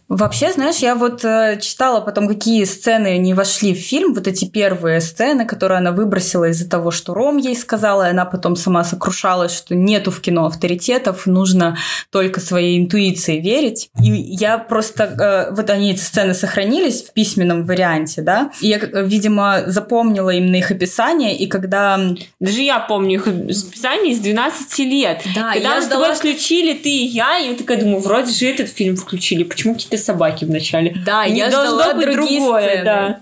Вообще, 0.09 0.51
знаешь, 0.51 0.77
я 0.77 0.95
вот 0.95 1.23
э, 1.23 1.59
читала 1.61 2.01
потом, 2.01 2.27
какие 2.27 2.65
сцены 2.65 3.17
не 3.17 3.33
вошли 3.33 3.73
в 3.73 3.77
фильм, 3.77 4.13
вот 4.13 4.27
эти 4.27 4.45
первые 4.45 4.99
сцены, 5.01 5.45
которые 5.45 5.77
она 5.77 5.91
выбросила 5.91 6.49
из-за 6.49 6.69
того, 6.69 6.91
что 6.91 7.13
Ром 7.13 7.37
ей 7.37 7.55
сказала, 7.55 8.07
и 8.07 8.11
она 8.11 8.25
потом 8.25 8.55
сама 8.55 8.83
сокрушалась, 8.83 9.55
что 9.55 9.75
нету 9.75 10.11
в 10.11 10.19
кино 10.19 10.45
авторитетов, 10.45 11.25
нужно 11.25 11.77
только 12.11 12.41
своей 12.41 12.79
интуиции 12.79 13.39
верить. 13.39 13.89
И 14.01 14.11
я 14.11 14.57
просто... 14.57 15.49
Э, 15.49 15.55
вот 15.55 15.69
они, 15.69 15.91
эти 15.91 16.01
сцены 16.01 16.33
сохранились 16.33 17.03
в 17.03 17.13
письменном 17.13 17.63
варианте, 17.63 18.21
да, 18.21 18.51
и 18.59 18.67
я, 18.67 18.77
видимо, 18.77 19.63
запомнила 19.67 20.31
именно 20.31 20.57
их 20.57 20.69
описание, 20.69 21.35
и 21.35 21.47
когда... 21.47 21.99
Даже 22.39 22.61
я 22.61 22.79
помню 22.79 23.15
их 23.15 23.27
описание 23.27 24.11
из 24.11 24.19
12 24.19 24.79
лет. 24.79 25.21
Да, 25.33 25.53
когда 25.53 25.75
я 25.75 25.81
с 25.81 25.87
тобой 25.87 26.13
ждала, 26.13 26.15
включили, 26.15 26.73
ты 26.73 26.89
и 26.89 27.05
я, 27.05 27.39
и 27.39 27.51
я 27.51 27.55
такая 27.55 27.79
думаю, 27.79 27.99
вроде 27.99 28.31
же 28.31 28.45
этот 28.45 28.69
фильм 28.69 28.97
включили, 28.97 29.43
почему 29.43 29.73
какие-то 29.73 30.02
собаки 30.03 30.45
вначале? 30.45 30.95
Да, 31.05 31.25
Не 31.27 31.37
я 31.37 31.49
ждала 31.49 31.93
быть 31.93 32.05
другие 32.11 32.39
другое, 32.39 32.67
сцены. 32.69 32.83
да. 32.85 33.19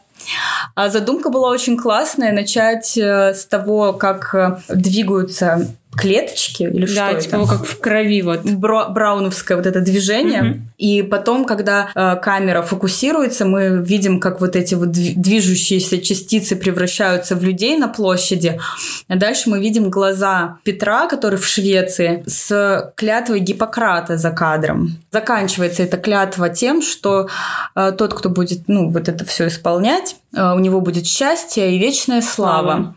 А 0.75 0.89
задумка 0.89 1.29
была 1.29 1.49
очень 1.49 1.77
классная, 1.77 2.31
начать 2.31 2.97
э, 2.97 3.33
с 3.33 3.45
того, 3.45 3.93
как 3.93 4.33
э, 4.35 4.57
двигаются 4.69 5.67
клеточки 5.95 6.63
или 6.63 6.85
что 6.85 6.95
Да, 6.95 7.11
это? 7.11 7.21
типа 7.21 7.45
как 7.47 7.65
в 7.65 7.79
крови 7.79 8.21
вот. 8.21 8.43
Бро- 8.45 8.89
брауновское 8.89 9.57
вот 9.57 9.65
это 9.65 9.81
движение. 9.81 10.41
Мгм. 10.41 10.71
И 10.77 11.03
потом, 11.03 11.45
когда 11.45 11.89
э, 11.93 12.15
камера 12.21 12.61
фокусируется, 12.61 13.45
мы 13.45 13.83
видим, 13.83 14.19
как 14.19 14.41
вот 14.41 14.55
эти 14.55 14.73
вот 14.73 14.89
дви- 14.89 15.13
движущиеся 15.15 15.99
частицы 16.01 16.55
превращаются 16.55 17.35
в 17.35 17.43
людей 17.43 17.77
на 17.77 17.87
площади. 17.87 18.59
А 19.07 19.15
дальше 19.15 19.49
мы 19.49 19.59
видим 19.59 19.89
глаза 19.89 20.57
Петра, 20.63 21.07
который 21.07 21.37
в 21.37 21.45
Швеции, 21.45 22.23
с 22.25 22.91
клятвой 22.95 23.39
Гиппократа 23.41 24.17
за 24.17 24.31
кадром. 24.31 24.97
Заканчивается 25.11 25.83
эта 25.83 25.97
клятва 25.97 26.49
тем, 26.49 26.81
что 26.81 27.27
э, 27.75 27.91
тот, 27.97 28.13
кто 28.13 28.29
будет, 28.29 28.67
ну, 28.67 28.89
вот 28.89 29.09
это 29.09 29.25
все 29.25 29.47
исполнять, 29.47 30.15
у 30.33 30.59
него 30.59 30.81
будет 30.81 31.05
счастье 31.05 31.75
и 31.75 31.79
вечная 31.79 32.21
слава. 32.21 32.61
Слава. 32.61 32.95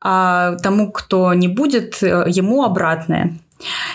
А 0.00 0.56
тому, 0.56 0.92
кто 0.92 1.32
не 1.34 1.48
будет, 1.48 2.02
э, 2.02 2.26
ему 2.28 2.62
обратное. 2.64 3.38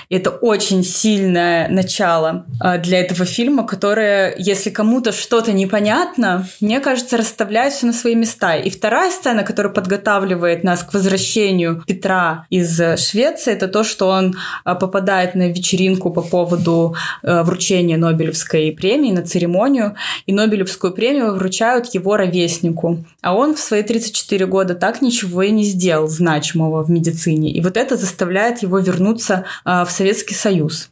Это 0.10 0.30
очень 0.30 0.84
сильное 0.84 1.70
начало 1.70 2.46
а, 2.60 2.78
для 2.78 3.00
этого 3.00 3.26
фильма, 3.26 3.66
которое, 3.66 4.36
если 4.38 4.70
кому-то 4.70 5.12
что-то 5.12 5.54
непонятно, 5.54 6.48
мне 6.60 6.80
кажется, 6.80 7.18
расставляет 7.18 7.74
все 7.74 7.86
на 7.86 7.94
свои 7.94 8.16
места. 8.16 8.56
И 8.56 8.70
вторая 8.70 9.12
сцена, 9.12 9.44
которая 9.44 9.72
подготавливает 9.72 10.64
нас 10.64 10.84
к 10.84 10.94
возвращению 10.94 11.84
Петра 11.88 12.46
из 12.50 12.80
э, 12.80 12.98
Швеции, 12.98 13.54
это 13.54 13.68
то, 13.68 13.84
что 13.84 14.08
он 14.10 14.36
а, 14.64 14.76
попадает 14.76 15.36
на 15.36 15.50
вечеринку 15.50 16.12
по 16.12 16.22
поводу 16.22 16.96
э, 17.24 17.44
вручения 17.44 17.98
Нобелевской 17.98 18.72
премии, 18.72 19.12
на 19.12 19.24
церемонию, 19.24 19.96
и 20.26 20.34
Нобелевскую 20.34 20.94
премию 20.94 21.36
вручают 21.36 21.94
его 21.94 22.18
ровеснику. 22.18 23.04
А 23.22 23.36
он 23.36 23.56
в 23.56 23.60
свои 23.60 23.84
34 23.84 24.46
года 24.46 24.76
так 24.76 25.02
ничего 25.02 25.44
и 25.44 25.52
не 25.52 25.64
сделал 25.64 26.08
значимого 26.08 26.84
в 26.84 26.90
медицине. 26.90 27.52
И 27.52 27.62
вот 27.62 27.78
это 27.78 27.96
заставляет 27.96 28.64
его 28.64 28.80
вернуться 28.80 29.46
в 29.66 29.88
Советский 29.90 30.36
Союз. 30.36 30.90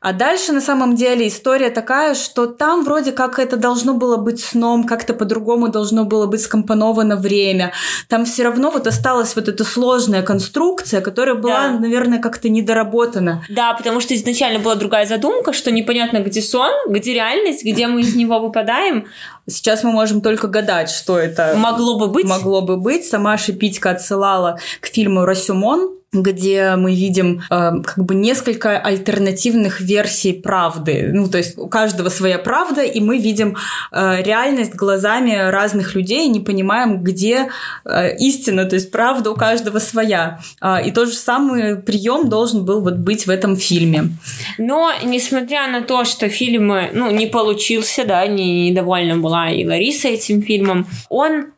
А 0.00 0.12
дальше 0.12 0.52
на 0.52 0.60
самом 0.60 0.96
деле 0.96 1.28
история 1.28 1.70
такая, 1.70 2.16
что 2.16 2.46
там 2.46 2.84
вроде 2.84 3.12
как 3.12 3.38
это 3.38 3.56
должно 3.56 3.94
было 3.94 4.16
быть 4.16 4.40
сном, 4.42 4.82
как-то 4.84 5.14
по-другому 5.14 5.68
должно 5.68 6.04
было 6.04 6.26
быть 6.26 6.42
скомпоновано 6.42 7.16
время. 7.16 7.72
Там 8.08 8.24
все 8.24 8.42
равно 8.42 8.70
вот 8.72 8.88
осталась 8.88 9.36
вот 9.36 9.48
эта 9.48 9.62
сложная 9.64 10.22
конструкция, 10.22 11.00
которая 11.00 11.36
была, 11.36 11.68
Да. 11.68 11.78
наверное, 11.78 12.18
как-то 12.18 12.48
недоработана. 12.48 13.44
Да, 13.48 13.72
потому 13.72 14.00
что 14.00 14.16
изначально 14.16 14.58
была 14.58 14.74
другая 14.74 15.06
задумка, 15.06 15.52
что 15.52 15.70
непонятно, 15.70 16.18
где 16.18 16.42
сон, 16.42 16.72
где 16.88 17.14
реальность, 17.14 17.64
где 17.64 17.86
мы 17.86 18.00
из 18.00 18.16
него 18.16 18.40
выпадаем. 18.40 19.06
Сейчас 19.46 19.84
мы 19.84 19.92
можем 19.92 20.20
только 20.22 20.48
гадать, 20.48 20.90
что 20.90 21.16
это 21.18 21.54
Могло 21.56 21.98
бы 21.98 22.08
быть. 22.08 22.26
могло 22.26 22.62
бы 22.62 22.76
быть. 22.76 23.06
Сама 23.06 23.38
Шипитько 23.38 23.90
отсылала 23.90 24.58
к 24.80 24.86
фильму 24.86 25.24
«Расюмон», 25.24 25.97
где 26.12 26.74
мы 26.76 26.94
видим 26.94 27.42
э, 27.50 27.82
как 27.84 28.04
бы 28.04 28.14
несколько 28.14 28.78
альтернативных 28.78 29.82
версий 29.82 30.32
правды. 30.32 31.10
Ну, 31.12 31.28
то 31.28 31.36
есть 31.36 31.58
у 31.58 31.68
каждого 31.68 32.08
своя 32.08 32.38
правда, 32.38 32.82
и 32.82 32.98
мы 33.00 33.18
видим 33.18 33.56
э, 33.92 34.22
реальность 34.22 34.74
глазами 34.74 35.50
разных 35.50 35.94
людей, 35.94 36.26
и 36.26 36.30
не 36.30 36.40
понимаем, 36.40 37.02
где 37.02 37.50
э, 37.84 38.16
истина, 38.16 38.64
то 38.64 38.76
есть 38.76 38.90
правда 38.90 39.30
у 39.30 39.34
каждого 39.34 39.80
своя. 39.80 40.40
А, 40.62 40.80
и 40.80 40.92
тот 40.92 41.08
же 41.08 41.14
самый 41.14 41.76
прием 41.76 42.30
должен 42.30 42.64
был 42.64 42.80
вот 42.80 42.94
быть 42.94 43.26
в 43.26 43.30
этом 43.30 43.56
фильме. 43.56 44.04
Но, 44.56 44.90
несмотря 45.04 45.68
на 45.68 45.82
то, 45.82 46.04
что 46.06 46.30
фильм 46.30 46.72
э, 46.72 46.90
ну, 46.94 47.10
не 47.10 47.26
получился, 47.26 48.06
да, 48.06 48.26
не, 48.26 48.70
недовольна 48.70 49.18
была 49.18 49.50
и 49.50 49.66
Лариса 49.66 50.08
этим 50.08 50.40
фильмом, 50.42 50.86
он 51.10 51.52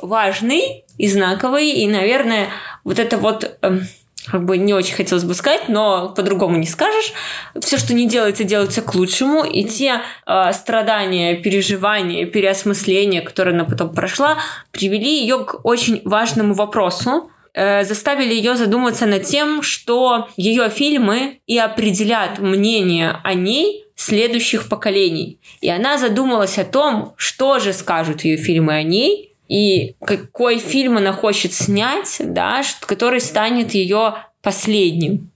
важный 0.00 0.84
и 0.98 1.08
знаковый, 1.08 1.70
и, 1.70 1.86
наверное, 1.86 2.48
вот 2.84 2.98
это 2.98 3.16
вот... 3.16 3.56
эм, 3.62 3.82
как 4.30 4.44
бы 4.44 4.58
не 4.58 4.74
очень 4.74 4.94
хотелось 4.94 5.24
бы 5.24 5.34
сказать, 5.34 5.68
но 5.68 6.10
по-другому 6.10 6.56
не 6.56 6.66
скажешь. 6.66 7.12
Все, 7.60 7.78
что 7.78 7.94
не 7.94 8.06
делается, 8.06 8.44
делается 8.44 8.82
к 8.82 8.94
лучшему. 8.94 9.44
И 9.44 9.64
те 9.64 10.02
э, 10.26 10.52
страдания, 10.52 11.36
переживания, 11.36 12.26
переосмысления, 12.26 13.22
которые 13.22 13.54
она 13.54 13.64
потом 13.64 13.94
прошла, 13.94 14.38
привели 14.70 15.20
ее 15.20 15.44
к 15.44 15.64
очень 15.64 16.02
важному 16.04 16.54
вопросу, 16.54 17.30
э, 17.54 17.84
заставили 17.84 18.34
ее 18.34 18.54
задуматься 18.56 19.06
над 19.06 19.24
тем, 19.24 19.62
что 19.62 20.28
ее 20.36 20.68
фильмы 20.68 21.40
и 21.46 21.58
определят 21.58 22.38
мнение 22.38 23.16
о 23.24 23.34
ней 23.34 23.84
следующих 23.96 24.68
поколений. 24.68 25.40
И 25.60 25.68
она 25.68 25.98
задумалась 25.98 26.58
о 26.58 26.64
том, 26.64 27.14
что 27.16 27.58
же 27.58 27.72
скажут 27.72 28.24
ее 28.24 28.36
фильмы 28.36 28.74
о 28.74 28.82
ней, 28.82 29.27
и 29.48 29.96
какой 30.04 30.58
фильм 30.58 30.96
она 30.96 31.12
хочет 31.12 31.52
снять, 31.52 32.16
да, 32.20 32.62
который 32.80 33.20
станет 33.20 33.74
ее 33.74 34.14
последним. 34.42 35.30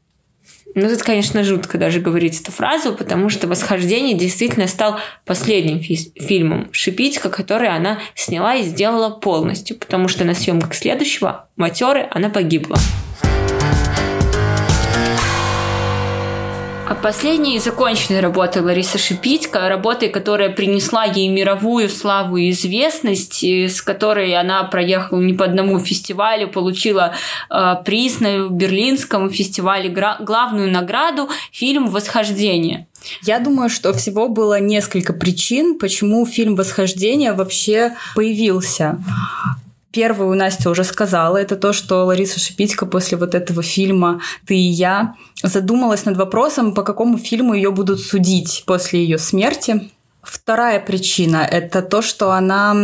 Ну, 0.74 0.88
тут, 0.88 1.02
конечно, 1.02 1.44
жутко 1.44 1.76
даже 1.76 2.00
говорить 2.00 2.40
эту 2.40 2.50
фразу, 2.50 2.94
потому 2.94 3.28
что 3.28 3.46
«Восхождение» 3.46 4.14
действительно 4.14 4.66
стал 4.66 4.98
последним 5.26 5.80
фи- 5.80 6.12
фильмом 6.16 6.68
Шипитько, 6.72 7.28
который 7.28 7.68
она 7.68 7.98
сняла 8.14 8.54
и 8.54 8.62
сделала 8.62 9.10
полностью, 9.10 9.76
потому 9.76 10.08
что 10.08 10.24
на 10.24 10.34
съемках 10.34 10.74
следующего 10.74 11.48
«Матеры» 11.56 12.08
она 12.10 12.30
погибла. 12.30 12.78
А 16.84 16.94
последней 16.94 17.58
законченной 17.58 18.20
работой 18.20 18.60
Ларисы 18.60 18.98
Шипитько, 18.98 19.68
работой, 19.68 20.08
которая 20.08 20.50
принесла 20.50 21.04
ей 21.04 21.28
мировую 21.28 21.88
славу 21.88 22.36
и 22.36 22.50
известность, 22.50 23.42
с 23.44 23.80
которой 23.80 24.34
она 24.34 24.64
проехала 24.64 25.20
не 25.20 25.32
по 25.32 25.44
одному 25.44 25.78
фестивалю, 25.78 26.48
получила 26.48 27.14
э, 27.48 27.76
приз 27.84 28.20
на 28.20 28.48
Берлинском 28.48 29.30
фестивале, 29.30 29.88
главную 30.20 30.70
награду, 30.70 31.28
фильм 31.52 31.88
«Восхождение». 31.88 32.86
Я 33.22 33.40
думаю, 33.40 33.68
что 33.68 33.92
всего 33.92 34.28
было 34.28 34.60
несколько 34.60 35.12
причин, 35.12 35.78
почему 35.78 36.26
фильм 36.26 36.56
«Восхождение» 36.56 37.32
вообще 37.32 37.94
появился. 38.14 38.98
Первую 39.92 40.36
Настя 40.36 40.70
уже 40.70 40.84
сказала, 40.84 41.36
это 41.36 41.54
то, 41.56 41.74
что 41.74 42.06
Лариса 42.06 42.40
Шипитько 42.40 42.86
после 42.86 43.18
вот 43.18 43.34
этого 43.34 43.62
фильма 43.62 44.22
«Ты 44.46 44.54
и 44.54 44.70
я» 44.70 45.16
задумалась 45.42 46.06
над 46.06 46.16
вопросом, 46.16 46.72
по 46.72 46.82
какому 46.82 47.18
фильму 47.18 47.52
ее 47.52 47.70
будут 47.70 48.00
судить 48.00 48.64
после 48.66 49.02
ее 49.02 49.18
смерти. 49.18 49.90
Вторая 50.22 50.78
причина– 50.78 51.46
это 51.50 51.82
то, 51.82 52.00
что 52.00 52.30
она 52.30 52.76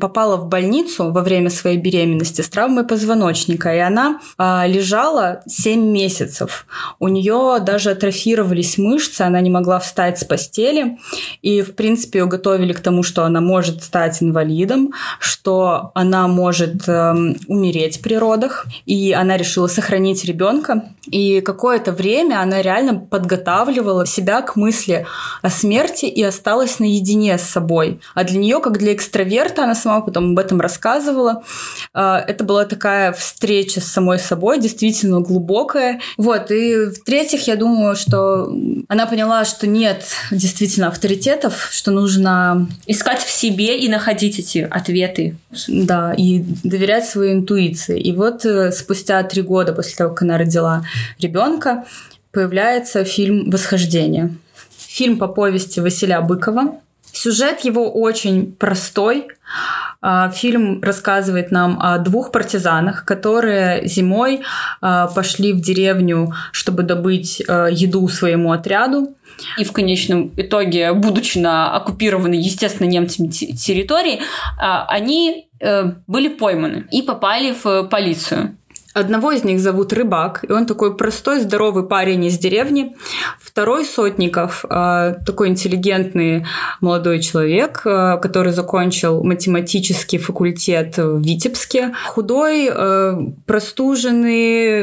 попала 0.00 0.36
в 0.36 0.46
больницу 0.46 1.10
во 1.10 1.20
время 1.22 1.50
своей 1.50 1.76
беременности 1.76 2.40
с 2.40 2.48
травмой 2.48 2.84
позвоночника, 2.84 3.74
и 3.74 3.78
она 3.78 4.20
а, 4.38 4.64
лежала 4.66 5.42
7 5.48 5.80
месяцев. 5.80 6.66
У 7.00 7.08
нее 7.08 7.58
даже 7.60 7.90
атрофировались 7.90 8.78
мышцы, 8.78 9.22
она 9.22 9.40
не 9.40 9.50
могла 9.50 9.80
встать 9.80 10.20
с 10.20 10.24
постели, 10.24 10.98
и, 11.42 11.62
в 11.62 11.74
принципе, 11.74 12.20
ее 12.20 12.26
готовили 12.26 12.72
к 12.72 12.80
тому, 12.80 13.02
что 13.02 13.24
она 13.24 13.40
может 13.40 13.82
стать 13.82 14.22
инвалидом, 14.22 14.92
что 15.18 15.90
она 15.94 16.28
может 16.28 16.88
эм, 16.88 17.36
умереть 17.48 18.00
при 18.02 18.14
родах, 18.14 18.66
и 18.86 19.12
она 19.12 19.36
решила 19.36 19.66
сохранить 19.66 20.24
ребенка. 20.24 20.84
И 21.10 21.40
какое-то 21.40 21.90
время 21.90 22.40
она 22.40 22.62
реально 22.62 22.94
подготавливала 23.00 24.06
себя 24.06 24.42
к 24.42 24.54
мысли 24.54 25.06
о 25.42 25.50
смерти 25.50 26.04
и 26.04 26.22
осталась 26.52 26.78
наедине 26.78 27.38
с 27.38 27.42
собой. 27.42 28.00
А 28.14 28.24
для 28.24 28.38
нее, 28.38 28.60
как 28.60 28.78
для 28.78 28.92
экстраверта, 28.92 29.64
она 29.64 29.74
сама 29.74 30.00
потом 30.00 30.32
об 30.32 30.38
этом 30.38 30.60
рассказывала, 30.60 31.42
э, 31.94 32.16
это 32.28 32.44
была 32.44 32.64
такая 32.66 33.12
встреча 33.12 33.80
с 33.80 33.84
самой 33.84 34.18
собой, 34.18 34.60
действительно 34.60 35.20
глубокая. 35.20 36.00
Вот, 36.18 36.50
и 36.50 36.86
в-третьих, 36.86 37.46
я 37.48 37.56
думаю, 37.56 37.96
что 37.96 38.52
она 38.88 39.06
поняла, 39.06 39.44
что 39.44 39.66
нет 39.66 40.04
действительно 40.30 40.88
авторитетов, 40.88 41.68
что 41.70 41.90
нужно 41.90 42.68
Искать 42.86 43.22
в 43.22 43.30
себе 43.30 43.78
и 43.78 43.88
находить 43.88 44.38
эти 44.38 44.58
ответы. 44.70 45.36
да, 45.68 46.12
и 46.12 46.44
доверять 46.64 47.06
своей 47.06 47.32
интуиции. 47.32 47.98
И 47.98 48.12
вот 48.12 48.44
э, 48.44 48.72
спустя 48.72 49.22
три 49.22 49.42
года 49.42 49.72
после 49.72 49.94
того, 49.96 50.10
как 50.10 50.22
она 50.22 50.38
родила 50.38 50.84
ребенка, 51.18 51.84
появляется 52.32 53.04
фильм 53.04 53.50
«Восхождение». 53.50 54.34
Фильм 54.92 55.16
по 55.16 55.26
повести 55.26 55.80
Василия 55.80 56.20
Быкова. 56.20 56.76
Сюжет 57.12 57.60
его 57.60 57.90
очень 57.90 58.52
простой. 58.52 59.28
А, 60.02 60.28
фильм 60.28 60.82
рассказывает 60.82 61.50
нам 61.50 61.80
о 61.80 61.96
двух 61.96 62.30
партизанах, 62.30 63.06
которые 63.06 63.88
зимой 63.88 64.42
а, 64.82 65.06
пошли 65.06 65.54
в 65.54 65.62
деревню, 65.62 66.34
чтобы 66.52 66.82
добыть 66.82 67.42
а, 67.48 67.68
еду 67.68 68.06
своему 68.08 68.52
отряду. 68.52 69.14
И 69.56 69.64
в 69.64 69.72
конечном 69.72 70.30
итоге, 70.36 70.92
будучи 70.92 71.38
на 71.38 71.74
оккупированной, 71.74 72.36
естественно, 72.36 72.86
немцами 72.86 73.28
территории, 73.28 74.20
они 74.58 75.48
э, 75.58 75.92
были 76.06 76.28
пойманы 76.28 76.86
и 76.92 77.02
попали 77.02 77.54
в 77.64 77.84
полицию. 77.84 78.56
Одного 78.94 79.32
из 79.32 79.42
них 79.42 79.60
зовут 79.60 79.92
Рыбак, 79.92 80.44
и 80.46 80.52
он 80.52 80.66
такой 80.66 80.96
простой, 80.96 81.40
здоровый 81.40 81.84
парень 81.84 82.24
из 82.26 82.38
деревни. 82.38 82.94
Второй 83.40 83.86
Сотников, 83.86 84.66
а, 84.68 85.14
такой 85.26 85.48
интеллигентный 85.48 86.44
молодой 86.80 87.20
человек, 87.20 87.82
а, 87.86 88.18
который 88.18 88.52
закончил 88.52 89.24
математический 89.24 90.18
факультет 90.18 90.98
в 90.98 91.22
Витебске. 91.22 91.94
Худой, 92.04 92.68
а, 92.70 93.18
простуженный, 93.46 94.82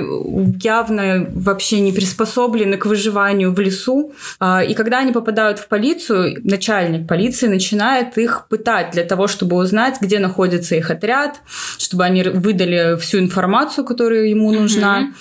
явно 0.59 1.27
вообще 1.33 1.79
не 1.79 1.91
приспособленный 1.91 2.77
к 2.77 2.87
выживанию 2.87 3.53
в 3.53 3.59
лесу. 3.59 4.13
И 4.41 4.73
когда 4.73 4.99
они 4.99 5.11
попадают 5.11 5.59
в 5.59 5.67
полицию, 5.67 6.39
начальник 6.43 7.07
полиции 7.07 7.47
начинает 7.47 8.17
их 8.17 8.47
пытать 8.49 8.91
для 8.91 9.03
того, 9.03 9.27
чтобы 9.27 9.55
узнать, 9.57 9.97
где 10.01 10.19
находится 10.19 10.75
их 10.75 10.89
отряд, 10.89 11.41
чтобы 11.77 12.05
они 12.05 12.23
выдали 12.23 12.97
всю 12.97 13.19
информацию, 13.19 13.85
которая 13.99 14.27
ему 14.27 14.51
нужна. 14.51 15.01
Mm-hmm. 15.01 15.13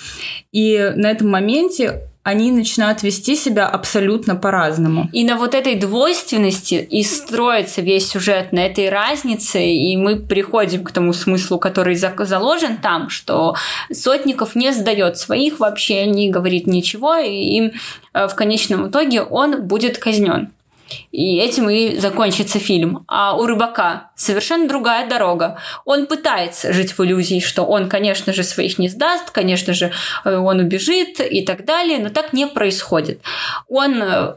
И 0.53 0.93
на 0.97 1.11
этом 1.11 1.29
моменте 1.29 2.03
они 2.23 2.53
начинают 2.53 3.03
вести 3.03 3.35
себя 3.37 3.67
абсолютно 3.67 4.37
по-разному. 4.37 5.09
И 5.13 5.25
на 5.25 5.37
вот 5.37 5.55
этой 5.55 5.75
двойственности 5.75 6.75
и 6.75 7.03
строится 7.03 7.81
весь 7.81 8.09
сюжет, 8.09 8.53
на 8.53 8.61
этой 8.61 8.91
разнице, 8.91 9.65
и 9.65 9.97
мы 9.97 10.17
приходим 10.17 10.85
к 10.85 10.93
тому 10.93 11.13
смыслу, 11.13 11.59
который 11.59 11.97
заложен 11.97 12.77
там, 12.77 13.09
что 13.09 13.57
Сотников 13.91 14.55
не 14.55 14.73
сдает 14.73 15.19
своих 15.19 15.59
вообще, 15.59 16.07
не 16.07 16.31
говорит 16.31 16.67
ничего, 16.67 17.17
и 17.17 17.73
э, 18.13 18.29
в 18.29 18.35
конечном 18.35 18.89
итоге 18.89 19.23
он 19.23 19.63
будет 19.63 19.99
казнен. 19.99 20.51
И 21.13 21.37
этим 21.39 21.71
и 21.71 21.99
закончится 21.99 22.59
фильм. 22.59 23.05
А 23.09 23.37
у 23.37 23.47
рыбака 23.47 24.11
совершенно 24.15 24.69
другая 24.69 25.09
дорога. 25.09 25.59
Он 25.85 26.07
пытается 26.07 26.73
жить 26.73 26.97
в 26.97 27.05
иллюзии, 27.05 27.41
что 27.41 27.65
он, 27.65 27.89
конечно 27.89 28.33
же, 28.33 28.43
своих 28.43 28.79
не 28.79 28.89
сдаст, 28.89 29.31
конечно 29.31 29.73
же, 29.75 29.93
э, 30.25 30.37
он 30.37 30.61
убежит 30.61 31.21
и 31.21 31.45
так 31.45 31.65
далее, 31.65 31.99
но 31.99 32.11
так 32.11 32.33
не 32.33 32.47
происходит. 32.47 33.21
Он 33.69 34.03
э, 34.03 34.35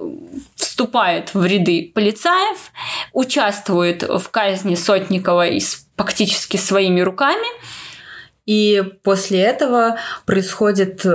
вступает 0.55 1.33
в 1.33 1.45
ряды 1.45 1.91
полицаев, 1.93 2.71
участвует 3.13 4.03
в 4.03 4.29
казни 4.29 4.75
Сотникова 4.75 5.45
фактически 5.95 6.57
своими 6.57 7.01
руками, 7.01 7.47
и 8.45 8.83
после 9.03 9.41
этого 9.41 9.97
происходит 10.25 11.05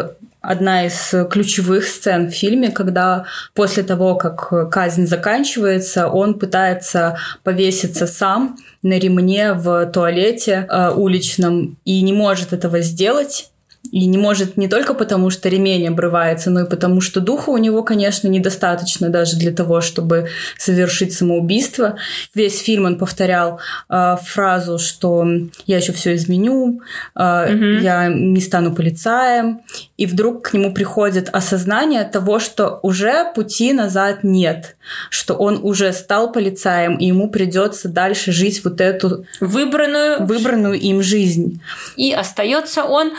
одна 0.46 0.86
из 0.86 1.14
ключевых 1.30 1.86
сцен 1.86 2.28
в 2.28 2.30
фильме, 2.30 2.70
когда 2.70 3.24
после 3.54 3.82
того, 3.82 4.14
как 4.14 4.70
казнь 4.70 5.06
заканчивается, 5.06 6.08
он 6.08 6.38
пытается 6.38 7.18
повеситься 7.42 8.06
сам 8.06 8.56
на 8.82 8.98
ремне 8.98 9.52
в 9.52 9.86
туалете 9.86 10.66
э, 10.68 10.90
уличном 10.90 11.76
и 11.84 12.02
не 12.02 12.12
может 12.12 12.52
этого 12.52 12.80
сделать 12.80 13.50
и 13.92 14.06
не 14.06 14.18
может 14.18 14.56
не 14.56 14.68
только 14.68 14.94
потому, 14.94 15.30
что 15.30 15.48
ремень 15.48 15.88
обрывается, 15.88 16.50
но 16.50 16.60
и 16.60 16.68
потому, 16.68 17.00
что 17.00 17.20
духа 17.20 17.50
у 17.50 17.56
него, 17.56 17.82
конечно, 17.82 18.28
недостаточно 18.28 19.08
даже 19.08 19.36
для 19.36 19.52
того, 19.52 19.80
чтобы 19.80 20.28
совершить 20.58 21.12
самоубийство. 21.12 21.96
Весь 22.34 22.60
фильм 22.60 22.84
он 22.84 22.98
повторял 22.98 23.60
э, 23.88 24.16
фразу, 24.22 24.78
что 24.78 25.26
я 25.66 25.76
еще 25.76 25.92
все 25.92 26.14
изменю, 26.14 26.80
э, 27.14 27.54
угу. 27.54 27.64
я 27.82 28.08
не 28.08 28.40
стану 28.40 28.74
полицаем. 28.74 29.60
И 29.96 30.06
вдруг 30.06 30.42
к 30.42 30.52
нему 30.52 30.74
приходит 30.74 31.30
осознание 31.32 32.04
того, 32.04 32.38
что 32.38 32.80
уже 32.82 33.32
пути 33.34 33.72
назад 33.72 34.24
нет, 34.24 34.76
что 35.10 35.34
он 35.34 35.60
уже 35.62 35.92
стал 35.92 36.32
полицаем, 36.32 36.96
и 36.96 37.06
ему 37.06 37.30
придется 37.30 37.88
дальше 37.88 38.32
жить 38.32 38.62
вот 38.64 38.80
эту 38.80 39.24
выбранную, 39.40 40.26
выбранную 40.26 40.78
им 40.78 41.02
жизнь. 41.02 41.62
И 41.96 42.12
остается 42.12 42.84
он 42.84 43.12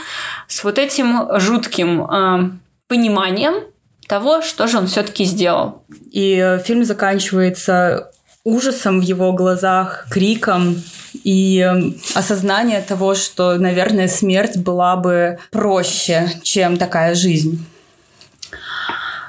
с 0.47 0.63
вот 0.63 0.77
этим 0.77 1.39
жутким 1.39 2.03
э, 2.03 2.51
пониманием 2.87 3.63
того, 4.07 4.41
что 4.41 4.67
же 4.67 4.77
он 4.77 4.87
все-таки 4.87 5.25
сделал. 5.25 5.83
И 6.11 6.35
э, 6.35 6.59
фильм 6.59 6.85
заканчивается 6.85 8.11
ужасом 8.43 9.01
в 9.01 9.03
его 9.03 9.33
глазах, 9.33 10.05
криком 10.09 10.81
и 11.27 11.59
э, 11.59 11.91
осознание 12.15 12.81
того, 12.81 13.13
что, 13.13 13.57
наверное, 13.57 14.07
смерть 14.07 14.55
была 14.55 14.95
бы 14.95 15.39
проще, 15.51 16.31
чем 16.41 16.77
такая 16.77 17.15
жизнь. 17.15 17.65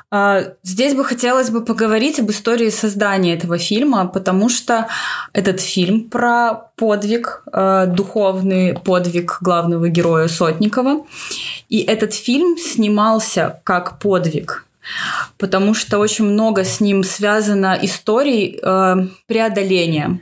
А, 0.09 0.45
здесь 0.63 0.95
бы 0.95 1.05
хотелось 1.05 1.51
бы 1.51 1.65
поговорить 1.65 2.21
об 2.21 2.31
истории 2.31 2.71
создания 2.71 3.35
этого 3.35 3.59
фильма, 3.59 4.07
потому 4.07 4.49
что 4.49 4.87
этот 5.33 5.61
фильм 5.61 6.09
про 6.09 6.71
подвиг, 6.77 7.43
э, 7.53 7.87
духовный 7.89 8.75
подвиг 8.75 9.39
главного 9.41 9.89
героя 9.89 10.29
Сотникова. 10.29 11.05
И 11.69 11.81
этот 11.81 12.15
фильм 12.15 12.57
снимался 12.59 13.61
как 13.65 13.99
подвиг, 13.99 14.68
потому 15.39 15.75
что 15.75 15.99
очень 15.99 16.25
много 16.25 16.65
с 16.65 16.81
ним 16.81 17.05
связано 17.05 17.79
историй 17.81 18.59
э, 18.63 18.97
преодоления. 19.27 20.21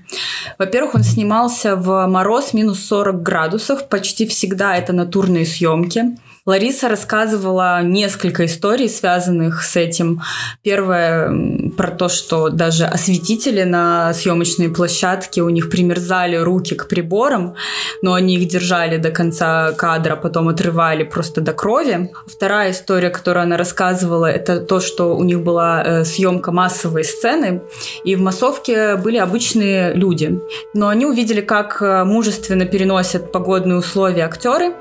Во-первых, 0.59 0.95
он 0.95 1.03
снимался 1.03 1.77
в 1.77 2.07
мороз 2.07 2.53
минус 2.53 2.85
40 2.87 3.23
градусов, 3.23 3.89
почти 3.89 4.27
всегда 4.27 4.77
это 4.77 4.93
натурные 4.93 5.47
съемки. 5.47 6.17
Лариса 6.47 6.88
рассказывала 6.88 7.82
несколько 7.82 8.47
историй, 8.47 8.88
связанных 8.88 9.64
с 9.64 9.74
этим. 9.74 10.22
Первое 10.62 11.70
про 11.76 11.90
то, 11.90 12.09
что 12.09 12.51
даже 12.51 12.84
осветители 12.84 13.64
на 13.64 14.14
съемочной 14.14 14.68
площадке 14.68 15.42
у 15.42 15.49
них 15.49 15.68
примерзали 15.70 16.36
руки 16.36 16.76
к 16.76 16.86
приборам, 16.86 17.57
но 18.01 18.14
они 18.14 18.36
их 18.36 18.47
держали 18.47 18.97
до 18.97 19.11
конца 19.11 19.72
кадра, 19.72 20.14
потом 20.14 20.47
отрывали 20.47 21.03
просто 21.03 21.40
до 21.40 21.53
крови. 21.53 22.12
Вторая 22.28 22.70
история, 22.70 23.11
которую 23.11 23.42
она 23.42 23.57
рассказывала, 23.57 24.26
это 24.26 24.61
то, 24.61 24.78
что 24.78 25.16
у 25.16 25.24
них 25.24 25.42
была 25.42 25.82
э, 25.82 26.05
съемка 26.05 26.53
массовой 26.53 27.03
сцены, 27.03 27.62
и 28.05 28.14
в 28.14 28.20
массовке 28.20 28.94
были 28.94 29.16
обычные 29.16 29.94
люди. 29.94 30.38
Но 30.74 30.86
они 30.86 31.07
увидели, 31.07 31.40
как 31.40 31.82
э, 31.82 32.05
мужественно 32.05 32.66
переносят 32.66 33.32
погодные 33.32 33.78
условия 33.78 34.26
актеры. 34.26 34.74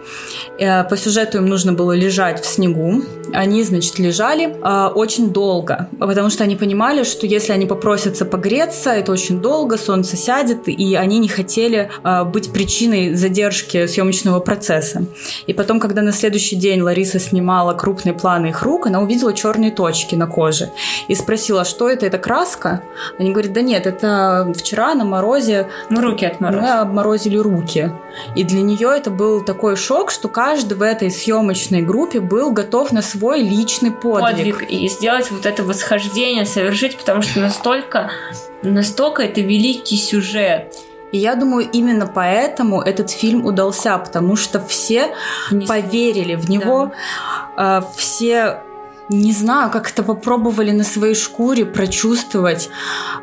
Э, 0.59 0.84
по 0.84 0.95
сюжету 0.95 1.39
им 1.39 1.55
нужно 1.56 1.72
было 1.72 1.93
лежать 1.93 2.43
в 2.43 2.45
снегу. 2.45 3.01
Они, 3.34 3.64
значит, 3.64 3.97
лежали 3.97 4.45
э, 4.45 4.88
очень 4.93 5.32
долго, 5.32 5.88
потому 5.99 6.30
что 6.30 6.43
они 6.43 6.58
понимали, 6.58 7.03
что 7.03 7.26
если 7.26 7.53
они 7.53 7.66
попросятся 7.66 8.26
погреться, 8.26 8.89
это 8.91 9.14
очень 9.14 9.41
долго, 9.41 9.78
солнце 9.78 10.18
сядет, 10.18 10.68
и 10.68 10.95
они 10.95 11.18
не 11.20 11.30
хотели 11.30 11.89
э, 12.03 12.24
быть 12.26 12.51
причиной 12.51 13.14
задержки 13.14 13.88
съемочного 13.88 14.41
процесса. 14.41 15.06
И 15.47 15.53
потом, 15.53 15.80
когда 15.80 16.01
на 16.01 16.12
следующий 16.12 16.58
день 16.58 16.82
Лариса 16.82 17.20
снимала 17.20 17.74
крупные 17.74 18.14
планы 18.14 18.47
их 18.47 18.62
рук, 18.62 18.88
она 18.88 18.99
увидела 18.99 19.34
черные 19.34 19.72
точки 19.72 20.16
на 20.16 20.28
коже 20.28 20.70
и 21.08 21.16
спросила, 21.16 21.64
что 21.64 21.89
это, 21.89 22.06
это 22.06 22.18
краска? 22.18 22.82
Они 23.18 23.32
говорят, 23.32 23.53
да 23.53 23.62
нет, 23.62 23.88
это 23.88 24.53
вчера 24.58 24.93
на 24.93 25.06
морозе 25.06 25.68
мы 25.89 26.01
руки 26.01 26.26
отморозили. 26.26 26.62
Мы 26.62 26.72
обморозили 26.82 27.38
руки. 27.38 27.91
И 28.36 28.43
для 28.43 28.62
нее 28.62 28.89
это 28.95 29.10
был 29.10 29.41
такой 29.43 29.76
шок, 29.76 30.12
что 30.12 30.28
каждый 30.28 30.76
в 30.78 30.82
этой 30.82 31.10
съемочной 31.46 31.82
группе 31.82 32.20
был 32.20 32.52
готов 32.52 32.91
на 32.91 33.02
свой 33.02 33.41
личный 33.41 33.91
подвиг. 33.91 34.58
подвиг 34.58 34.70
и 34.70 34.88
сделать 34.89 35.30
вот 35.32 35.46
это 35.46 35.64
восхождение, 35.64 36.46
совершить, 36.46 36.98
потому 36.98 37.22
что 37.22 37.39
настолько, 37.39 38.12
настолько 38.64 39.24
это 39.24 39.41
великий 39.41 39.98
сюжет. 39.98 40.74
И 41.12 41.18
я 41.18 41.36
думаю, 41.36 41.70
именно 41.72 42.08
поэтому 42.08 42.82
этот 42.82 43.12
фильм 43.12 43.46
удался, 43.46 43.98
потому 43.98 44.36
что 44.36 44.60
все 44.60 45.16
Вниз. 45.50 45.68
поверили 45.68 46.36
в 46.36 46.50
него, 46.50 46.91
да. 47.56 47.86
все 47.96 48.64
не 49.10 49.34
знаю, 49.34 49.70
как 49.70 49.91
это 49.91 50.03
попробовали 50.03 50.72
на 50.72 50.84
своей 50.84 51.16
шкуре 51.16 51.66
прочувствовать, 51.66 52.70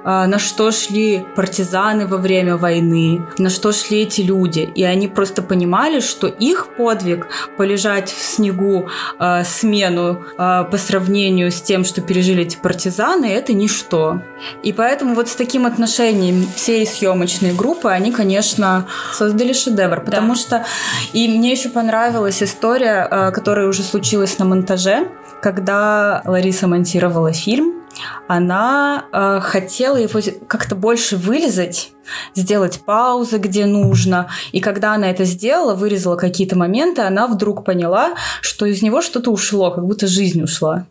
а, 0.04 0.26
на 0.26 0.38
что 0.38 0.70
шли 0.70 1.24
партизаны 1.34 2.06
во 2.06 2.18
время 2.18 2.56
войны, 2.56 3.26
на 3.38 3.50
что 3.50 3.72
шли 3.72 4.02
эти 4.02 4.20
люди. 4.20 4.70
И 4.74 4.84
они 4.84 5.08
просто 5.08 5.42
понимали, 5.42 6.00
что 6.00 6.28
их 6.28 6.68
подвиг 6.76 7.26
полежать 7.56 8.12
в 8.12 8.22
снегу 8.22 8.88
а, 9.18 9.42
смену 9.44 10.24
а, 10.38 10.64
по 10.64 10.78
сравнению 10.78 11.50
с 11.50 11.60
тем, 11.60 11.84
что 11.84 12.00
пережили 12.00 12.42
эти 12.42 12.56
партизаны, 12.56 13.26
это 13.26 13.52
ничто. 13.52 14.22
И 14.62 14.72
поэтому 14.72 15.14
вот 15.14 15.28
с 15.28 15.34
таким 15.34 15.66
отношением 15.66 16.46
всей 16.54 16.86
съемочной 16.86 17.52
группы 17.54 17.88
они, 17.88 18.12
конечно, 18.12 18.86
создали 19.12 19.52
шедевр, 19.52 20.00
потому 20.00 20.34
да. 20.34 20.40
что 20.40 20.66
и 21.12 21.26
мне 21.28 21.52
еще 21.52 21.68
понравилась 21.68 22.42
история, 22.42 23.30
которая 23.32 23.66
уже 23.66 23.82
случилась 23.82 24.38
на 24.38 24.44
монтаже, 24.44 25.08
когда 25.42 26.22
Лариса 26.24 26.68
монтировала 26.68 27.32
фильм, 27.32 27.82
она 28.28 29.06
э, 29.12 29.40
хотела 29.42 29.96
его 29.96 30.20
как-то 30.46 30.76
больше 30.76 31.16
вылезать, 31.16 31.90
сделать 32.34 32.80
паузы, 32.86 33.38
где 33.38 33.66
нужно. 33.66 34.30
И 34.52 34.60
когда 34.60 34.94
она 34.94 35.10
это 35.10 35.24
сделала, 35.24 35.74
вырезала 35.74 36.16
какие-то 36.16 36.56
моменты, 36.56 37.02
она 37.02 37.26
вдруг 37.26 37.64
поняла, 37.64 38.14
что 38.40 38.66
из 38.66 38.82
него 38.82 39.02
что-то 39.02 39.30
ушло, 39.30 39.72
как 39.72 39.84
будто 39.84 40.06
жизнь 40.06 40.42
ушла. 40.42 40.86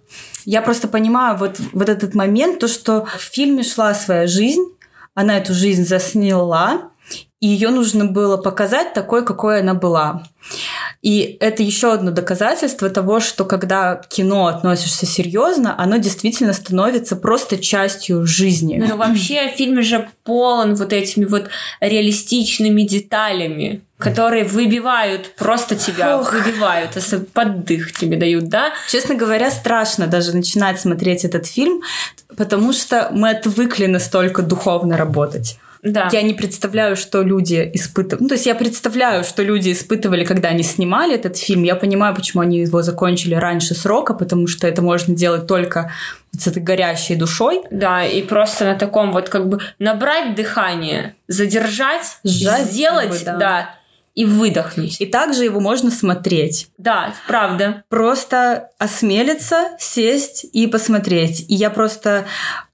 Я 0.45 0.61
просто 0.61 0.89
понимаю 0.89 1.37
вот, 1.37 1.57
вот 1.71 1.87
этот 1.87 2.13
момент, 2.13 2.59
то, 2.59 2.67
что 2.67 3.05
в 3.05 3.21
фильме 3.21 3.63
шла 3.63 3.93
своя 3.93 4.27
жизнь, 4.27 4.65
она 5.15 5.37
эту 5.37 5.53
жизнь 5.53 5.85
засняла, 5.85 6.90
и 7.41 7.47
ее 7.47 7.71
нужно 7.71 8.05
было 8.05 8.37
показать 8.37 8.93
такой, 8.93 9.25
какой 9.25 9.59
она 9.59 9.73
была. 9.73 10.23
И 11.01 11.37
это 11.39 11.63
еще 11.63 11.91
одно 11.91 12.11
доказательство 12.11 12.89
того, 12.89 13.19
что 13.19 13.45
когда 13.45 13.95
к 13.95 14.07
кино 14.07 14.45
относишься 14.45 15.07
серьезно, 15.07 15.75
оно 15.77 15.97
действительно 15.97 16.53
становится 16.53 17.15
просто 17.15 17.57
частью 17.57 18.27
жизни. 18.27 18.83
Ну 18.87 18.95
вообще 18.95 19.51
фильм 19.55 19.81
же 19.81 20.07
полон 20.23 20.75
вот 20.75 20.93
этими 20.93 21.25
вот 21.25 21.49
реалистичными 21.81 22.83
деталями 22.83 23.81
которые 23.97 24.45
выбивают 24.45 25.35
просто 25.35 25.75
тебя, 25.75 26.17
Ох. 26.17 26.33
выбивают, 26.33 26.97
поддых 27.35 27.91
тебе 27.91 28.17
дают, 28.17 28.45
да? 28.45 28.71
Честно 28.89 29.13
говоря, 29.13 29.51
страшно 29.51 30.07
даже 30.07 30.35
начинать 30.35 30.79
смотреть 30.79 31.23
этот 31.23 31.45
фильм, 31.45 31.81
потому 32.35 32.73
что 32.73 33.09
мы 33.13 33.29
отвыкли 33.29 33.85
настолько 33.85 34.41
духовно 34.41 34.97
работать. 34.97 35.59
Да. 35.83 36.09
Я 36.11 36.21
не 36.21 36.33
представляю, 36.33 36.95
что 36.95 37.23
люди 37.23 37.69
испытывали. 37.73 38.23
Ну, 38.23 38.29
то 38.29 38.35
есть 38.35 38.45
я 38.45 38.55
представляю, 38.55 39.23
что 39.23 39.41
люди 39.41 39.71
испытывали, 39.71 40.23
когда 40.23 40.49
они 40.49 40.63
снимали 40.63 41.15
этот 41.15 41.37
фильм. 41.37 41.63
Я 41.63 41.75
понимаю, 41.75 42.15
почему 42.15 42.41
они 42.41 42.59
его 42.59 42.81
закончили 42.83 43.33
раньше 43.33 43.73
срока, 43.73 44.13
потому 44.13 44.47
что 44.47 44.67
это 44.67 44.81
можно 44.81 45.15
делать 45.15 45.47
только 45.47 45.91
с 46.37 46.47
этой 46.47 46.61
горящей 46.61 47.15
душой. 47.15 47.61
Да, 47.71 48.05
и 48.05 48.21
просто 48.21 48.65
на 48.65 48.75
таком 48.75 49.11
вот 49.11 49.29
как 49.29 49.49
бы 49.49 49.59
набрать 49.79 50.35
дыхание, 50.35 51.15
задержать, 51.27 52.17
Сжать 52.23 52.65
сделать, 52.65 53.09
бы, 53.09 53.19
да. 53.25 53.37
да 53.37 53.75
и 54.13 54.25
выдохнуть. 54.25 54.99
И 54.99 55.05
также 55.05 55.43
его 55.43 55.59
можно 55.59 55.89
смотреть. 55.89 56.67
Да, 56.77 57.13
правда. 57.27 57.83
Просто 57.89 58.69
осмелиться, 58.77 59.69
сесть 59.79 60.45
и 60.51 60.67
посмотреть. 60.67 61.45
И 61.49 61.55
я 61.55 61.69
просто 61.69 62.25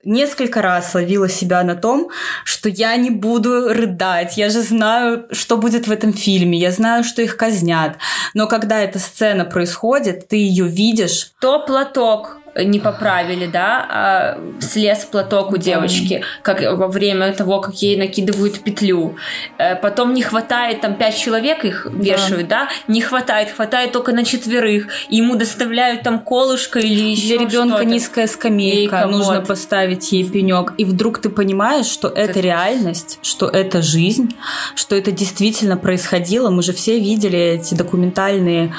несколько 0.04 0.62
раз 0.62 0.96
ловила 0.96 1.30
себя 1.30 1.64
на 1.64 1.76
том, 1.76 2.10
что 2.44 2.70
я 2.70 2.96
не 2.96 3.12
буду 3.12 3.74
рыдать. 3.74 4.38
Я 4.38 4.50
же 4.50 4.62
знаю, 4.62 5.28
что 5.32 5.58
будет 5.58 5.88
в 5.88 5.92
этом 5.92 6.14
фильме. 6.14 6.58
Я 6.58 6.72
знаю, 6.72 7.04
что 7.04 7.22
их 7.22 7.38
казнят. 7.38 7.98
Но 8.34 8.48
когда 8.48 8.80
эта 8.80 9.00
сцена 9.00 9.46
происходит, 9.46 10.28
ты 10.28 10.38
ее 10.38 10.66
видишь. 10.66 11.34
То 11.40 11.66
платок 11.66 12.37
не 12.64 12.80
поправили, 12.80 13.45
да, 13.45 13.86
а 13.89 14.38
слез 14.60 15.06
платок 15.06 15.52
у 15.52 15.58
девочки, 15.58 16.24
как 16.41 16.62
во 16.62 16.88
время 16.88 17.32
того, 17.34 17.60
как 17.60 17.76
ей 17.76 17.98
накидывают 17.98 18.60
петлю. 18.60 19.16
Э, 19.58 19.76
потом 19.76 20.14
не 20.14 20.22
хватает, 20.22 20.82
там 20.82 20.95
пять 20.95 21.18
человек 21.18 21.66
их 21.66 21.88
вешают, 21.91 22.48
да, 22.48 22.66
да? 22.66 22.70
не 22.88 23.02
хватает, 23.02 23.52
хватает 23.52 23.91
только 23.91 24.12
на 24.12 24.26
четверых. 24.26 24.88
Ему 25.10 25.36
доставляют 25.36 26.04
там 26.04 26.20
колышко 26.20 26.80
или 26.80 27.12
еще 27.12 27.38
Для 27.38 27.45
ребенка 27.45 27.86
низкая 27.86 28.28
скамейка, 28.28 28.98
Ейка, 28.98 29.08
нужно 29.08 29.39
вот. 29.39 29.48
поставить 29.48 30.12
ей 30.12 30.30
пенек. 30.30 30.74
И 30.78 30.86
вдруг 30.86 31.20
ты 31.20 31.30
понимаешь, 31.30 31.86
что 31.86 32.08
это, 32.08 32.32
это 32.32 32.39
реальность, 32.39 33.20
что 33.22 33.48
это 33.48 33.82
жизнь, 33.82 34.36
что 34.76 34.95
это 34.95 35.12
действительно 35.12 35.78
происходило. 35.78 36.50
Мы 36.50 36.64
же 36.64 36.74
все 36.74 37.00
видели 37.00 37.38
эти 37.39 37.76
документальные 37.76 38.74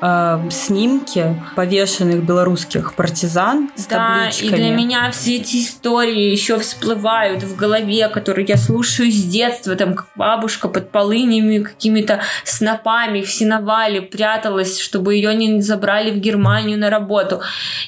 э, 0.00 0.38
снимки 0.50 1.42
повешенных 1.56 2.22
белорусских 2.22 2.94
партизан 2.94 3.23
партизан 3.24 3.70
с 3.76 3.86
да, 3.86 4.18
табличками. 4.18 4.48
и 4.48 4.62
для 4.62 4.70
меня 4.70 5.10
все 5.10 5.36
эти 5.36 5.56
истории 5.56 6.30
еще 6.30 6.58
всплывают 6.58 7.42
в 7.42 7.56
голове, 7.56 8.08
которые 8.08 8.46
я 8.46 8.56
слушаю 8.56 9.10
с 9.10 9.24
детства, 9.24 9.74
там, 9.76 9.94
как 9.94 10.08
бабушка 10.14 10.68
под 10.68 10.90
полынями, 10.90 11.62
какими-то 11.62 12.20
снопами 12.44 13.22
в 13.22 13.30
сеновале 13.30 14.02
пряталась, 14.02 14.78
чтобы 14.78 15.14
ее 15.14 15.34
не 15.34 15.60
забрали 15.60 16.10
в 16.10 16.18
Германию 16.18 16.78
на 16.78 16.90
работу. 16.90 17.40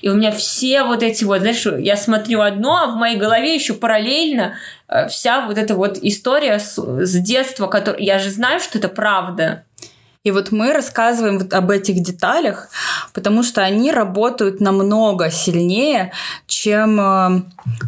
И 0.02 0.08
у 0.08 0.14
меня 0.14 0.32
все 0.32 0.82
вот 0.82 1.02
эти 1.02 1.24
вот, 1.24 1.40
знаешь, 1.40 1.66
я 1.78 1.96
смотрю 1.96 2.40
одно, 2.40 2.76
а 2.76 2.86
в 2.86 2.96
моей 2.96 3.16
голове 3.16 3.54
еще 3.54 3.74
параллельно 3.74 4.54
э, 4.88 5.08
вся 5.08 5.46
вот 5.46 5.58
эта 5.58 5.74
вот 5.74 5.98
история 6.02 6.58
с, 6.58 6.76
с 6.76 7.12
детства, 7.20 7.66
который 7.66 8.04
я 8.04 8.18
же 8.18 8.30
знаю, 8.30 8.60
что 8.60 8.78
это 8.78 8.88
правда. 8.88 9.64
И 10.26 10.32
вот 10.32 10.50
мы 10.50 10.72
рассказываем 10.72 11.38
вот 11.38 11.52
об 11.52 11.70
этих 11.70 12.02
деталях, 12.02 12.68
потому 13.14 13.44
что 13.44 13.62
они 13.62 13.92
работают 13.92 14.60
намного 14.60 15.30
сильнее, 15.30 16.10
чем 16.48 17.00
э, 17.00 17.42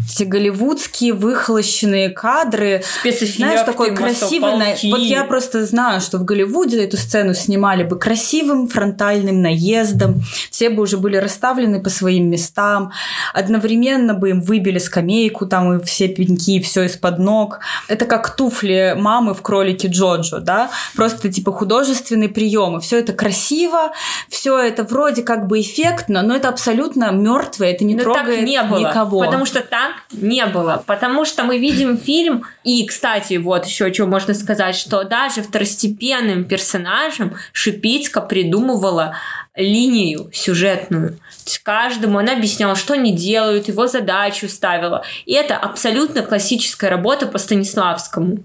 эти 0.09 0.22
голливудские 0.22 1.14
выхолощенные 1.14 2.11
кадры. 2.11 2.84
Знаешь, 3.03 3.66
такой 3.66 3.93
красивый... 3.93 4.57
На... 4.57 4.66
Вот 4.89 5.01
я 5.01 5.24
просто 5.24 5.66
знаю, 5.66 6.01
что 6.01 6.18
в 6.18 6.24
Голливуде 6.24 6.84
эту 6.84 6.97
сцену 6.97 7.34
снимали 7.34 7.82
бы 7.82 7.99
красивым 7.99 8.68
фронтальным 8.68 9.43
наездом, 9.43 10.22
все 10.53 10.70
бы 10.70 10.84
уже 10.84 10.97
были 10.97 11.16
расставлены 11.16 11.82
по 11.82 11.91
своим 11.91 12.30
местам, 12.30 12.93
одновременно 13.34 14.14
бы 14.14 14.30
им 14.30 14.43
выбили 14.43 14.78
скамейку, 14.78 15.47
там 15.47 15.78
и 15.78 15.84
все 15.84 16.07
пеньки, 16.07 16.59
и 16.59 16.62
все 16.62 16.84
из-под 16.84 17.18
ног. 17.18 17.59
Это 17.89 18.05
как 18.05 18.36
туфли 18.36 18.95
мамы 18.97 19.34
в 19.34 19.43
кролике 19.43 19.89
Джоджо, 19.89 20.39
да? 20.39 20.70
Просто 20.95 21.32
типа 21.32 21.51
художественный 21.51 22.27
разные 22.28 22.34
приемы. 22.34 22.80
Все 22.80 22.98
это 22.98 23.12
красиво, 23.12 23.92
все 24.28 24.58
это 24.58 24.84
вроде 24.84 25.22
как 25.22 25.46
бы 25.46 25.60
эффектно, 25.60 26.22
но 26.22 26.36
это 26.36 26.48
абсолютно 26.48 27.10
мертвое, 27.10 27.72
это 27.72 27.84
не 27.84 27.94
но 27.94 28.02
трогает 28.02 28.40
так 28.40 28.48
не 28.48 28.62
было, 28.62 28.78
никого. 28.78 29.20
Потому 29.20 29.46
что 29.46 29.60
так 29.60 29.92
не 30.12 30.46
было. 30.46 30.82
Потому 30.86 31.24
что 31.24 31.44
мы 31.44 31.58
видим 31.58 31.96
фильм, 31.98 32.44
и, 32.64 32.86
кстати, 32.86 33.38
вот 33.38 33.66
еще 33.66 33.92
что 33.92 34.06
можно 34.06 34.34
сказать, 34.34 34.76
что 34.76 35.04
даже 35.04 35.42
второстепенным 35.42 36.44
персонажам 36.44 37.34
Шипицка 37.52 38.20
придумывала 38.20 39.14
линию 39.56 40.30
сюжетную. 40.32 41.10
То 41.10 41.50
есть 41.50 41.58
каждому 41.60 42.18
она 42.18 42.34
объясняла, 42.34 42.76
что 42.76 42.94
они 42.94 43.12
делают, 43.12 43.68
его 43.68 43.86
задачу 43.86 44.48
ставила. 44.48 45.02
И 45.26 45.32
это 45.32 45.56
абсолютно 45.56 46.22
классическая 46.22 46.90
работа 46.90 47.26
по 47.26 47.38
Станиславскому 47.38 48.38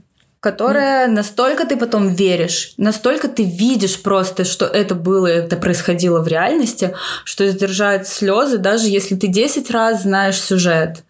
которая 0.44 1.08
настолько 1.08 1.66
ты 1.66 1.78
потом 1.78 2.10
веришь, 2.10 2.74
настолько 2.76 3.30
ты 3.30 3.46
видишь 3.46 4.02
просто, 4.02 4.44
что 4.44 4.66
это 4.66 4.94
было, 4.94 5.28
это 5.28 5.56
происходило 5.56 6.20
в 6.22 6.28
реальности, 6.28 6.94
что 7.24 7.48
сдержать 7.48 8.10
слезы, 8.10 8.58
даже 8.58 8.90
если 8.90 9.16
ты 9.16 9.28
10 9.28 9.72
раз 9.72 10.02
знаешь 10.02 10.42
сюжет. 10.42 11.06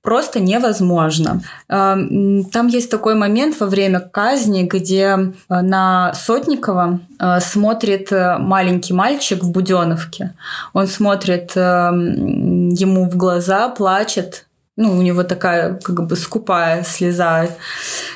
Просто 0.00 0.40
невозможно. 0.40 1.42
Эм, 1.68 2.44
там 2.44 2.68
есть 2.68 2.90
такой 2.90 3.14
момент 3.14 3.60
во 3.60 3.66
время 3.66 4.00
казни, 4.00 4.62
где 4.62 5.04
э, 5.04 5.60
на 5.60 6.14
Сотникова 6.14 7.00
э, 7.20 7.40
смотрит 7.40 8.10
э, 8.10 8.38
маленький 8.38 8.94
мальчик 8.94 9.42
в 9.42 9.50
Буденовке. 9.50 10.32
Он 10.72 10.86
смотрит 10.86 11.52
эм, 11.56 12.70
ему 12.70 13.10
в 13.10 13.16
глаза, 13.18 13.68
плачет, 13.68 14.47
ну, 14.78 14.96
у 14.96 15.02
него 15.02 15.24
такая 15.24 15.74
как 15.74 16.06
бы 16.06 16.14
скупая 16.14 16.84
слеза 16.84 17.48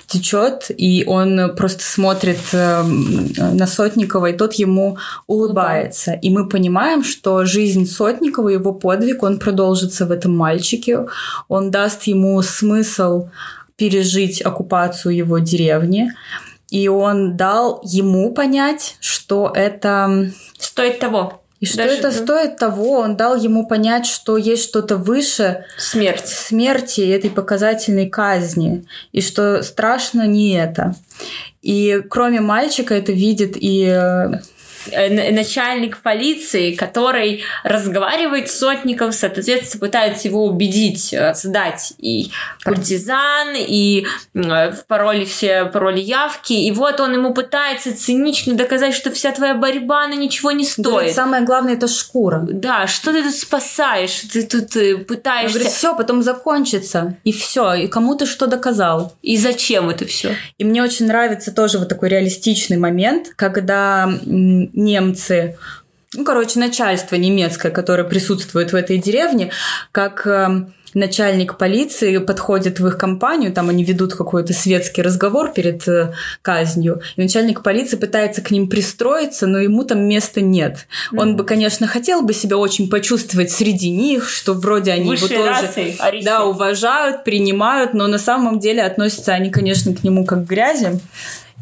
течет, 0.06 0.66
и 0.68 1.02
он 1.08 1.56
просто 1.56 1.82
смотрит 1.82 2.38
э, 2.52 2.82
на 2.82 3.66
Сотникова, 3.66 4.26
и 4.26 4.36
тот 4.36 4.54
ему 4.54 4.96
улыбается. 5.26 6.12
И 6.12 6.30
мы 6.30 6.48
понимаем, 6.48 7.02
что 7.02 7.44
жизнь 7.44 7.84
Сотникова, 7.84 8.48
его 8.48 8.72
подвиг, 8.72 9.24
он 9.24 9.40
продолжится 9.40 10.06
в 10.06 10.12
этом 10.12 10.36
мальчике, 10.36 11.06
он 11.48 11.72
даст 11.72 12.04
ему 12.04 12.40
смысл 12.42 13.28
пережить 13.74 14.40
оккупацию 14.40 15.16
его 15.16 15.40
деревни, 15.40 16.12
и 16.70 16.86
он 16.86 17.36
дал 17.36 17.80
ему 17.82 18.32
понять, 18.32 18.98
что 19.00 19.50
это... 19.52 20.30
Стоит 20.58 21.00
того. 21.00 21.41
И 21.62 21.64
что 21.64 21.76
Даже, 21.76 21.94
это 21.94 22.10
да. 22.10 22.12
стоит 22.12 22.56
того, 22.56 22.98
он 22.98 23.16
дал 23.16 23.36
ему 23.36 23.64
понять, 23.64 24.04
что 24.04 24.36
есть 24.36 24.64
что-то 24.64 24.96
выше 24.96 25.64
смерти. 25.78 26.26
смерти 26.26 27.02
этой 27.02 27.30
показательной 27.30 28.10
казни, 28.10 28.84
и 29.12 29.20
что 29.20 29.62
страшно 29.62 30.26
не 30.26 30.56
это. 30.56 30.96
И 31.62 32.02
кроме 32.10 32.40
мальчика 32.40 32.94
это 32.94 33.12
видит 33.12 33.52
и 33.54 33.86
э, 33.86 34.40
начальник 34.86 35.98
полиции, 35.98 36.74
который 36.74 37.42
разговаривает 37.64 38.50
с 38.50 38.58
сотником, 38.58 39.12
соответственно, 39.12 39.80
пытается 39.80 40.28
его 40.28 40.44
убедить 40.46 41.12
э, 41.12 41.34
сдать 41.34 41.94
и 41.98 42.30
партизан, 42.64 43.54
и 43.56 44.06
э, 44.34 44.70
в 44.72 44.86
пароле 44.86 45.24
все 45.24 45.66
пароли 45.66 46.00
явки. 46.00 46.52
И 46.52 46.70
вот 46.72 47.00
он 47.00 47.14
ему 47.14 47.34
пытается 47.34 47.96
цинично 47.96 48.54
доказать, 48.54 48.94
что 48.94 49.10
вся 49.10 49.32
твоя 49.32 49.54
борьба, 49.54 50.06
на 50.08 50.14
ничего 50.14 50.52
не 50.52 50.64
стоит. 50.64 50.86
Говорит, 50.86 51.14
самое 51.14 51.44
главное, 51.44 51.74
это 51.74 51.88
шкура. 51.88 52.40
Да, 52.48 52.86
что 52.86 53.12
ты 53.12 53.22
тут 53.22 53.34
спасаешь? 53.34 54.22
Ты 54.32 54.44
тут 54.44 55.06
пытаешься... 55.06 55.58
Говорит, 55.58 55.72
все, 55.72 55.96
потом 55.96 56.22
закончится. 56.22 57.16
И 57.24 57.32
все. 57.32 57.74
И 57.74 57.86
кому 57.88 58.14
ты 58.14 58.26
что 58.26 58.46
доказал? 58.46 59.16
И 59.22 59.36
зачем 59.36 59.90
это 59.90 60.06
все? 60.06 60.34
И 60.58 60.64
мне 60.64 60.82
очень 60.82 61.06
нравится 61.06 61.52
тоже 61.52 61.78
вот 61.78 61.88
такой 61.88 62.08
реалистичный 62.08 62.76
момент, 62.76 63.32
когда 63.36 64.10
немцы, 64.72 65.56
ну, 66.14 66.24
короче, 66.24 66.58
начальство 66.58 67.16
немецкое, 67.16 67.72
которое 67.72 68.04
присутствует 68.04 68.72
в 68.72 68.76
этой 68.76 68.98
деревне, 68.98 69.50
как 69.92 70.26
э, 70.26 70.66
начальник 70.94 71.56
полиции 71.56 72.18
подходит 72.18 72.80
в 72.80 72.86
их 72.86 72.98
компанию, 72.98 73.52
там 73.52 73.70
они 73.70 73.82
ведут 73.82 74.14
какой-то 74.14 74.52
светский 74.52 75.00
разговор 75.02 75.52
перед 75.52 75.86
э, 75.88 76.12
казнью, 76.42 77.00
и 77.16 77.22
начальник 77.22 77.62
полиции 77.62 77.96
пытается 77.96 78.42
к 78.42 78.50
ним 78.50 78.68
пристроиться, 78.68 79.46
но 79.46 79.58
ему 79.58 79.84
там 79.84 80.06
места 80.06 80.40
нет. 80.40 80.86
Mm-hmm. 81.12 81.18
Он 81.18 81.36
бы, 81.36 81.44
конечно, 81.44 81.86
хотел 81.86 82.22
бы 82.22 82.34
себя 82.34 82.58
очень 82.58 82.90
почувствовать 82.90 83.50
среди 83.50 83.90
них, 83.90 84.28
что 84.28 84.52
вроде 84.52 84.92
они 84.92 85.08
Высшей 85.08 85.36
его 85.36 85.46
тоже 85.46 85.60
расы, 85.62 85.96
да, 86.22 86.44
уважают, 86.44 87.24
принимают, 87.24 87.94
но 87.94 88.06
на 88.06 88.18
самом 88.18 88.58
деле 88.58 88.82
относятся 88.82 89.32
они, 89.32 89.50
конечно, 89.50 89.94
к 89.94 90.04
нему 90.04 90.26
как 90.26 90.44
к 90.44 90.48
грязи. 90.48 91.00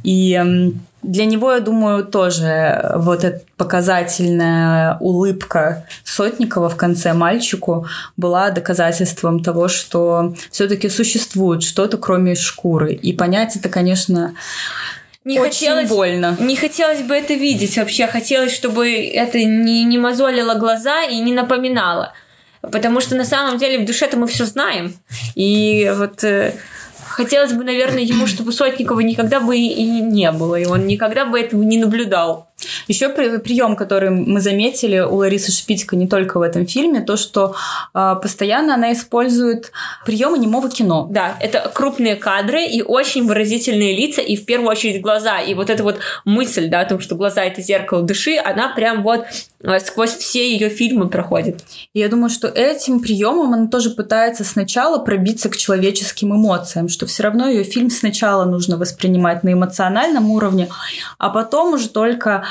И 0.02 0.72
для 1.02 1.24
него, 1.24 1.52
я 1.52 1.60
думаю, 1.60 2.04
тоже 2.04 2.92
вот 2.96 3.24
эта 3.24 3.42
показательная 3.56 4.98
улыбка 5.00 5.86
Сотникова 6.04 6.68
в 6.68 6.76
конце 6.76 7.14
мальчику 7.14 7.86
была 8.16 8.50
доказательством 8.50 9.42
того, 9.42 9.68
что 9.68 10.34
все-таки 10.50 10.88
существует 10.88 11.62
что-то 11.62 11.96
кроме 11.96 12.34
шкуры. 12.34 12.92
И 12.92 13.12
понять 13.12 13.56
это, 13.56 13.68
конечно, 13.68 14.34
не 15.24 15.38
Очень 15.38 15.68
хотелось, 15.68 15.88
больно. 15.88 16.36
Не 16.40 16.56
хотелось 16.56 17.02
бы 17.02 17.14
это 17.14 17.34
видеть 17.34 17.76
вообще. 17.76 18.06
Хотелось, 18.06 18.54
чтобы 18.54 18.90
это 18.90 19.38
не, 19.38 19.84
не 19.84 19.98
мозолило 19.98 20.54
глаза 20.54 21.04
и 21.04 21.18
не 21.20 21.32
напоминало. 21.32 22.14
Потому 22.62 23.00
что 23.00 23.16
на 23.16 23.24
самом 23.24 23.58
деле 23.58 23.78
в 23.78 23.86
душе-то 23.86 24.16
мы 24.16 24.26
все 24.26 24.44
знаем. 24.44 24.94
И 25.34 25.92
вот 25.94 26.24
э, 26.24 26.54
хотелось 27.06 27.52
бы, 27.52 27.64
наверное, 27.64 28.02
ему, 28.02 28.26
чтобы 28.26 28.52
Сотникова 28.52 29.00
никогда 29.00 29.40
бы 29.40 29.56
и 29.56 30.00
не 30.00 30.30
было, 30.32 30.56
и 30.56 30.66
он 30.66 30.86
никогда 30.86 31.24
бы 31.24 31.38
этого 31.38 31.62
не 31.62 31.78
наблюдал. 31.78 32.49
Еще 32.88 33.08
прием, 33.08 33.76
который 33.76 34.10
мы 34.10 34.40
заметили 34.40 34.98
у 35.00 35.16
Ларисы 35.16 35.52
Шпитько 35.52 35.96
не 35.96 36.06
только 36.06 36.38
в 36.38 36.42
этом 36.42 36.66
фильме, 36.66 37.00
то, 37.00 37.16
что 37.16 37.54
э, 37.94 38.16
постоянно 38.22 38.74
она 38.74 38.92
использует 38.92 39.72
приемы 40.04 40.38
немого 40.38 40.68
кино. 40.68 41.08
Да, 41.10 41.36
это 41.40 41.70
крупные 41.72 42.16
кадры 42.16 42.64
и 42.64 42.82
очень 42.82 43.26
выразительные 43.26 43.96
лица, 43.96 44.20
и 44.20 44.36
в 44.36 44.44
первую 44.44 44.70
очередь 44.70 45.00
глаза. 45.00 45.40
И 45.40 45.54
вот 45.54 45.70
эта 45.70 45.82
вот 45.82 45.98
мысль, 46.24 46.68
да, 46.68 46.80
о 46.80 46.84
том, 46.84 47.00
что 47.00 47.14
глаза 47.14 47.42
это 47.42 47.62
зеркало 47.62 48.02
души, 48.02 48.36
она 48.36 48.68
прям 48.74 49.02
вот 49.02 49.24
э, 49.62 49.80
сквозь 49.80 50.16
все 50.16 50.52
ее 50.52 50.68
фильмы 50.68 51.08
проходит. 51.08 51.64
И 51.92 52.00
я 52.00 52.08
думаю, 52.08 52.30
что 52.30 52.48
этим 52.48 53.00
приемом 53.00 53.52
она 53.52 53.66
тоже 53.68 53.90
пытается 53.90 54.44
сначала 54.44 54.98
пробиться 54.98 55.48
к 55.48 55.56
человеческим 55.56 56.34
эмоциям, 56.34 56.88
что 56.88 57.06
все 57.06 57.22
равно 57.22 57.48
ее 57.48 57.64
фильм 57.64 57.90
сначала 57.90 58.44
нужно 58.44 58.76
воспринимать 58.76 59.42
на 59.42 59.52
эмоциональном 59.52 60.30
уровне, 60.30 60.68
а 61.18 61.30
потом 61.30 61.74
уже 61.74 61.88
только 61.88 62.44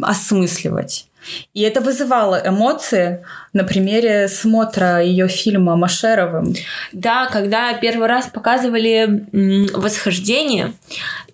осмысливать. 0.00 1.06
И 1.54 1.62
это 1.62 1.80
вызывало 1.80 2.40
эмоции 2.44 3.24
на 3.52 3.64
примере 3.64 4.28
смотра 4.28 5.02
ее 5.02 5.28
фильма 5.28 5.76
Машеровым. 5.76 6.54
Да, 6.92 7.26
когда 7.26 7.72
первый 7.74 8.06
раз 8.06 8.26
показывали 8.26 9.26
«Восхождение», 9.74 10.72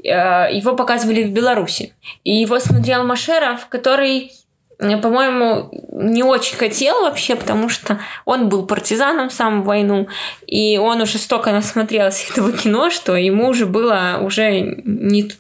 э, 0.03 0.09
его 0.53 0.75
показывали 0.75 1.25
в 1.25 1.33
Беларуси. 1.33 1.95
И 2.25 2.35
его 2.35 2.59
смотрел 2.59 3.05
Машеров, 3.05 3.67
который 3.69 4.33
э, 4.79 4.97
по-моему, 4.97 5.71
не 5.93 6.23
очень 6.23 6.57
хотел 6.57 7.03
вообще, 7.03 7.37
потому 7.37 7.69
что 7.69 7.99
он 8.25 8.49
был 8.49 8.67
партизаном 8.67 9.31
сам 9.31 9.63
в 9.63 9.67
войну, 9.67 10.09
и 10.47 10.79
он 10.79 11.03
уже 11.03 11.19
столько 11.19 11.53
насмотрелся 11.53 12.25
этого 12.33 12.53
кино, 12.53 12.91
что 12.91 13.15
ему 13.17 13.49
уже 13.49 13.67
было 13.67 14.19
уже 14.23 14.61
не, 14.61 15.31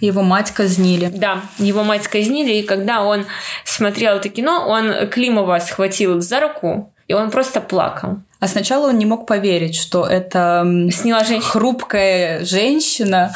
его 0.00 0.22
мать 0.22 0.50
казнили. 0.50 1.06
Да, 1.06 1.42
его 1.58 1.84
мать 1.84 2.08
казнили, 2.08 2.54
и 2.54 2.62
когда 2.62 3.02
он 3.02 3.26
смотрел 3.64 4.16
это 4.16 4.28
кино, 4.28 4.66
он 4.66 5.08
Климова 5.08 5.58
схватил 5.58 6.20
за 6.20 6.40
руку, 6.40 6.92
и 7.08 7.14
он 7.14 7.30
просто 7.30 7.60
плакал. 7.60 8.18
А 8.40 8.48
сначала 8.48 8.88
он 8.88 8.98
не 8.98 9.04
мог 9.04 9.26
поверить, 9.26 9.76
что 9.76 10.06
это 10.06 10.66
сняла 10.90 11.24
женщина. 11.24 11.50
хрупкая 11.50 12.44
женщина 12.44 13.34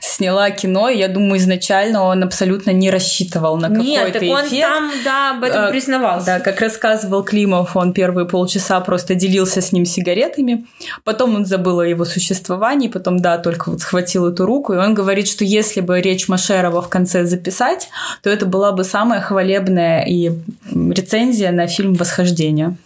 сняла 0.00 0.50
кино. 0.50 0.88
И 0.88 0.98
я 0.98 1.08
думаю, 1.08 1.38
изначально 1.38 2.04
он 2.04 2.22
абсолютно 2.22 2.70
не 2.70 2.88
рассчитывал 2.90 3.56
на 3.56 3.68
какой-то 3.68 4.18
эффект. 4.18 4.32
он 4.32 4.48
сам, 4.48 4.90
да, 5.04 5.30
об 5.32 5.42
этом 5.42 5.64
а, 5.64 5.70
признавался. 5.70 6.26
Да, 6.26 6.40
как 6.40 6.60
рассказывал 6.60 7.24
Климов, 7.24 7.76
он 7.76 7.92
первые 7.92 8.26
полчаса 8.26 8.80
просто 8.80 9.16
делился 9.16 9.60
с 9.60 9.72
ним 9.72 9.84
сигаретами. 9.84 10.66
Потом 11.02 11.34
он 11.34 11.46
забыл 11.46 11.80
о 11.80 11.86
его 11.86 12.04
существовании, 12.04 12.86
потом, 12.86 13.18
да, 13.18 13.38
только 13.38 13.70
вот 13.70 13.80
схватил 13.80 14.28
эту 14.28 14.46
руку. 14.46 14.72
И 14.72 14.76
он 14.76 14.94
говорит, 14.94 15.26
что 15.26 15.44
если 15.44 15.80
бы 15.80 16.00
речь 16.00 16.28
Машерова 16.28 16.80
в 16.80 16.88
конце 16.88 17.24
записать, 17.24 17.88
то 18.22 18.30
это 18.30 18.46
была 18.46 18.70
бы 18.70 18.84
самая 18.84 19.20
хвалебная 19.20 20.04
и 20.04 20.30
рецензия 20.72 21.50
на 21.50 21.66
фильм 21.66 21.94
«Восхождение». 21.94 22.76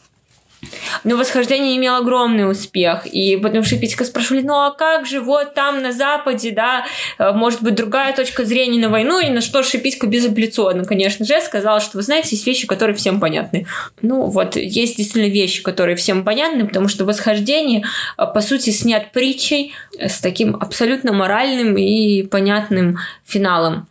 Но 1.04 1.16
«Восхождение» 1.16 1.76
имел 1.76 1.94
огромный 1.96 2.50
успех. 2.50 3.06
И 3.06 3.36
потом 3.36 3.62
Шипитько 3.64 4.04
спрашивали, 4.04 4.42
ну 4.42 4.54
а 4.54 4.72
как 4.72 5.06
же 5.06 5.20
вот 5.20 5.54
там 5.54 5.82
на 5.82 5.92
Западе, 5.92 6.50
да, 6.50 6.84
э, 7.18 7.32
может 7.32 7.62
быть 7.62 7.74
другая 7.74 8.14
точка 8.14 8.44
зрения 8.44 8.80
на 8.80 8.88
войну, 8.88 9.20
и 9.20 9.30
на 9.30 9.40
что 9.40 9.62
Шипитько 9.62 10.06
безапелляционно, 10.06 10.84
конечно 10.84 11.24
же, 11.24 11.40
сказал, 11.40 11.80
что 11.80 11.98
вы 11.98 12.02
знаете, 12.02 12.30
есть 12.32 12.46
вещи, 12.46 12.66
которые 12.66 12.96
всем 12.96 13.20
понятны. 13.20 13.66
Ну 14.02 14.26
вот, 14.26 14.56
есть 14.56 14.96
действительно 14.96 15.32
вещи, 15.32 15.62
которые 15.62 15.96
всем 15.96 16.24
понятны, 16.24 16.66
потому 16.66 16.88
что 16.88 17.04
«Восхождение» 17.04 17.84
э, 18.16 18.26
по 18.26 18.40
сути 18.40 18.70
снят 18.70 19.12
притчей 19.12 19.74
с 19.98 20.20
таким 20.20 20.56
абсолютно 20.56 21.12
моральным 21.12 21.76
и 21.76 22.22
понятным 22.24 22.98
финалом. 23.24 23.86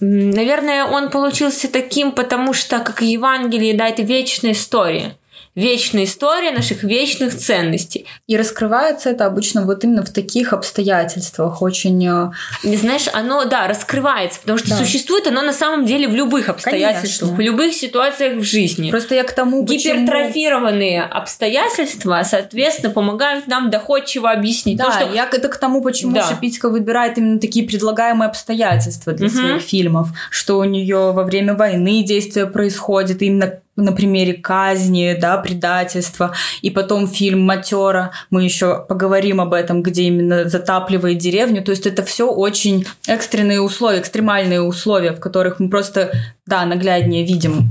Наверное, 0.00 0.86
он 0.86 1.10
получился 1.10 1.70
таким, 1.70 2.12
потому 2.12 2.54
что, 2.54 2.78
как 2.78 3.02
и 3.02 3.06
Евангелие, 3.06 3.74
да, 3.74 3.88
это 3.88 4.02
вечная 4.02 4.52
история 4.52 5.14
вечная 5.54 6.04
история 6.04 6.52
наших 6.52 6.84
вечных 6.84 7.36
ценностей. 7.36 8.06
И 8.26 8.36
раскрывается 8.36 9.10
это 9.10 9.26
обычно 9.26 9.64
вот 9.64 9.82
именно 9.84 10.04
в 10.04 10.10
таких 10.10 10.52
обстоятельствах, 10.52 11.60
очень... 11.60 12.06
Э, 12.06 12.30
Не 12.62 12.76
знаешь, 12.76 13.08
оно, 13.12 13.44
да, 13.44 13.66
раскрывается, 13.66 14.40
потому 14.40 14.58
что 14.58 14.70
да. 14.70 14.76
существует 14.76 15.26
оно 15.26 15.42
на 15.42 15.52
самом 15.52 15.86
деле 15.86 16.06
в 16.08 16.14
любых 16.14 16.48
обстоятельствах, 16.48 17.30
Конечно. 17.30 17.36
в 17.36 17.40
любых 17.40 17.74
ситуациях 17.74 18.38
в 18.38 18.44
жизни. 18.44 18.90
Просто 18.90 19.16
я 19.16 19.24
к 19.24 19.32
тому, 19.32 19.64
Гипертрофированные 19.64 21.02
почему... 21.02 21.20
обстоятельства, 21.20 22.22
соответственно, 22.24 22.92
помогают 22.92 23.48
нам 23.48 23.70
доходчиво 23.70 24.30
объяснить. 24.30 24.78
Да, 24.78 24.84
то, 24.84 24.92
что... 24.92 25.12
я 25.12 25.28
это 25.30 25.48
к 25.48 25.56
тому, 25.56 25.82
почему 25.82 26.12
да. 26.12 26.28
Шипицка 26.28 26.68
выбирает 26.68 27.18
именно 27.18 27.40
такие 27.40 27.66
предлагаемые 27.66 28.28
обстоятельства 28.28 29.12
для 29.12 29.26
угу. 29.26 29.34
своих 29.34 29.62
фильмов, 29.62 30.08
что 30.30 30.58
у 30.58 30.64
нее 30.64 31.12
во 31.12 31.24
время 31.24 31.54
войны 31.54 32.04
действия 32.04 32.46
происходят 32.46 33.22
именно 33.22 33.60
на 33.80 33.92
примере 33.92 34.34
казни, 34.34 35.16
да, 35.20 35.38
предательства, 35.38 36.34
и 36.62 36.70
потом 36.70 37.08
фильм 37.08 37.40
«Матера», 37.42 38.12
мы 38.30 38.44
еще 38.44 38.84
поговорим 38.88 39.40
об 39.40 39.52
этом, 39.52 39.82
где 39.82 40.04
именно 40.04 40.48
затапливает 40.48 41.18
деревню, 41.18 41.62
то 41.62 41.70
есть 41.70 41.86
это 41.86 42.02
все 42.02 42.30
очень 42.30 42.86
экстренные 43.06 43.60
условия, 43.60 44.00
экстремальные 44.00 44.62
условия, 44.62 45.12
в 45.12 45.20
которых 45.20 45.60
мы 45.60 45.68
просто, 45.68 46.12
да, 46.46 46.64
нагляднее 46.64 47.24
видим 47.24 47.70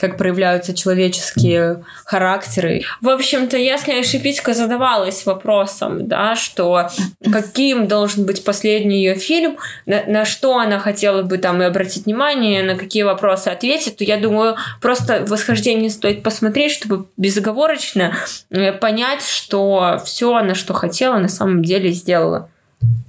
как 0.00 0.16
проявляются 0.16 0.74
человеческие 0.74 1.84
характеры. 2.06 2.82
В 3.02 3.08
общем-то, 3.08 3.56
если 3.56 4.02
Шипитько 4.02 4.54
задавалась 4.54 5.26
вопросом, 5.26 6.08
да, 6.08 6.36
что 6.36 6.88
каким 7.30 7.86
должен 7.86 8.24
быть 8.24 8.42
последний 8.44 9.04
ее 9.04 9.14
фильм, 9.14 9.58
на, 9.84 10.04
на 10.06 10.24
что 10.24 10.58
она 10.58 10.78
хотела 10.78 11.22
бы 11.22 11.36
там 11.36 11.60
и 11.62 11.66
обратить 11.66 12.06
внимание, 12.06 12.62
на 12.62 12.76
какие 12.76 13.02
вопросы 13.02 13.48
ответить, 13.48 13.98
то 13.98 14.04
я 14.04 14.16
думаю, 14.16 14.56
просто 14.80 15.24
восхождение 15.28 15.90
стоит 15.90 16.22
посмотреть, 16.22 16.72
чтобы 16.72 17.06
безоговорочно 17.16 18.14
э, 18.50 18.72
понять, 18.72 19.26
что 19.26 20.00
все, 20.04 20.40
на 20.40 20.54
что 20.54 20.72
хотела, 20.72 21.18
на 21.18 21.28
самом 21.28 21.62
деле 21.62 21.90
сделала. 21.90 22.48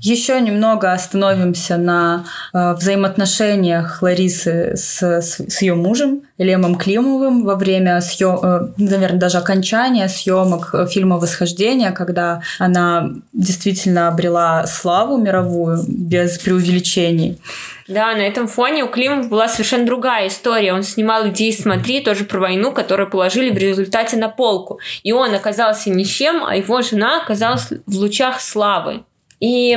Еще 0.01 0.41
немного 0.41 0.91
остановимся 0.93 1.77
на 1.77 2.25
э, 2.53 2.73
взаимоотношениях 2.73 4.01
Ларисы 4.01 4.75
с, 4.75 5.01
с, 5.01 5.39
с 5.39 5.61
ее 5.61 5.75
мужем 5.75 6.23
Лемом 6.39 6.75
Климовым 6.75 7.45
во 7.45 7.55
время 7.55 8.01
съем, 8.01 8.39
э, 8.41 8.71
наверное, 8.77 9.19
даже 9.19 9.37
окончания 9.37 10.07
съемок 10.07 10.73
фильма 10.89 11.17
«Восхождение», 11.17 11.91
когда 11.91 12.41
она 12.57 13.11
действительно 13.31 14.07
обрела 14.07 14.65
славу 14.65 15.17
мировую 15.17 15.83
без 15.87 16.39
преувеличений. 16.39 17.39
Да, 17.87 18.13
на 18.13 18.21
этом 18.21 18.47
фоне 18.47 18.83
у 18.85 18.87
Климова 18.87 19.27
была 19.27 19.47
совершенно 19.47 19.85
другая 19.85 20.29
история. 20.29 20.73
Он 20.73 20.81
снимал 20.81 21.27
«Иди 21.27 21.51
смотри», 21.51 22.01
тоже 22.01 22.25
про 22.25 22.39
войну, 22.39 22.71
которую 22.71 23.09
положили 23.09 23.51
в 23.51 23.57
результате 23.57 24.17
на 24.17 24.29
полку. 24.29 24.79
И 25.03 25.11
он 25.11 25.35
оказался 25.35 25.91
ни 25.91 26.03
с 26.03 26.07
чем, 26.07 26.43
а 26.43 26.55
его 26.55 26.81
жена 26.81 27.21
оказалась 27.21 27.67
в 27.85 27.95
лучах 27.97 28.41
славы. 28.41 29.03
И 29.41 29.75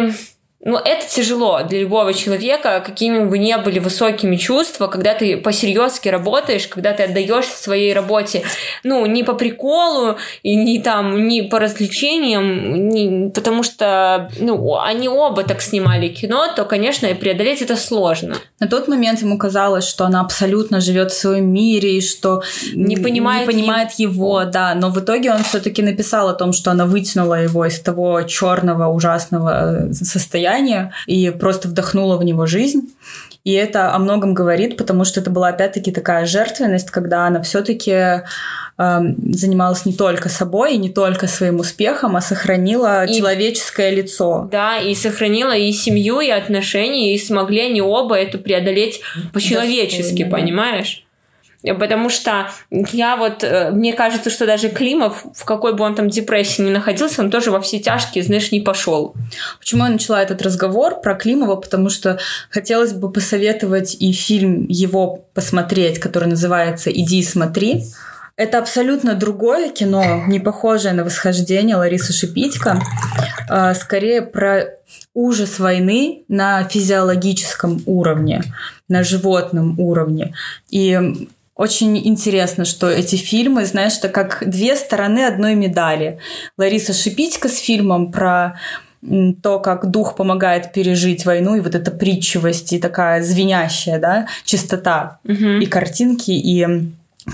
ну, 0.65 0.79
это 0.79 1.07
тяжело 1.07 1.62
для 1.62 1.81
любого 1.81 2.15
человека, 2.15 2.83
какими 2.85 3.25
бы 3.25 3.39
ни 3.39 3.55
были 3.62 3.79
высокими 3.79 4.37
чувства, 4.37 4.87
когда 4.87 5.15
ты 5.15 5.37
по-серьезки 5.37 6.09
работаешь, 6.09 6.67
когда 6.67 6.93
ты 6.93 7.05
отдаешь 7.05 7.47
своей 7.47 7.93
работе, 7.93 8.43
ну, 8.83 9.05
не 9.07 9.23
по 9.23 9.35
приколу, 9.35 10.17
и 10.43 10.57
не 10.57 10.81
там, 10.81 11.29
не 11.29 11.43
по 11.43 11.59
развлечениям, 11.59 12.89
не, 12.89 13.31
потому 13.31 13.62
что, 13.62 14.31
ну, 14.41 14.79
они 14.81 15.09
оба 15.09 15.45
так 15.45 15.61
снимали 15.61 16.09
кино, 16.09 16.49
то, 16.57 16.65
конечно, 16.65 17.09
преодолеть 17.15 17.61
это 17.61 17.77
сложно. 17.77 18.37
На 18.59 18.67
тот 18.67 18.89
момент 18.89 19.21
ему 19.21 19.37
казалось, 19.37 19.87
что 19.87 20.07
она 20.07 20.21
абсолютно 20.21 20.81
живет 20.81 21.12
в 21.12 21.19
своем 21.19 21.53
мире, 21.53 21.99
и 21.99 22.01
что 22.01 22.43
не 22.75 22.97
понимает, 22.97 23.47
не 23.47 23.53
понимает 23.53 23.93
его. 23.93 24.41
его, 24.41 24.51
да. 24.51 24.75
Но 24.75 24.91
в 24.91 24.99
итоге 24.99 25.31
он 25.31 25.43
все-таки 25.43 25.83
написал 25.83 26.29
о 26.29 26.35
том, 26.35 26.53
что 26.55 26.71
она 26.71 26.87
вытянула 26.87 27.43
его 27.43 27.67
из 27.67 27.79
того 27.81 28.23
черного 28.23 28.89
ужасного 28.89 29.89
э, 29.89 29.93
состояния, 29.93 30.54
состояние 30.55 30.93
и 31.07 31.31
просто 31.31 31.69
вдохнула 31.69 32.17
в 32.17 32.25
него 32.25 32.47
жизнь. 32.47 32.95
И 33.45 33.53
это 33.53 33.93
о 33.95 33.99
многом 33.99 34.33
говорит, 34.33 34.79
потому 34.79 35.05
что 35.05 35.21
это 35.21 35.31
была 35.31 35.49
опять-таки 35.49 35.93
такая 35.93 36.25
жертвенность, 36.25 36.91
когда 36.91 37.27
она 37.27 37.43
все-таки 37.43 37.91
э, 37.91 38.23
занималась 38.79 39.85
не 39.85 39.93
только 39.93 40.31
собой, 40.31 40.75
и 40.75 40.79
не 40.79 40.89
только 40.89 41.27
своим 41.27 41.61
успехом, 41.61 42.17
а 42.17 42.23
сохранила 42.23 43.05
и, 43.05 43.13
человеческое 43.13 43.91
лицо. 43.91 44.49
Да, 44.51 44.79
и 44.79 44.95
сохранила 44.95 45.55
и 45.55 45.71
семью, 45.73 46.21
и 46.21 46.31
отношения, 46.31 47.15
и 47.15 47.19
смогли 47.19 47.67
они 47.67 47.83
оба 47.83 48.17
это 48.17 48.39
преодолеть 48.39 49.03
по-человечески, 49.35 50.25
понимаешь? 50.25 51.04
Потому 51.73 52.11
что 52.11 52.51
я 52.71 53.17
вот, 53.17 53.43
э, 53.43 53.71
мне 53.71 53.95
кажется, 53.95 54.29
что 54.29 54.47
даже 54.47 54.69
Климов, 54.69 55.25
в 55.35 55.45
какой 55.45 55.75
бы 55.75 55.85
он 55.85 55.95
там 55.95 56.11
депрессии 56.11 56.61
не 56.61 56.71
находился, 56.71 57.23
он 57.23 57.31
тоже 57.31 57.51
во 57.51 57.61
все 57.61 57.79
тяжкие, 57.79 58.23
знаешь, 58.23 58.53
не 58.53 58.61
пошел. 58.61 59.15
Почему 59.59 59.85
я 59.85 59.91
начала 59.91 60.23
этот 60.23 60.43
разговор 60.43 61.01
про 61.01 61.15
Климова? 61.15 61.57
Потому 61.57 61.89
что 61.89 62.19
хотелось 62.51 62.93
бы 62.93 63.11
посоветовать 63.11 63.97
и 63.99 64.12
фильм 64.12 64.67
его 64.69 65.25
посмотреть, 65.33 65.99
который 65.99 66.29
называется 66.29 66.91
«Иди 66.91 67.21
и 67.21 67.25
смотри». 67.25 67.85
Это 68.37 68.59
абсолютно 68.59 69.15
другое 69.15 69.71
кино, 69.71 70.25
не 70.27 70.41
похожее 70.41 70.93
на 70.93 71.05
«Восхождение» 71.05 71.77
Ларисы 71.77 72.12
Шипитько. 72.12 72.81
А, 73.49 73.75
скорее 73.75 74.23
про 74.23 74.71
ужас 75.15 75.61
войны 75.61 76.25
на 76.29 76.65
физиологическом 76.65 77.83
уровне, 77.87 78.43
на 78.89 79.05
животном 79.05 79.79
уровне. 79.79 80.35
И 80.69 81.29
очень 81.57 81.97
интересно, 82.07 82.65
что 82.65 82.89
эти 82.89 83.17
фильмы, 83.17 83.65
знаешь, 83.65 83.99
это 83.99 84.09
как 84.09 84.43
две 84.47 84.75
стороны 84.77 85.25
одной 85.25 85.55
медали. 85.55 86.19
Лариса 86.59 86.93
Шипитько 86.93 87.49
с 87.49 87.59
фильмом 87.59 88.11
про 88.11 88.59
то, 89.43 89.59
как 89.59 89.91
дух 89.91 90.17
помогает 90.17 90.73
пережить 90.73 91.27
войну, 91.27 91.57
и 91.57 91.61
вот 91.61 91.75
эта 91.75 91.91
притчивость, 91.91 92.73
и 92.73 92.79
такая 92.79 93.23
звенящая, 93.23 93.99
да, 93.99 94.27
чистота, 94.45 95.19
угу. 95.25 95.61
и 95.61 95.67
картинки, 95.67 96.31
и 96.31 96.67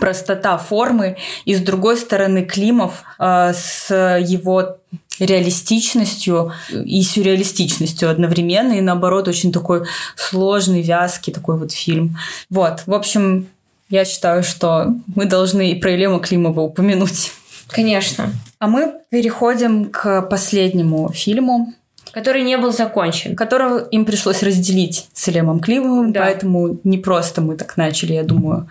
простота 0.00 0.58
формы, 0.58 1.16
и 1.44 1.54
с 1.54 1.60
другой 1.60 1.96
стороны 1.96 2.44
Климов 2.44 3.02
э, 3.18 3.52
с 3.54 4.18
его 4.20 4.78
реалистичностью 5.18 6.52
и 6.70 7.02
сюрреалистичностью 7.02 8.10
одновременно, 8.10 8.72
и 8.72 8.80
наоборот 8.80 9.28
очень 9.28 9.52
такой 9.52 9.82
сложный, 10.16 10.82
вязкий 10.82 11.32
такой 11.32 11.58
вот 11.58 11.72
фильм. 11.72 12.16
Вот, 12.48 12.82
в 12.86 12.94
общем, 12.94 13.48
я 13.90 14.04
считаю, 14.04 14.44
что 14.44 14.94
мы 15.16 15.26
должны 15.26 15.72
и 15.72 15.74
про 15.74 15.90
Елему 15.90 16.20
Климова 16.20 16.60
упомянуть. 16.60 17.32
Конечно. 17.68 18.32
А 18.60 18.68
мы 18.68 18.94
переходим 19.10 19.90
к 19.90 20.22
последнему 20.22 21.10
фильму. 21.12 21.74
Который 22.12 22.42
не 22.42 22.56
был 22.56 22.72
закончен. 22.72 23.36
Которого 23.36 23.78
им 23.78 24.04
пришлось 24.04 24.42
разделить 24.42 25.08
с 25.12 25.28
Елемом 25.28 25.60
Климовым, 25.60 26.12
да. 26.12 26.22
поэтому 26.22 26.80
не 26.84 26.98
просто 26.98 27.40
мы 27.40 27.56
так 27.56 27.76
начали, 27.76 28.14
я 28.14 28.22
думаю, 28.22 28.68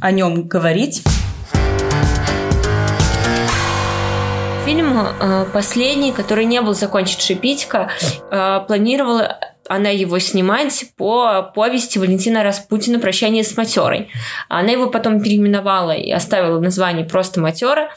о 0.00 0.10
нем 0.10 0.46
говорить. 0.46 1.02
Фильм 4.64 4.98
э, 4.98 5.46
последний, 5.52 6.12
который 6.12 6.44
не 6.44 6.60
был 6.60 6.74
закончен 6.74 7.20
Шипитько, 7.20 7.90
э, 8.30 8.60
планировала 8.66 9.38
она 9.68 9.90
его 9.90 10.18
снимать 10.18 10.86
по 10.96 11.42
повести 11.42 11.98
Валентина 11.98 12.42
Распутина 12.42 12.98
«Прощание 12.98 13.44
с 13.44 13.56
матерой». 13.56 14.10
Она 14.48 14.70
его 14.70 14.88
потом 14.88 15.20
переименовала 15.20 15.92
и 15.92 16.10
оставила 16.10 16.60
название 16.60 17.04
просто 17.04 17.40
«Матера». 17.40 17.90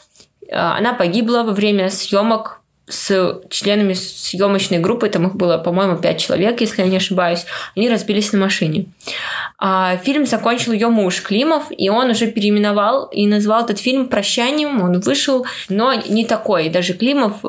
Она 0.50 0.94
погибла 0.94 1.42
во 1.42 1.52
время 1.52 1.90
съемок 1.90 2.61
с 2.88 3.40
членами 3.48 3.94
съемочной 3.94 4.78
группы, 4.78 5.08
там 5.08 5.26
их 5.26 5.36
было, 5.36 5.56
по-моему, 5.56 5.96
пять 5.96 6.20
человек, 6.20 6.60
если 6.60 6.82
я 6.82 6.88
не 6.88 6.96
ошибаюсь, 6.96 7.46
они 7.76 7.88
разбились 7.88 8.32
на 8.32 8.40
машине. 8.40 8.86
А 9.58 9.96
фильм 9.98 10.26
закончил 10.26 10.72
ее 10.72 10.88
муж 10.88 11.22
Климов, 11.22 11.64
и 11.70 11.88
он 11.88 12.10
уже 12.10 12.26
переименовал 12.26 13.04
и 13.06 13.26
назвал 13.26 13.64
этот 13.64 13.78
фильм 13.78 14.08
«Прощанием». 14.08 14.82
Он 14.82 15.00
вышел, 15.00 15.46
но 15.68 15.94
не 15.94 16.24
такой. 16.24 16.68
Даже 16.68 16.94
Климов 16.94 17.44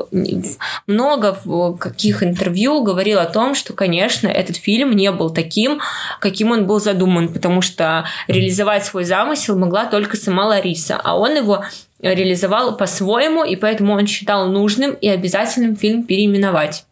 много 0.86 1.38
в 1.43 1.77
каких 1.77 2.21
интервью 2.21 2.84
говорил 2.84 3.19
о 3.19 3.25
том, 3.25 3.55
что, 3.55 3.73
конечно, 3.73 4.27
этот 4.27 4.57
фильм 4.57 4.95
не 4.95 5.11
был 5.11 5.31
таким, 5.31 5.81
каким 6.19 6.51
он 6.51 6.67
был 6.67 6.79
задуман, 6.79 7.34
потому 7.34 7.61
что 7.61 8.05
реализовать 8.27 8.86
свой 8.86 9.03
замысел 9.03 9.57
могла 9.57 9.86
только 9.86 10.15
сама 10.15 10.45
Лариса, 10.45 10.99
а 11.03 11.17
он 11.17 11.36
его 11.36 11.63
реализовал 12.04 12.78
по-своему, 12.78 13.43
и 13.43 13.56
поэтому 13.56 13.93
он 13.93 14.08
считал 14.08 14.47
нужным 14.47 14.93
и 14.93 15.08
обязательным 15.08 15.76
фильм 15.76 16.04
переименовать. 16.04 16.86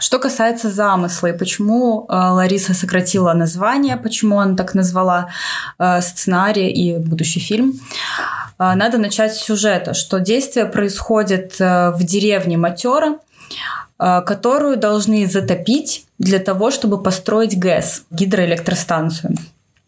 Что 0.00 0.18
касается 0.18 0.70
замысла 0.70 1.28
и 1.28 1.36
почему 1.36 2.06
э, 2.08 2.12
Лариса 2.12 2.72
сократила 2.72 3.32
название, 3.32 3.96
почему 3.96 4.38
она 4.38 4.56
так 4.56 4.74
назвала 4.74 5.30
э, 5.78 6.00
сценарий 6.00 6.70
и 6.70 6.96
будущий 6.98 7.40
фильм, 7.40 7.74
э, 8.58 8.74
надо 8.74 8.98
начать 8.98 9.34
с 9.34 9.42
сюжета, 9.42 9.94
что 9.94 10.20
действие 10.20 10.66
происходит 10.66 11.56
э, 11.60 11.90
в 11.90 12.04
деревне 12.04 12.56
Матера, 12.56 13.18
э, 13.98 14.22
которую 14.24 14.76
должны 14.76 15.26
затопить 15.26 16.06
для 16.18 16.38
того, 16.38 16.70
чтобы 16.70 17.02
построить 17.02 17.58
ГЭС, 17.58 18.04
гидроэлектростанцию. 18.10 19.34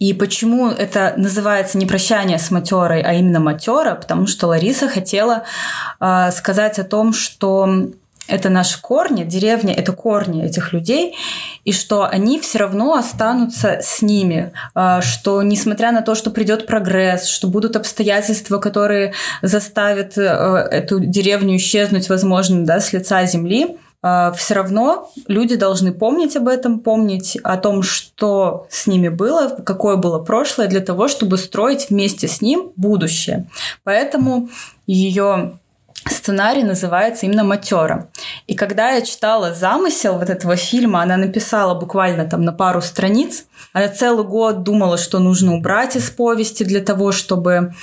И 0.01 0.15
почему 0.15 0.69
это 0.69 1.13
называется 1.17 1.79
не 1.79 1.87
прощание 1.87 2.39
с 2.39 2.51
матерой, 2.51 3.03
а 3.03 3.13
именно 3.13 3.39
матера? 3.39 3.95
Потому 3.95 4.27
что 4.27 4.47
Лариса 4.47 4.89
хотела 4.89 5.45
э, 6.01 6.31
сказать 6.33 6.79
о 6.79 6.85
том, 6.85 7.13
что 7.13 7.91
это 8.31 8.49
наши 8.49 8.81
корни, 8.81 9.25
деревня– 9.25 9.75
это 9.77 9.93
корни 9.93 10.45
этих 10.45 10.73
людей, 10.73 11.17
и 11.65 11.73
что 11.73 12.05
они 12.05 12.39
все 12.41 12.59
равно 12.59 12.95
останутся 12.95 13.81
с 13.83 14.03
ними, 14.03 14.53
а, 14.75 15.03
что 15.03 15.43
несмотря 15.43 15.91
на 15.93 16.01
то, 16.01 16.15
что 16.15 16.31
придет 16.31 16.67
прогресс, 16.67 17.27
что 17.27 17.49
будут 17.49 17.77
обстоятельства, 17.77 18.59
которые 18.59 19.15
заставят 19.43 20.17
э, 20.17 20.23
эту 20.23 21.01
деревню 21.01 21.57
исчезнуть, 21.57 22.09
возможно, 22.09 22.65
да, 22.65 22.81
с 22.81 22.93
лица 22.93 23.25
земли, 23.27 23.77
все 24.03 24.55
равно 24.55 25.11
люди 25.27 25.57
должны 25.57 25.93
помнить 25.93 26.37
об 26.37 26.49
этом, 26.49 26.81
помнить 26.81 27.37
о 27.43 27.57
том, 27.59 27.83
что 27.83 28.67
с 28.71 28.87
ними 28.87 29.09
было, 29.09 29.49
какое 29.49 29.97
было 29.97 30.19
прошлое, 30.19 30.69
для 30.69 30.81
того, 30.81 31.09
чтобы 31.09 31.37
строить 31.37 31.91
вместе 31.91 32.27
с 32.27 32.41
ним 32.41 32.73
будущее. 32.77 33.47
Поэтому 33.85 34.49
ее 34.87 35.59
сценарий 36.09 36.63
называется 36.63 37.27
именно 37.27 37.45
«Матера». 37.45 38.09
И 38.47 38.55
когда 38.55 38.93
я 38.93 39.03
читала 39.03 39.53
замысел 39.53 40.19
вот 40.19 40.31
этого 40.31 40.57
фильма, 40.57 41.03
она 41.03 41.17
написала 41.17 41.75
буквально 41.75 42.25
там 42.25 42.43
на 42.43 42.53
пару 42.53 42.81
страниц. 42.81 43.45
Она 43.73 43.89
целый 43.89 44.25
год 44.25 44.63
думала, 44.63 44.97
что 44.97 45.19
нужно 45.19 45.55
убрать 45.55 45.97
из 45.97 46.11
повести 46.11 46.65
для 46.65 46.81
того, 46.81 47.13
чтобы 47.13 47.75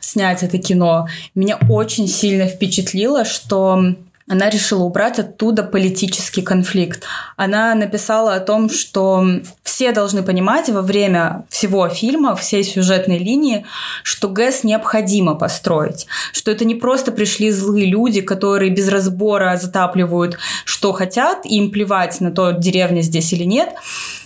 снять 0.00 0.42
это 0.42 0.58
кино. 0.58 1.06
Меня 1.34 1.58
очень 1.70 2.08
сильно 2.08 2.46
впечатлило, 2.46 3.24
что 3.24 3.94
она 4.32 4.48
решила 4.48 4.84
убрать 4.84 5.18
оттуда 5.18 5.62
политический 5.62 6.40
конфликт. 6.40 7.02
Она 7.36 7.74
написала 7.74 8.34
о 8.34 8.40
том, 8.40 8.70
что 8.70 9.22
все 9.62 9.92
должны 9.92 10.22
понимать 10.22 10.70
во 10.70 10.80
время 10.80 11.44
всего 11.50 11.86
фильма, 11.90 12.34
всей 12.34 12.64
сюжетной 12.64 13.18
линии, 13.18 13.66
что 14.02 14.30
ГЭС 14.30 14.64
необходимо 14.64 15.34
построить, 15.34 16.06
что 16.32 16.50
это 16.50 16.64
не 16.64 16.74
просто 16.74 17.12
пришли 17.12 17.50
злые 17.50 17.84
люди, 17.84 18.22
которые 18.22 18.70
без 18.70 18.88
разбора 18.88 19.58
затапливают, 19.60 20.38
что 20.64 20.94
хотят, 20.94 21.44
и 21.44 21.58
им 21.58 21.70
плевать 21.70 22.18
на 22.22 22.30
то, 22.30 22.52
деревня 22.52 23.02
здесь 23.02 23.34
или 23.34 23.44
нет, 23.44 23.74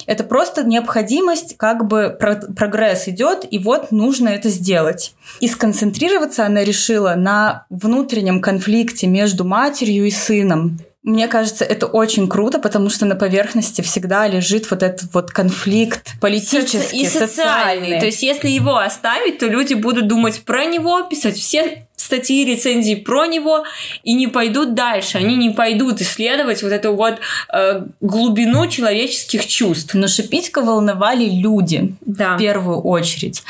это 0.06 0.24
просто 0.24 0.64
необходимость, 0.64 1.56
как 1.56 1.86
бы 1.86 2.16
прогресс 2.18 3.08
идет, 3.08 3.46
и 3.50 3.58
вот 3.58 3.92
нужно 3.92 4.28
это 4.28 4.48
сделать. 4.48 5.14
И 5.40 5.48
сконцентрироваться 5.48 6.46
она 6.46 6.64
решила 6.64 7.14
на 7.16 7.66
внутреннем 7.70 8.40
конфликте 8.40 9.06
между 9.06 9.44
матерью 9.44 10.06
и 10.06 10.10
сыном 10.10 10.78
Мне 11.02 11.28
кажется, 11.28 11.64
это 11.64 11.86
очень 11.86 12.28
круто, 12.28 12.58
потому 12.58 12.90
что 12.90 13.06
на 13.06 13.14
поверхности 13.14 13.80
всегда 13.80 14.26
лежит 14.26 14.70
вот 14.70 14.82
этот 14.82 15.12
вот 15.14 15.30
конфликт 15.30 16.18
политический, 16.20 17.02
и 17.02 17.06
социальный. 17.06 17.28
социальный. 17.28 18.00
То 18.00 18.06
есть, 18.06 18.22
если 18.22 18.48
его 18.48 18.76
оставить, 18.78 19.38
то 19.38 19.46
люди 19.46 19.74
будут 19.74 20.08
думать 20.08 20.42
про 20.42 20.64
него, 20.64 21.02
писать 21.02 21.36
все 21.36 21.85
статьи, 21.96 22.44
рецензии 22.44 22.94
про 22.94 23.26
него 23.26 23.64
и 24.04 24.12
не 24.12 24.26
пойдут 24.28 24.74
дальше. 24.74 25.18
Они 25.18 25.34
не 25.36 25.50
пойдут 25.50 26.00
исследовать 26.00 26.62
вот 26.62 26.70
эту 26.72 26.94
вот 26.94 27.14
э, 27.52 27.82
глубину 28.00 28.66
человеческих 28.68 29.46
чувств. 29.46 29.94
Но 29.94 30.06
Шипитько 30.06 30.60
волновали 30.62 31.24
люди 31.28 31.94
Да. 32.02 32.36
в 32.36 32.38
первую 32.38 32.80
очередь. 32.80 33.42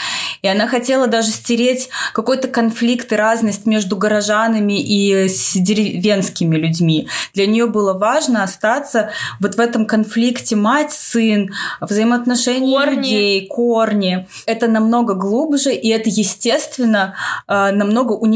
И 0.43 0.49
она 0.49 0.69
хотела 0.69 1.07
даже 1.09 1.31
стереть 1.31 1.89
какой-то 2.13 2.47
конфликт 2.49 3.13
и 3.13 3.17
разность 3.17 3.67
между 3.67 3.97
горожанами 3.97 4.81
и 4.81 5.29
деревенскими 5.55 6.57
людьми. 6.57 7.09
Для 7.35 7.47
нее 7.47 7.67
было 7.67 7.93
важно 7.95 8.43
остаться 8.43 9.11
вот 9.41 9.57
в 9.57 9.61
этом 9.61 9.87
конфликте 9.87 10.55
мать-сын, 10.57 11.53
взаимоотношения 11.81 12.79
Корни. 12.79 12.97
людей, 12.97 13.47
корни. 13.49 14.27
Это 14.47 14.69
намного 14.69 15.15
глубже, 15.15 15.75
и 15.75 15.89
это, 15.89 16.09
естественно, 16.09 17.15
э, 17.49 17.73
намного 17.73 18.13
универсальнее. 18.13 18.36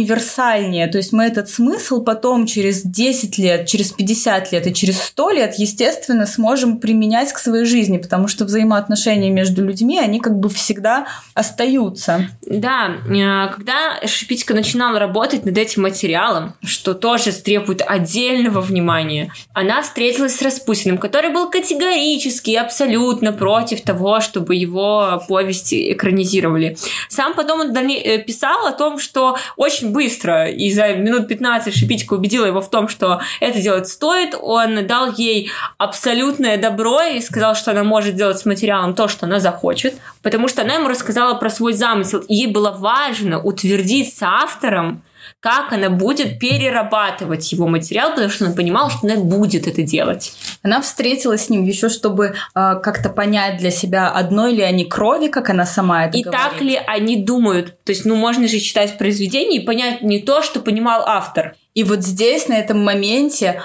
То 0.89 0.99
есть 0.99 1.13
мы 1.13 1.25
этот 1.25 1.49
смысл 1.49 2.03
потом 2.03 2.47
через 2.47 2.83
10 2.83 3.39
лет, 3.39 3.67
через 3.67 3.93
50 3.93 4.53
лет 4.53 4.67
и 4.67 4.75
через 4.75 5.03
100 5.03 5.31
лет, 5.31 5.55
естественно, 5.57 6.27
сможем 6.27 6.79
применять 6.79 7.33
к 7.33 7.39
своей 7.39 7.65
жизни, 7.65 7.99
потому 7.99 8.29
что 8.29 8.45
взаимоотношения 8.45 9.31
между 9.31 9.65
людьми, 9.65 9.99
они 9.99 10.21
как 10.21 10.39
бы 10.39 10.49
всегда 10.49 11.07
остаются. 11.35 12.29
Да, 12.43 12.97
э, 13.07 13.53
когда 13.55 14.07
Шипитько 14.07 14.55
начинала 14.55 14.99
работать 14.99 15.45
над 15.45 15.57
этим 15.57 15.83
материалом, 15.83 16.55
что 16.63 16.95
тоже 16.95 17.33
требует 17.33 17.83
отдельного 17.87 18.61
внимания, 18.61 19.33
она 19.53 19.83
встретилась 19.83 20.37
с 20.37 20.43
Распутиным, 20.43 20.99
который 20.99 21.33
был 21.33 21.51
категорически 21.51 22.55
абсолютно 22.55 23.33
против 23.33 23.83
того, 23.83 24.21
чтобы 24.21 24.55
его 24.55 25.23
повести 25.29 25.93
экранизировали. 25.93 26.77
Сам 27.09 27.35
потом 27.35 27.61
он 27.61 27.77
э, 27.77 28.19
писал 28.19 28.67
о 28.67 28.73
том, 28.73 28.99
что 28.99 29.37
очень 29.57 29.90
быстро, 29.91 30.49
и 30.49 30.71
за 30.73 30.95
минут 30.95 31.29
15 31.29 31.75
Шипитько 31.75 32.15
убедила 32.15 32.47
его 32.47 32.61
в 32.61 32.71
том, 32.71 32.89
что 32.89 33.21
это 33.41 33.61
делать 33.61 33.89
стоит, 33.89 34.35
он 34.41 34.87
дал 34.87 35.13
ей 35.13 35.51
абсолютное 35.79 36.57
добро 36.57 37.03
и 37.03 37.21
сказал, 37.21 37.55
что 37.55 37.71
она 37.73 37.85
может 37.85 38.15
делать 38.15 38.39
с 38.39 38.45
материалом 38.45 38.95
то, 38.95 39.09
что 39.09 39.27
она 39.27 39.41
захочет, 39.41 39.95
потому 40.23 40.49
что 40.49 40.63
она 40.63 40.75
ему 40.75 40.89
рассказала 40.89 41.35
про 41.35 41.51
свой 41.51 41.73
замысел, 41.73 42.21
и 42.21 42.35
ей 42.35 42.47
было 42.47 42.71
важно 42.71 43.43
утвердить 43.43 44.17
с 44.17 44.23
автором, 44.23 45.03
как 45.41 45.73
она 45.73 45.89
будет 45.89 46.39
перерабатывать 46.39 47.51
его 47.53 47.67
материал, 47.67 48.11
потому 48.11 48.29
что 48.31 48.45
она 48.45 48.55
понимала, 48.55 48.91
что 48.91 49.01
она 49.07 49.17
будет 49.17 49.67
это 49.67 49.83
делать. 49.83 50.35
Она 50.63 50.81
встретилась 50.83 51.47
с 51.47 51.49
ним 51.49 51.65
еще, 51.65 51.89
чтобы 51.89 52.27
э, 52.27 52.33
как-то 52.55 53.09
понять 53.09 53.57
для 53.57 53.71
себя, 53.71 54.09
одной 54.11 54.53
ли 54.53 54.63
они 54.63 54.85
крови, 54.85 55.29
как 55.29 55.49
она 55.51 55.65
сама 55.65 56.07
это 56.07 56.19
И 56.19 56.23
говорит. 56.23 56.43
так 56.43 56.61
ли 56.61 56.79
они 56.87 57.17
думают? 57.17 57.83
То 57.85 57.93
есть, 57.93 58.05
ну, 58.05 58.17
можно 58.17 58.47
же 58.49 58.59
читать 58.59 58.99
произведение 58.99 59.63
и 59.63 59.65
понять 59.65 60.03
не 60.03 60.21
то, 60.21 60.43
что 60.43 60.61
понимал 60.61 61.05
автор. 61.07 61.55
И 61.75 61.85
вот 61.85 62.03
здесь, 62.03 62.49
на 62.49 62.55
этом 62.55 62.85
моменте, 62.85 63.63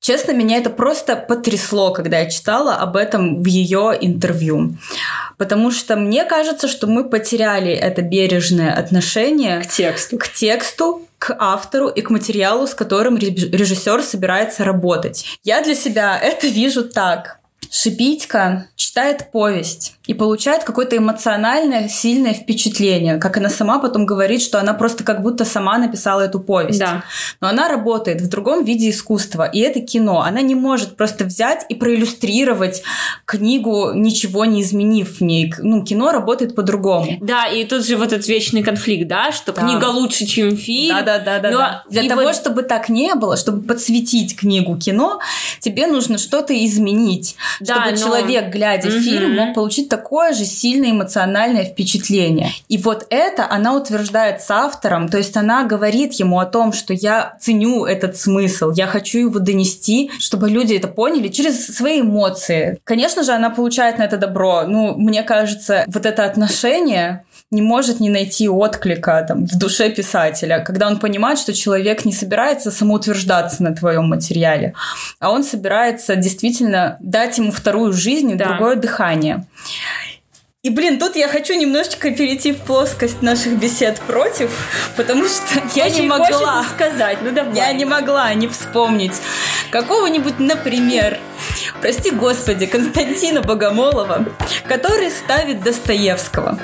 честно, 0.00 0.32
меня 0.32 0.58
это 0.58 0.68
просто 0.68 1.16
потрясло, 1.16 1.92
когда 1.92 2.18
я 2.20 2.28
читала 2.28 2.74
об 2.74 2.96
этом 2.96 3.42
в 3.42 3.46
ее 3.46 3.96
интервью. 4.00 4.74
Потому 5.38 5.70
что 5.70 5.96
мне 5.96 6.24
кажется, 6.24 6.68
что 6.68 6.86
мы 6.86 7.08
потеряли 7.08 7.72
это 7.72 8.02
бережное 8.02 8.72
отношение 8.72 9.60
К 9.60 9.66
тексту. 9.66 10.18
к 10.18 10.28
тексту, 10.28 11.05
автору 11.38 11.88
и 11.88 12.00
к 12.00 12.10
материалу, 12.10 12.66
с 12.66 12.74
которым 12.74 13.16
реж- 13.16 13.50
режиссер 13.50 14.02
собирается 14.02 14.64
работать. 14.64 15.24
Я 15.44 15.62
для 15.62 15.74
себя 15.74 16.18
это 16.18 16.46
вижу 16.46 16.88
так. 16.88 17.40
Шипитька 17.70 18.68
читает 18.96 19.30
повесть 19.30 19.96
и 20.06 20.14
получает 20.14 20.64
какое-то 20.64 20.96
эмоциональное, 20.96 21.86
сильное 21.88 22.32
впечатление, 22.32 23.18
как 23.18 23.36
она 23.36 23.50
сама 23.50 23.78
потом 23.78 24.06
говорит, 24.06 24.40
что 24.40 24.58
она 24.58 24.72
просто 24.72 25.04
как 25.04 25.20
будто 25.20 25.44
сама 25.44 25.76
написала 25.76 26.22
эту 26.22 26.40
повесть. 26.40 26.78
Да. 26.78 27.02
Но 27.42 27.48
она 27.48 27.68
работает 27.68 28.22
в 28.22 28.28
другом 28.30 28.64
виде 28.64 28.88
искусства, 28.88 29.44
и 29.44 29.58
это 29.58 29.80
кино. 29.80 30.22
Она 30.22 30.40
не 30.40 30.54
может 30.54 30.96
просто 30.96 31.24
взять 31.24 31.66
и 31.68 31.74
проиллюстрировать 31.74 32.82
книгу, 33.26 33.90
ничего 33.92 34.46
не 34.46 34.62
изменив 34.62 35.18
в 35.18 35.20
ней. 35.20 35.52
Ну, 35.58 35.84
кино 35.84 36.10
работает 36.10 36.54
по-другому. 36.54 37.18
Да, 37.20 37.46
и 37.48 37.64
тут 37.64 37.84
же 37.84 37.96
вот 37.98 38.12
этот 38.14 38.26
вечный 38.28 38.62
конфликт, 38.62 39.08
да, 39.08 39.30
что 39.30 39.52
Да. 39.52 39.60
книга 39.60 39.86
лучше, 39.86 40.24
чем 40.24 40.56
фильм. 40.56 40.96
Да, 40.96 41.02
да, 41.02 41.18
да, 41.18 41.38
да. 41.40 41.50
Но 41.50 41.58
да. 41.58 41.84
Для 41.90 42.02
и 42.02 42.08
того, 42.08 42.22
вот- 42.22 42.34
чтобы 42.34 42.62
так 42.62 42.88
не 42.88 43.14
было, 43.14 43.36
чтобы 43.36 43.60
подсветить 43.62 44.36
книгу 44.36 44.78
кино, 44.78 45.18
тебе 45.60 45.86
нужно 45.86 46.16
что-то 46.16 46.54
изменить, 46.64 47.36
Да, 47.60 47.74
чтобы 47.74 47.90
но- 47.90 47.96
человек, 47.98 48.50
глядя 48.50 48.85
Мгм. 48.90 49.02
фильм, 49.02 49.36
мог 49.36 49.54
получить 49.54 49.88
такое 49.88 50.32
же 50.32 50.44
сильное 50.44 50.90
эмоциональное 50.90 51.64
впечатление. 51.64 52.50
И 52.68 52.78
вот 52.78 53.06
это 53.10 53.46
она 53.50 53.74
утверждает 53.74 54.42
с 54.42 54.50
автором, 54.50 55.08
то 55.08 55.18
есть 55.18 55.36
она 55.36 55.64
говорит 55.64 56.14
ему 56.14 56.38
о 56.38 56.46
том, 56.46 56.72
что 56.72 56.92
я 56.94 57.36
ценю 57.40 57.84
этот 57.84 58.16
смысл, 58.16 58.70
я 58.70 58.86
хочу 58.86 59.18
его 59.18 59.38
донести, 59.38 60.10
чтобы 60.18 60.48
люди 60.50 60.74
это 60.74 60.88
поняли 60.88 61.28
через 61.28 61.66
свои 61.66 62.00
эмоции. 62.00 62.78
Конечно 62.84 63.22
же, 63.22 63.32
она 63.32 63.50
получает 63.50 63.98
на 63.98 64.02
это 64.02 64.16
добро. 64.16 64.64
Ну, 64.66 64.94
мне 64.96 65.22
кажется, 65.22 65.84
вот 65.86 66.06
это 66.06 66.24
отношение 66.24 67.24
не 67.50 67.62
может 67.62 68.00
не 68.00 68.10
найти 68.10 68.48
отклика 68.48 69.24
там, 69.26 69.46
в 69.46 69.56
душе 69.56 69.90
писателя, 69.90 70.60
когда 70.60 70.88
он 70.88 70.98
понимает, 70.98 71.38
что 71.38 71.52
человек 71.54 72.04
не 72.04 72.12
собирается 72.12 72.70
самоутверждаться 72.70 73.62
на 73.62 73.74
твоем 73.74 74.08
материале, 74.08 74.74
а 75.20 75.30
он 75.30 75.44
собирается 75.44 76.16
действительно 76.16 76.96
дать 77.00 77.38
ему 77.38 77.52
вторую 77.52 77.92
жизнь 77.92 78.32
и 78.32 78.34
Да. 78.34 78.48
другое 78.48 78.76
дыхание. 78.76 79.46
И, 80.66 80.70
блин, 80.70 80.98
тут 80.98 81.14
я 81.14 81.28
хочу 81.28 81.54
немножечко 81.54 82.10
перейти 82.10 82.50
в 82.50 82.56
плоскость 82.56 83.22
наших 83.22 83.52
бесед 83.56 84.00
против, 84.00 84.50
потому 84.96 85.26
что 85.28 85.62
я 85.76 85.84
Очень 85.86 86.00
не 86.02 86.06
могла. 86.08 86.64
сказать, 86.74 87.18
ну 87.22 87.30
давай. 87.30 87.54
Я 87.54 87.72
не 87.72 87.84
могла 87.84 88.34
не 88.34 88.48
вспомнить 88.48 89.12
какого-нибудь, 89.70 90.40
например, 90.40 91.20
прости 91.80 92.10
господи, 92.10 92.66
Константина 92.66 93.42
Богомолова, 93.42 94.24
который 94.66 95.10
ставит 95.12 95.62
Достоевского. 95.62 96.58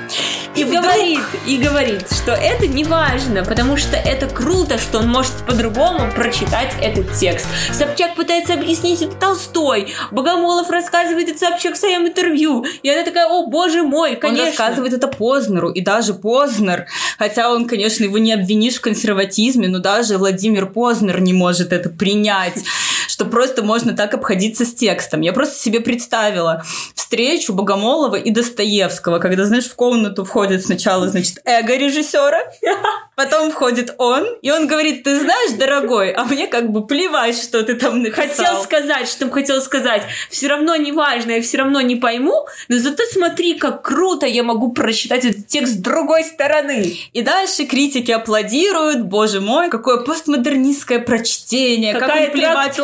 И 0.54 0.64
вдруг- 0.64 0.82
говорит, 0.82 1.20
и 1.46 1.56
говорит, 1.56 2.06
что 2.12 2.32
это 2.32 2.66
не 2.66 2.84
важно, 2.84 3.42
потому 3.44 3.76
что 3.78 3.96
это 3.96 4.26
круто, 4.26 4.76
что 4.78 4.98
он 4.98 5.08
может 5.08 5.32
по-другому 5.46 6.10
прочитать 6.14 6.74
этот 6.82 7.14
текст. 7.14 7.46
Собчак 7.72 8.16
пытается 8.16 8.52
объяснить 8.54 9.00
это 9.00 9.14
Толстой. 9.16 9.94
Богомолов 10.10 10.68
рассказывает 10.68 11.30
это 11.30 11.38
Собчак 11.38 11.74
в 11.74 11.78
своем 11.78 12.06
интервью. 12.06 12.66
И 12.82 12.90
она 12.90 13.02
такая, 13.02 13.28
о 13.28 13.46
боже 13.46 13.82
мой, 13.92 14.16
конечно. 14.16 14.42
Он 14.42 14.48
рассказывает 14.48 14.92
это 14.92 15.06
Познеру, 15.06 15.70
и 15.70 15.80
даже 15.80 16.14
Познер, 16.14 16.86
хотя 17.18 17.52
он, 17.52 17.66
конечно, 17.66 18.04
его 18.04 18.18
не 18.18 18.32
обвинишь 18.32 18.76
в 18.76 18.80
консерватизме, 18.80 19.68
но 19.68 19.78
даже 19.78 20.18
Владимир 20.18 20.66
Познер 20.66 21.20
не 21.20 21.32
может 21.32 21.72
это 21.72 21.90
принять, 21.90 22.64
что 23.12 23.26
просто 23.26 23.62
можно 23.62 23.92
так 23.94 24.14
обходиться 24.14 24.64
с 24.64 24.72
текстом. 24.72 25.20
Я 25.20 25.34
просто 25.34 25.58
себе 25.58 25.80
представила 25.80 26.64
встречу 26.94 27.52
Богомолова 27.52 28.16
и 28.16 28.30
Достоевского, 28.30 29.18
когда, 29.18 29.44
знаешь, 29.44 29.66
в 29.66 29.74
комнату 29.74 30.24
входит 30.24 30.64
сначала, 30.64 31.08
значит, 31.08 31.40
эго 31.44 31.76
режиссера, 31.76 32.40
потом 33.14 33.50
входит 33.50 33.94
он, 33.98 34.26
и 34.40 34.50
он 34.50 34.66
говорит, 34.66 35.02
ты 35.02 35.20
знаешь, 35.20 35.52
дорогой, 35.58 36.12
а 36.12 36.24
мне 36.24 36.46
как 36.46 36.70
бы 36.72 36.86
плевать, 36.86 37.36
что 37.36 37.62
ты 37.62 37.74
там 37.74 38.02
написал. 38.02 38.28
Хотел 38.28 38.62
сказать, 38.62 39.08
что 39.08 39.30
хотел 39.30 39.60
сказать. 39.60 40.04
Все 40.30 40.48
равно 40.48 40.74
не 40.76 40.90
важно, 40.90 41.32
я 41.32 41.42
все 41.42 41.58
равно 41.58 41.82
не 41.82 41.96
пойму, 41.96 42.46
но 42.68 42.78
зато 42.78 43.02
смотри, 43.12 43.58
как 43.58 43.82
круто 43.82 44.24
я 44.24 44.42
могу 44.42 44.72
прочитать 44.72 45.26
этот 45.26 45.48
текст 45.48 45.74
с 45.74 45.76
другой 45.76 46.24
стороны. 46.24 46.96
И 47.12 47.20
дальше 47.20 47.66
критики 47.66 48.10
аплодируют, 48.10 49.02
боже 49.02 49.42
мой, 49.42 49.68
какое 49.68 49.98
постмодернистское 49.98 51.00
прочтение, 51.00 51.92
Какая 51.92 52.08
как 52.08 52.34
он 52.34 52.40
плевать 52.40 52.78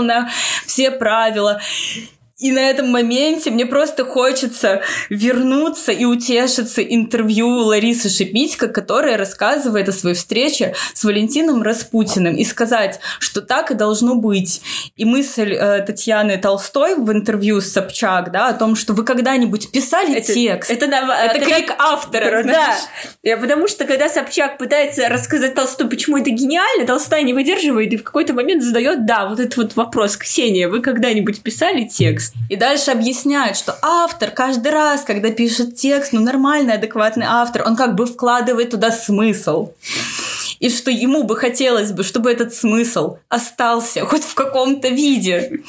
на 0.00 0.30
все 0.66 0.90
правила. 0.90 1.60
И 2.40 2.50
на 2.50 2.58
этом 2.68 2.88
моменте 2.90 3.50
мне 3.52 3.64
просто 3.64 4.04
хочется 4.04 4.82
вернуться 5.08 5.92
и 5.92 6.04
утешиться 6.04 6.82
интервью 6.82 7.48
Ларисы 7.48 8.08
Шипитько, 8.08 8.66
которая 8.66 9.16
рассказывает 9.16 9.88
о 9.88 9.92
своей 9.92 10.16
встрече 10.16 10.74
с 10.94 11.04
Валентином 11.04 11.62
Распутиным 11.62 12.34
и 12.34 12.44
сказать, 12.44 12.98
что 13.20 13.40
так 13.40 13.70
и 13.70 13.74
должно 13.74 14.16
быть. 14.16 14.62
И 14.96 15.04
мысль 15.04 15.52
э, 15.54 15.82
Татьяны 15.86 16.36
Толстой 16.36 16.96
в 16.96 17.12
интервью 17.12 17.60
с 17.60 17.70
Собчак, 17.70 18.32
да, 18.32 18.48
о 18.48 18.52
том, 18.54 18.74
что 18.74 18.94
вы 18.94 19.04
когда-нибудь 19.04 19.70
писали 19.70 20.18
текст. 20.20 20.72
Это, 20.72 20.88
на- 20.88 21.14
Это 21.26 21.38
когда- 21.38 21.54
крик 21.56 21.72
автора, 21.78 22.30
Да. 22.30 22.42
знаешь. 22.42 22.80
Я- 23.22 23.36
Потому 23.36 23.68
что 23.68 23.84
когда 23.84 24.08
Собчак 24.08 24.58
пытается 24.58 25.08
рассказать 25.08 25.54
Толсту, 25.54 25.86
почему 25.88 26.18
это 26.18 26.30
гениально, 26.30 26.84
Толстая 26.84 27.22
не 27.22 27.32
выдерживает 27.32 27.92
и 27.92 27.96
в 27.96 28.02
какой-то 28.02 28.32
момент 28.32 28.64
задает, 28.64 29.06
да, 29.06 29.28
вот 29.28 29.38
этот 29.38 29.56
вот 29.56 29.76
вопрос. 29.76 30.16
Ксения, 30.16 30.68
вы 30.68 30.80
когда-нибудь 30.80 31.40
писали 31.40 31.84
текст? 31.84 32.23
И 32.48 32.56
дальше 32.56 32.90
объясняют, 32.90 33.56
что 33.56 33.76
автор 33.82 34.30
каждый 34.30 34.72
раз, 34.72 35.02
когда 35.02 35.30
пишет 35.30 35.76
текст, 35.76 36.12
ну 36.12 36.20
нормальный, 36.20 36.74
адекватный 36.74 37.26
автор, 37.28 37.62
он 37.66 37.76
как 37.76 37.94
бы 37.94 38.06
вкладывает 38.06 38.70
туда 38.70 38.90
смысл. 38.90 39.70
и 40.60 40.70
что 40.70 40.90
ему 40.90 41.24
бы 41.24 41.36
хотелось 41.36 41.92
бы, 41.92 42.04
чтобы 42.04 42.30
этот 42.32 42.54
смысл 42.54 43.18
остался 43.28 44.06
хоть 44.06 44.22
в 44.24 44.34
каком-то 44.34 44.88
виде. 44.88 45.60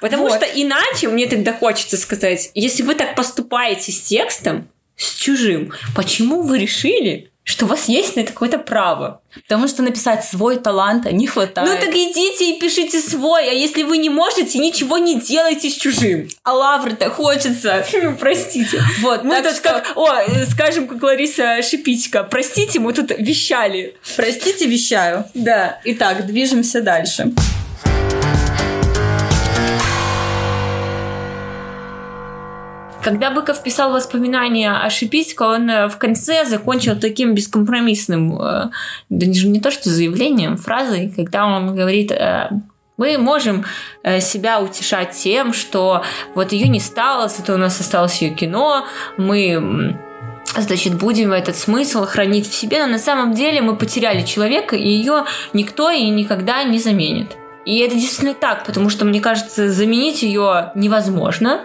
Потому 0.00 0.24
Вот. 0.24 0.36
что 0.36 0.46
иначе, 0.46 1.08
мне 1.08 1.26
тогда 1.26 1.52
хочется 1.52 1.96
сказать, 1.96 2.50
если 2.54 2.82
вы 2.82 2.94
так 2.94 3.14
поступаете 3.16 3.92
с 3.92 4.00
текстом, 4.00 4.68
с 4.96 5.14
чужим, 5.14 5.72
почему 5.94 6.42
вы 6.42 6.58
решили, 6.58 7.30
что 7.48 7.64
у 7.64 7.68
вас 7.68 7.88
есть 7.88 8.16
на 8.16 8.20
это 8.22 8.32
какое-то 8.32 8.58
право? 8.58 9.20
Потому 9.48 9.68
что 9.68 9.84
написать 9.84 10.24
свой 10.24 10.56
талант 10.58 11.10
не 11.12 11.28
хватает. 11.28 11.68
Ну 11.68 11.76
так 11.78 11.94
идите 11.94 12.50
и 12.50 12.58
пишите 12.58 12.98
свой, 13.00 13.48
а 13.48 13.52
если 13.52 13.84
вы 13.84 13.98
не 13.98 14.10
можете, 14.10 14.58
ничего 14.58 14.98
не 14.98 15.20
делайте 15.20 15.70
с 15.70 15.74
чужим. 15.74 16.28
А 16.42 16.52
лавры-то 16.54 17.08
хочется. 17.08 17.86
Простите. 18.18 18.82
Вот, 19.00 19.22
Мы 19.22 19.40
тут 19.42 19.52
что- 19.52 19.62
как, 19.62 19.92
о, 19.96 20.12
э, 20.26 20.44
скажем, 20.46 20.88
как 20.88 21.00
Лариса 21.00 21.62
Шипитько, 21.62 22.24
простите, 22.24 22.80
мы 22.80 22.92
тут 22.92 23.12
вещали. 23.16 23.94
Простите, 24.16 24.66
вещаю. 24.66 25.24
Да. 25.34 25.78
Итак, 25.84 26.26
движемся 26.26 26.80
дальше. 26.82 27.32
Когда 33.06 33.30
Быков 33.30 33.62
писал 33.62 33.92
воспоминания 33.92 34.72
о 34.72 34.90
Шипитько, 34.90 35.44
он 35.44 35.70
э, 35.70 35.88
в 35.88 35.96
конце 35.96 36.44
закончил 36.44 36.98
таким 36.98 37.34
бескомпромиссным, 37.34 38.36
э, 38.42 38.70
да 39.10 39.26
не, 39.26 39.60
то 39.60 39.70
что 39.70 39.90
заявлением, 39.90 40.56
фразой, 40.56 41.12
когда 41.14 41.46
он 41.46 41.76
говорит, 41.76 42.10
э, 42.10 42.50
мы 42.96 43.16
можем 43.16 43.64
себя 44.18 44.60
утешать 44.60 45.12
тем, 45.12 45.52
что 45.52 46.02
вот 46.34 46.50
ее 46.50 46.66
не 46.66 46.80
стало, 46.80 47.28
зато 47.28 47.54
у 47.54 47.58
нас 47.58 47.78
осталось 47.78 48.20
ее 48.22 48.34
кино, 48.34 48.86
мы 49.16 49.96
значит, 50.56 50.96
будем 50.96 51.30
этот 51.30 51.54
смысл 51.54 52.06
хранить 52.06 52.50
в 52.50 52.54
себе, 52.54 52.84
но 52.86 52.92
на 52.92 52.98
самом 52.98 53.34
деле 53.34 53.62
мы 53.62 53.76
потеряли 53.76 54.24
человека, 54.24 54.74
и 54.74 54.88
ее 54.88 55.26
никто 55.52 55.90
и 55.90 56.08
никогда 56.08 56.64
не 56.64 56.80
заменит. 56.80 57.36
И 57.66 57.78
это 57.78 57.94
действительно 57.94 58.34
так, 58.34 58.64
потому 58.64 58.90
что, 58.90 59.04
мне 59.04 59.20
кажется, 59.20 59.70
заменить 59.70 60.22
ее 60.24 60.72
невозможно. 60.74 61.60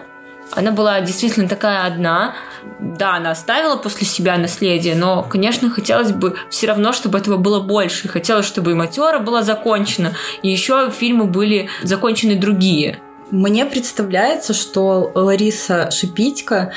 Она 0.54 0.70
была 0.70 1.00
действительно 1.00 1.48
такая 1.48 1.86
одна. 1.86 2.34
Да, 2.78 3.16
она 3.16 3.30
оставила 3.30 3.76
после 3.76 4.06
себя 4.06 4.36
наследие, 4.36 4.94
но, 4.94 5.22
конечно, 5.22 5.70
хотелось 5.70 6.12
бы 6.12 6.36
все 6.50 6.66
равно, 6.66 6.92
чтобы 6.92 7.18
этого 7.18 7.38
было 7.38 7.60
больше. 7.60 8.08
Хотелось, 8.08 8.46
чтобы 8.46 8.72
и 8.72 8.74
Матера 8.74 9.18
была 9.18 9.42
закончена, 9.42 10.14
и 10.42 10.50
еще 10.50 10.90
фильмы 10.90 11.24
были 11.24 11.68
закончены 11.82 12.36
другие. 12.36 13.00
Мне 13.30 13.64
представляется, 13.64 14.52
что 14.52 15.10
Лариса 15.14 15.90
Шипитько 15.90 16.72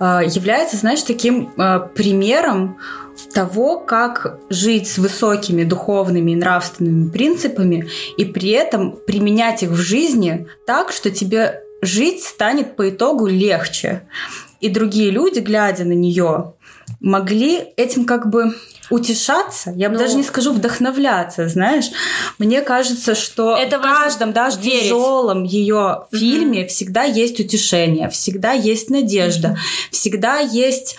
э, 0.00 0.20
является, 0.26 0.76
знаешь, 0.76 1.02
таким 1.02 1.52
э, 1.56 1.80
примером 1.94 2.78
того, 3.32 3.78
как 3.78 4.38
жить 4.50 4.88
с 4.88 4.98
высокими 4.98 5.62
духовными 5.62 6.32
и 6.32 6.36
нравственными 6.36 7.10
принципами 7.10 7.88
и 8.16 8.24
при 8.24 8.50
этом 8.50 8.98
применять 9.06 9.62
их 9.62 9.70
в 9.70 9.76
жизни 9.76 10.48
так, 10.66 10.90
что 10.92 11.10
тебе 11.10 11.63
жить 11.84 12.22
станет 12.22 12.76
по 12.76 12.88
итогу 12.90 13.26
легче. 13.26 14.02
И 14.60 14.68
другие 14.68 15.10
люди, 15.10 15.40
глядя 15.40 15.84
на 15.84 15.92
нее, 15.92 16.54
могли 17.00 17.58
этим 17.76 18.04
как 18.04 18.30
бы 18.30 18.54
утешаться, 18.90 19.72
я 19.74 19.88
бы 19.88 19.94
Ну, 19.94 20.00
даже 20.00 20.16
не 20.16 20.22
скажу 20.22 20.52
вдохновляться, 20.52 21.48
знаешь. 21.48 21.90
Мне 22.38 22.60
кажется, 22.60 23.14
что 23.14 23.56
Это 23.56 23.78
в 23.78 23.82
каждом, 23.82 24.32
даже 24.32 24.60
верить. 24.60 24.84
тяжелом 24.84 25.44
ее 25.44 26.06
фильме 26.12 26.66
всегда 26.66 27.04
есть 27.04 27.40
утешение, 27.40 28.08
всегда 28.10 28.52
есть 28.52 28.90
надежда, 28.90 29.56
всегда 29.90 30.38
есть... 30.38 30.96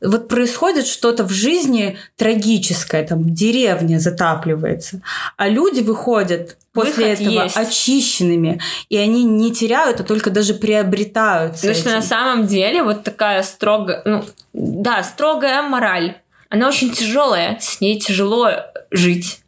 Вот 0.00 0.28
происходит 0.28 0.86
что-то 0.86 1.24
в 1.24 1.30
жизни 1.30 1.96
трагическое, 2.16 3.06
там 3.06 3.34
деревня 3.34 3.98
затапливается, 3.98 5.00
а 5.36 5.48
люди 5.48 5.80
выходят 5.80 6.58
после 6.74 7.06
Выход 7.06 7.20
этого 7.20 7.42
есть. 7.44 7.56
очищенными, 7.56 8.60
и 8.88 8.98
они 8.98 9.24
не 9.24 9.52
теряют, 9.52 10.00
а 10.00 10.04
только 10.04 10.30
даже 10.30 10.54
приобретают. 10.54 11.54
Потому 11.54 11.74
что 11.74 11.90
на 11.90 12.02
самом 12.02 12.46
деле 12.46 12.82
вот 12.82 13.04
такая 13.04 13.42
строгая, 13.44 14.02
ну, 14.04 14.24
да, 14.52 15.02
строгая 15.04 15.62
мораль, 15.62 16.16
она 16.54 16.68
очень 16.68 16.92
тяжелая, 16.92 17.58
с 17.60 17.80
ней 17.80 17.98
тяжело 17.98 18.48
жить. 18.92 19.40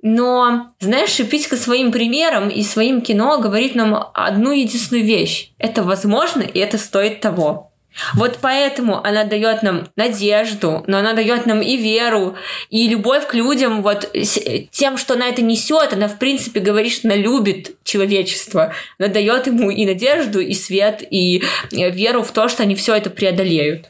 Но, 0.00 0.68
знаешь, 0.78 1.10
Шипитько 1.10 1.56
своим 1.56 1.90
примером 1.90 2.48
и 2.48 2.62
своим 2.62 3.00
кино 3.00 3.40
говорит 3.40 3.74
нам 3.74 4.10
одну 4.14 4.52
единственную 4.52 5.04
вещь. 5.04 5.50
Это 5.58 5.82
возможно, 5.82 6.42
и 6.42 6.60
это 6.60 6.78
стоит 6.78 7.20
того. 7.20 7.72
Вот 8.14 8.38
поэтому 8.40 9.04
она 9.04 9.24
дает 9.24 9.64
нам 9.64 9.88
надежду, 9.96 10.84
но 10.86 10.98
она 10.98 11.14
дает 11.14 11.46
нам 11.46 11.62
и 11.62 11.76
веру, 11.76 12.36
и 12.70 12.86
любовь 12.86 13.26
к 13.26 13.34
людям. 13.34 13.82
Вот 13.82 14.08
тем, 14.70 14.98
что 14.98 15.14
она 15.14 15.28
это 15.28 15.42
несет, 15.42 15.94
она 15.94 16.06
в 16.06 16.18
принципе 16.18 16.60
говорит, 16.60 16.92
что 16.92 17.08
она 17.08 17.16
любит 17.16 17.74
человечество. 17.82 18.72
Она 18.98 19.08
дает 19.08 19.48
ему 19.48 19.70
и 19.70 19.84
надежду, 19.84 20.38
и 20.38 20.54
свет, 20.54 21.02
и 21.10 21.42
э, 21.72 21.90
веру 21.90 22.22
в 22.22 22.30
то, 22.30 22.48
что 22.48 22.62
они 22.62 22.76
все 22.76 22.94
это 22.94 23.10
преодолеют. 23.10 23.86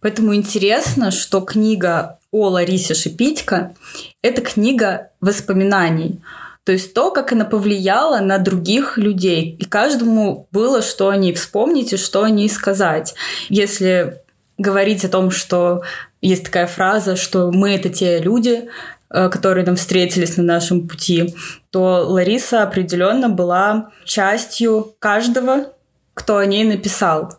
Поэтому 0.00 0.34
интересно, 0.34 1.10
что 1.10 1.40
книга 1.40 2.18
о 2.30 2.48
Ларисе 2.48 2.94
Шипитько– 2.94 3.74
это 4.22 4.42
книга 4.42 5.10
воспоминаний. 5.20 6.20
То 6.64 6.72
есть 6.72 6.94
то, 6.94 7.12
как 7.12 7.32
она 7.32 7.44
повлияла 7.44 8.18
на 8.18 8.38
других 8.38 8.98
людей. 8.98 9.56
И 9.58 9.64
каждому 9.64 10.48
было 10.50 10.82
что 10.82 11.08
о 11.08 11.16
ней 11.16 11.32
вспомнить 11.32 11.92
и 11.92 11.96
что 11.96 12.24
о 12.24 12.30
ней 12.30 12.48
сказать. 12.48 13.14
Если 13.48 14.20
говорить 14.58 15.04
о 15.04 15.08
том, 15.08 15.30
что 15.30 15.82
есть 16.20 16.44
такая 16.44 16.66
фраза, 16.66 17.14
что 17.14 17.52
мы– 17.52 17.74
это 17.76 17.88
те 17.88 18.18
люди, 18.18 18.68
э, 19.10 19.28
которые 19.28 19.64
нам 19.64 19.76
встретились 19.76 20.36
на 20.36 20.42
нашем 20.42 20.88
пути, 20.88 21.36
то 21.70 22.04
Лариса 22.08 22.64
определенно 22.64 23.28
была 23.28 23.92
частью 24.04 24.94
каждого, 24.98 25.72
кто 26.14 26.38
о 26.38 26.46
ней 26.46 26.64
написал. 26.64 27.38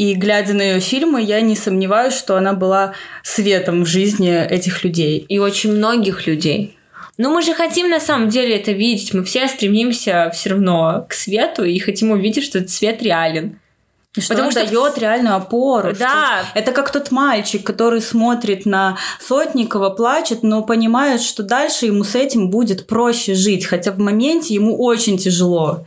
И 0.00 0.14
глядя 0.14 0.54
на 0.54 0.62
ее 0.62 0.80
фильмы, 0.80 1.20
я 1.20 1.42
не 1.42 1.54
сомневаюсь, 1.54 2.14
что 2.14 2.36
она 2.38 2.54
была 2.54 2.94
светом 3.22 3.84
в 3.84 3.86
жизни 3.86 4.34
этих 4.34 4.82
людей. 4.82 5.18
И 5.28 5.38
очень 5.38 5.72
многих 5.72 6.26
людей. 6.26 6.74
Но 7.18 7.28
мы 7.28 7.42
же 7.42 7.52
хотим 7.52 7.90
на 7.90 8.00
самом 8.00 8.30
деле 8.30 8.56
это 8.56 8.72
видеть. 8.72 9.12
Мы 9.12 9.24
все 9.24 9.46
стремимся 9.46 10.30
все 10.34 10.48
равно 10.50 11.04
к 11.06 11.12
свету 11.12 11.64
и 11.64 11.78
хотим 11.78 12.12
увидеть, 12.12 12.44
что 12.44 12.56
этот 12.60 12.70
свет 12.70 13.02
реален. 13.02 13.60
Что 14.18 14.28
Потому 14.28 14.48
она 14.48 14.62
что- 14.62 14.66
дает 14.70 14.96
реальную 14.96 15.36
опору. 15.36 15.92
Да. 15.98 16.44
что 16.48 16.58
Это 16.58 16.72
как 16.72 16.90
тот 16.90 17.10
мальчик, 17.10 17.62
который 17.62 18.00
смотрит 18.00 18.64
на 18.64 18.96
Сотникова, 19.20 19.90
плачет, 19.90 20.42
но 20.42 20.62
понимает, 20.62 21.20
что 21.20 21.42
дальше 21.42 21.84
ему 21.84 22.04
с 22.04 22.14
этим 22.14 22.48
будет 22.48 22.86
проще 22.86 23.34
жить. 23.34 23.66
Хотя 23.66 23.92
в 23.92 23.98
моменте 23.98 24.54
ему 24.54 24.82
очень 24.82 25.18
тяжело. 25.18 25.84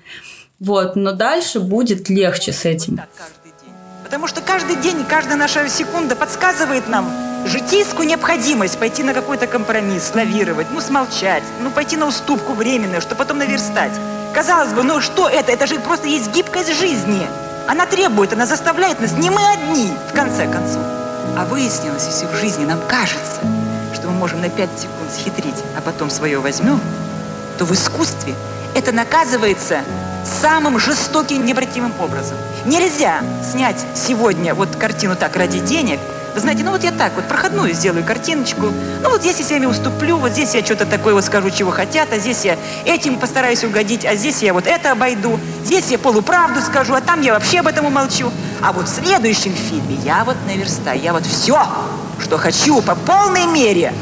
Вот, 0.59 0.95
но 0.95 1.13
дальше 1.13 1.59
будет 1.59 2.09
легче 2.09 2.53
с 2.53 2.63
этим. 2.63 2.97
Так 2.97 3.09
каждый 3.17 3.33
день. 3.37 3.42
Потому 4.13 4.27
что 4.27 4.41
каждый 4.41 4.75
день, 4.75 5.05
каждая 5.09 5.37
наша 5.37 5.67
секунда 5.67 6.15
подсказывает 6.15 6.87
нам 6.87 7.11
житейскую 7.47 8.07
необходимость 8.07 8.77
пойти 8.77 9.01
на 9.01 9.11
какой-то 9.11 9.47
компромисс, 9.47 10.11
лавировать, 10.13 10.67
ну, 10.69 10.81
смолчать, 10.81 11.41
ну, 11.61 11.71
пойти 11.71 11.97
на 11.97 12.05
уступку 12.05 12.53
временную, 12.53 13.01
чтобы 13.01 13.15
потом 13.15 13.39
наверстать. 13.39 13.91
Казалось 14.31 14.71
бы, 14.71 14.83
ну 14.83 15.01
что 15.01 15.27
это? 15.27 15.51
Это 15.51 15.65
же 15.65 15.79
просто 15.79 16.05
есть 16.05 16.31
гибкость 16.31 16.77
жизни. 16.77 17.27
Она 17.67 17.87
требует, 17.87 18.33
она 18.33 18.45
заставляет 18.45 18.99
нас, 18.99 19.13
не 19.13 19.31
мы 19.31 19.41
одни, 19.51 19.91
в 20.11 20.13
конце 20.13 20.45
концов. 20.45 20.83
А 21.35 21.45
выяснилось, 21.45 22.05
если 22.05 22.27
в 22.27 22.35
жизни 22.35 22.65
нам 22.65 22.81
кажется, 22.87 23.41
что 23.95 24.09
мы 24.09 24.13
можем 24.13 24.41
на 24.41 24.49
5 24.51 24.69
секунд 24.79 25.11
схитрить, 25.11 25.63
а 25.75 25.81
потом 25.81 26.11
свое 26.11 26.37
возьмем, 26.37 26.79
то 27.57 27.65
в 27.65 27.73
искусстве 27.73 28.35
это 28.75 28.91
наказывается 28.91 29.81
самым 30.25 30.79
жестоким, 30.79 31.45
необратимым 31.45 31.93
образом. 31.99 32.37
Нельзя 32.65 33.21
снять 33.43 33.85
сегодня 33.95 34.53
вот 34.55 34.75
картину 34.75 35.15
так 35.15 35.35
ради 35.35 35.59
денег. 35.59 35.99
Вы 36.33 36.39
знаете, 36.39 36.63
ну 36.63 36.71
вот 36.71 36.83
я 36.83 36.91
так 36.91 37.13
вот 37.15 37.27
проходную 37.27 37.73
сделаю 37.73 38.03
картиночку. 38.03 38.67
Ну 39.03 39.09
вот 39.09 39.21
здесь 39.21 39.37
я 39.39 39.45
себе 39.45 39.67
уступлю, 39.67 40.17
вот 40.17 40.31
здесь 40.31 40.55
я 40.55 40.65
что-то 40.65 40.85
такое 40.87 41.13
вот 41.13 41.23
скажу, 41.23 41.51
чего 41.51 41.69
хотят, 41.69 42.11
а 42.11 42.17
здесь 42.17 42.43
я 42.43 42.57
этим 42.85 43.19
постараюсь 43.19 43.63
угодить, 43.63 44.03
а 44.03 44.15
здесь 44.15 44.41
я 44.41 44.53
вот 44.53 44.65
это 44.65 44.91
обойду, 44.91 45.39
здесь 45.63 45.91
я 45.91 45.99
полуправду 45.99 46.59
скажу, 46.61 46.95
а 46.95 47.01
там 47.01 47.21
я 47.21 47.33
вообще 47.33 47.59
об 47.59 47.67
этом 47.67 47.85
умолчу. 47.85 48.31
А 48.61 48.71
вот 48.71 48.87
в 48.87 48.91
следующем 48.91 49.53
фильме 49.53 49.95
я 50.03 50.23
вот 50.23 50.37
наверстаю, 50.47 50.99
я 50.99 51.13
вот 51.13 51.25
все, 51.25 51.67
что 52.19 52.37
хочу 52.39 52.81
по 52.81 52.95
полной 52.95 53.45
мере, 53.45 53.93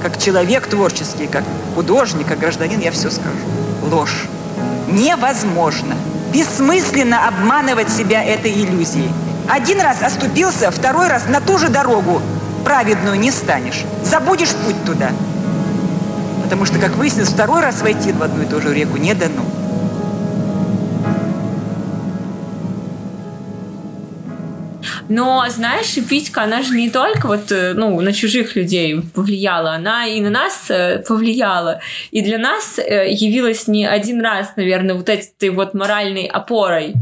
как 0.00 0.16
человек 0.16 0.68
творческий, 0.68 1.26
как 1.26 1.42
художник, 1.74 2.28
как 2.28 2.38
гражданин, 2.38 2.78
я 2.78 2.92
все 2.92 3.10
скажу. 3.10 3.36
Ложь. 3.82 4.28
Невозможно. 4.88 5.94
Бессмысленно 6.32 7.28
обманывать 7.28 7.90
себя 7.90 8.22
этой 8.22 8.52
иллюзией. 8.52 9.10
Один 9.48 9.80
раз 9.80 10.02
оступился, 10.02 10.70
второй 10.70 11.08
раз 11.08 11.26
на 11.28 11.40
ту 11.40 11.58
же 11.58 11.68
дорогу 11.68 12.20
праведную 12.64 13.18
не 13.18 13.30
станешь. 13.30 13.84
Забудешь 14.04 14.54
путь 14.64 14.84
туда. 14.84 15.10
Потому 16.42 16.66
что, 16.66 16.78
как 16.78 16.96
выяснилось, 16.96 17.30
второй 17.30 17.62
раз 17.62 17.80
войти 17.82 18.12
в 18.12 18.22
одну 18.22 18.42
и 18.42 18.46
ту 18.46 18.60
же 18.60 18.74
реку 18.74 18.96
не 18.96 19.14
дано. 19.14 19.44
Но, 25.08 25.44
знаешь, 25.48 25.94
Питька, 26.08 26.42
она 26.42 26.62
же 26.62 26.74
не 26.74 26.90
только 26.90 27.26
вот, 27.26 27.50
э, 27.50 27.72
ну, 27.74 28.00
на 28.00 28.12
чужих 28.12 28.56
людей 28.56 29.00
повлияла, 29.14 29.72
она 29.72 30.06
и 30.06 30.20
на 30.20 30.30
нас 30.30 30.66
э, 30.70 31.02
повлияла. 31.06 31.80
И 32.10 32.20
для 32.20 32.38
нас 32.38 32.78
э, 32.78 33.10
явилась 33.10 33.68
не 33.68 33.86
один 33.86 34.20
раз, 34.20 34.52
наверное, 34.56 34.94
вот 34.94 35.08
этой 35.08 35.50
вот 35.50 35.74
моральной 35.74 36.26
опорой. 36.26 36.94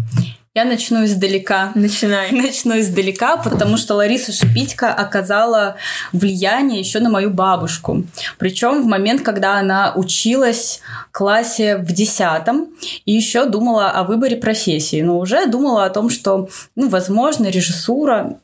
Я 0.56 0.64
начну 0.64 1.04
издалека. 1.04 1.72
Начинай. 1.74 2.32
Начну 2.32 2.80
издалека, 2.80 3.36
потому 3.36 3.76
что 3.76 3.94
Лариса 3.94 4.32
Шипитько 4.32 4.90
оказала 4.90 5.76
влияние 6.14 6.80
еще 6.80 6.98
на 6.98 7.10
мою 7.10 7.28
бабушку. 7.28 8.04
Причем 8.38 8.82
в 8.82 8.86
момент, 8.86 9.20
когда 9.20 9.58
она 9.58 9.92
училась 9.94 10.80
в 11.10 11.12
классе 11.12 11.76
в 11.76 11.92
десятом 11.92 12.68
и 13.04 13.12
еще 13.12 13.44
думала 13.44 13.90
о 13.90 14.04
выборе 14.04 14.38
профессии, 14.38 15.02
но 15.02 15.18
уже 15.18 15.44
думала 15.46 15.84
о 15.84 15.90
том, 15.90 16.08
что, 16.08 16.48
ну, 16.74 16.88
возможно, 16.88 17.48
режиссура. 17.48 18.38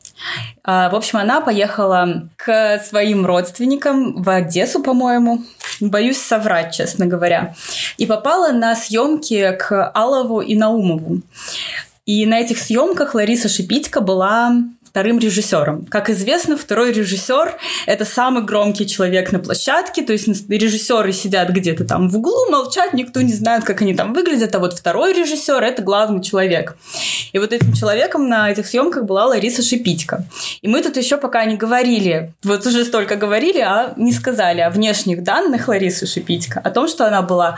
А, 0.63 0.89
в 0.89 0.95
общем, 0.95 1.19
она 1.19 1.41
поехала 1.41 2.29
к 2.37 2.79
своим 2.79 3.25
родственникам 3.25 4.21
в 4.21 4.29
Одессу, 4.29 4.81
по-моему. 4.81 5.43
Боюсь 5.81 6.17
соврать, 6.17 6.73
честно 6.73 7.05
говоря. 7.05 7.55
И 7.97 8.05
попала 8.05 8.51
на 8.51 8.75
съемки 8.75 9.55
к 9.59 9.91
Алову 9.93 10.41
и 10.41 10.55
Наумову. 10.55 11.21
И 12.05 12.25
на 12.25 12.39
этих 12.39 12.59
съемках 12.59 13.15
Лариса 13.15 13.49
Шипитько 13.49 14.01
была 14.01 14.55
вторым 14.93 15.17
режиссером. 15.17 15.87
Как 15.87 16.11
известно, 16.11 16.55
второй 16.55 16.91
режиссер– 16.93 17.55
это 17.87 18.05
самый 18.05 18.43
громкий 18.43 18.85
человек 18.85 19.31
на 19.31 19.39
площадке, 19.39 20.03
то 20.03 20.13
есть 20.13 20.47
режиссеры 20.47 21.11
сидят 21.13 21.49
где-то 21.49 21.83
там 21.83 22.09
в 22.09 22.17
углу, 22.17 22.51
молчат, 22.51 22.93
никто 22.93 23.19
не 23.21 23.33
знает, 23.33 23.63
как 23.63 23.81
они 23.81 23.95
там 23.95 24.13
выглядят, 24.13 24.53
а 24.53 24.59
вот 24.59 24.77
второй 24.77 25.13
режиссер– 25.13 25.63
это 25.63 25.81
главный 25.81 26.21
человек. 26.21 26.77
И 27.31 27.39
вот 27.39 27.53
этим 27.53 27.73
человеком 27.73 28.29
на 28.29 28.51
этих 28.51 28.67
съемках 28.67 29.05
была 29.05 29.25
Лариса 29.25 29.63
Шипитько. 29.63 30.27
И 30.61 30.67
мы 30.67 30.83
тут 30.83 30.95
еще 30.95 31.17
пока 31.17 31.43
не 31.45 31.55
говорили, 31.55 32.31
вот 32.43 32.63
уже 32.67 32.85
столько 32.85 33.15
говорили, 33.15 33.61
а 33.61 33.95
не 33.97 34.11
сказали 34.11 34.61
о 34.61 34.69
внешних 34.69 35.23
данных 35.23 35.69
Ларисы 35.69 36.05
Шипитько, 36.05 36.59
о 36.59 36.69
том, 36.69 36.87
что 36.87 37.07
она 37.07 37.23
была 37.23 37.57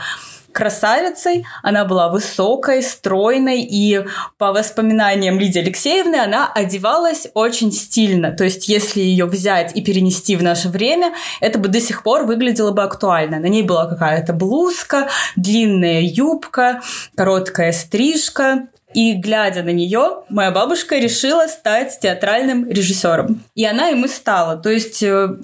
красавицей, 0.56 1.46
она 1.62 1.84
была 1.84 2.08
высокой, 2.08 2.82
стройной, 2.82 3.60
и 3.60 4.04
по 4.38 4.52
воспоминаниям 4.52 5.38
Лидии 5.38 5.60
Алексеевны 5.60 6.16
она 6.16 6.50
одевалась 6.52 7.28
очень 7.34 7.70
стильно. 7.72 8.32
То 8.32 8.44
есть, 8.44 8.68
если 8.68 9.00
ее 9.00 9.26
взять 9.26 9.76
и 9.76 9.82
перенести 9.82 10.34
в 10.34 10.42
наше 10.42 10.68
время, 10.68 11.12
это 11.40 11.58
бы 11.58 11.68
до 11.68 11.80
сих 11.80 12.02
пор 12.02 12.24
выглядело 12.24 12.72
бы 12.72 12.82
актуально. 12.82 13.38
На 13.38 13.46
ней 13.46 13.62
была 13.62 13.86
какая-то 13.86 14.32
блузка, 14.32 15.08
длинная 15.36 16.00
юбка, 16.00 16.80
короткая 17.14 17.72
стрижка, 17.72 18.68
и 18.94 19.12
глядя 19.12 19.62
на 19.62 19.72
нее, 19.72 20.22
моя 20.30 20.50
бабушка 20.50 20.96
решила 20.96 21.48
стать 21.48 21.98
театральным 22.00 22.66
режиссером. 22.66 23.42
И 23.54 23.66
она 23.66 23.90
им 23.90 24.06
и 24.06 24.08
стала. 24.08 24.56
То 24.56 24.70
есть 24.70 25.02
э, 25.02 25.36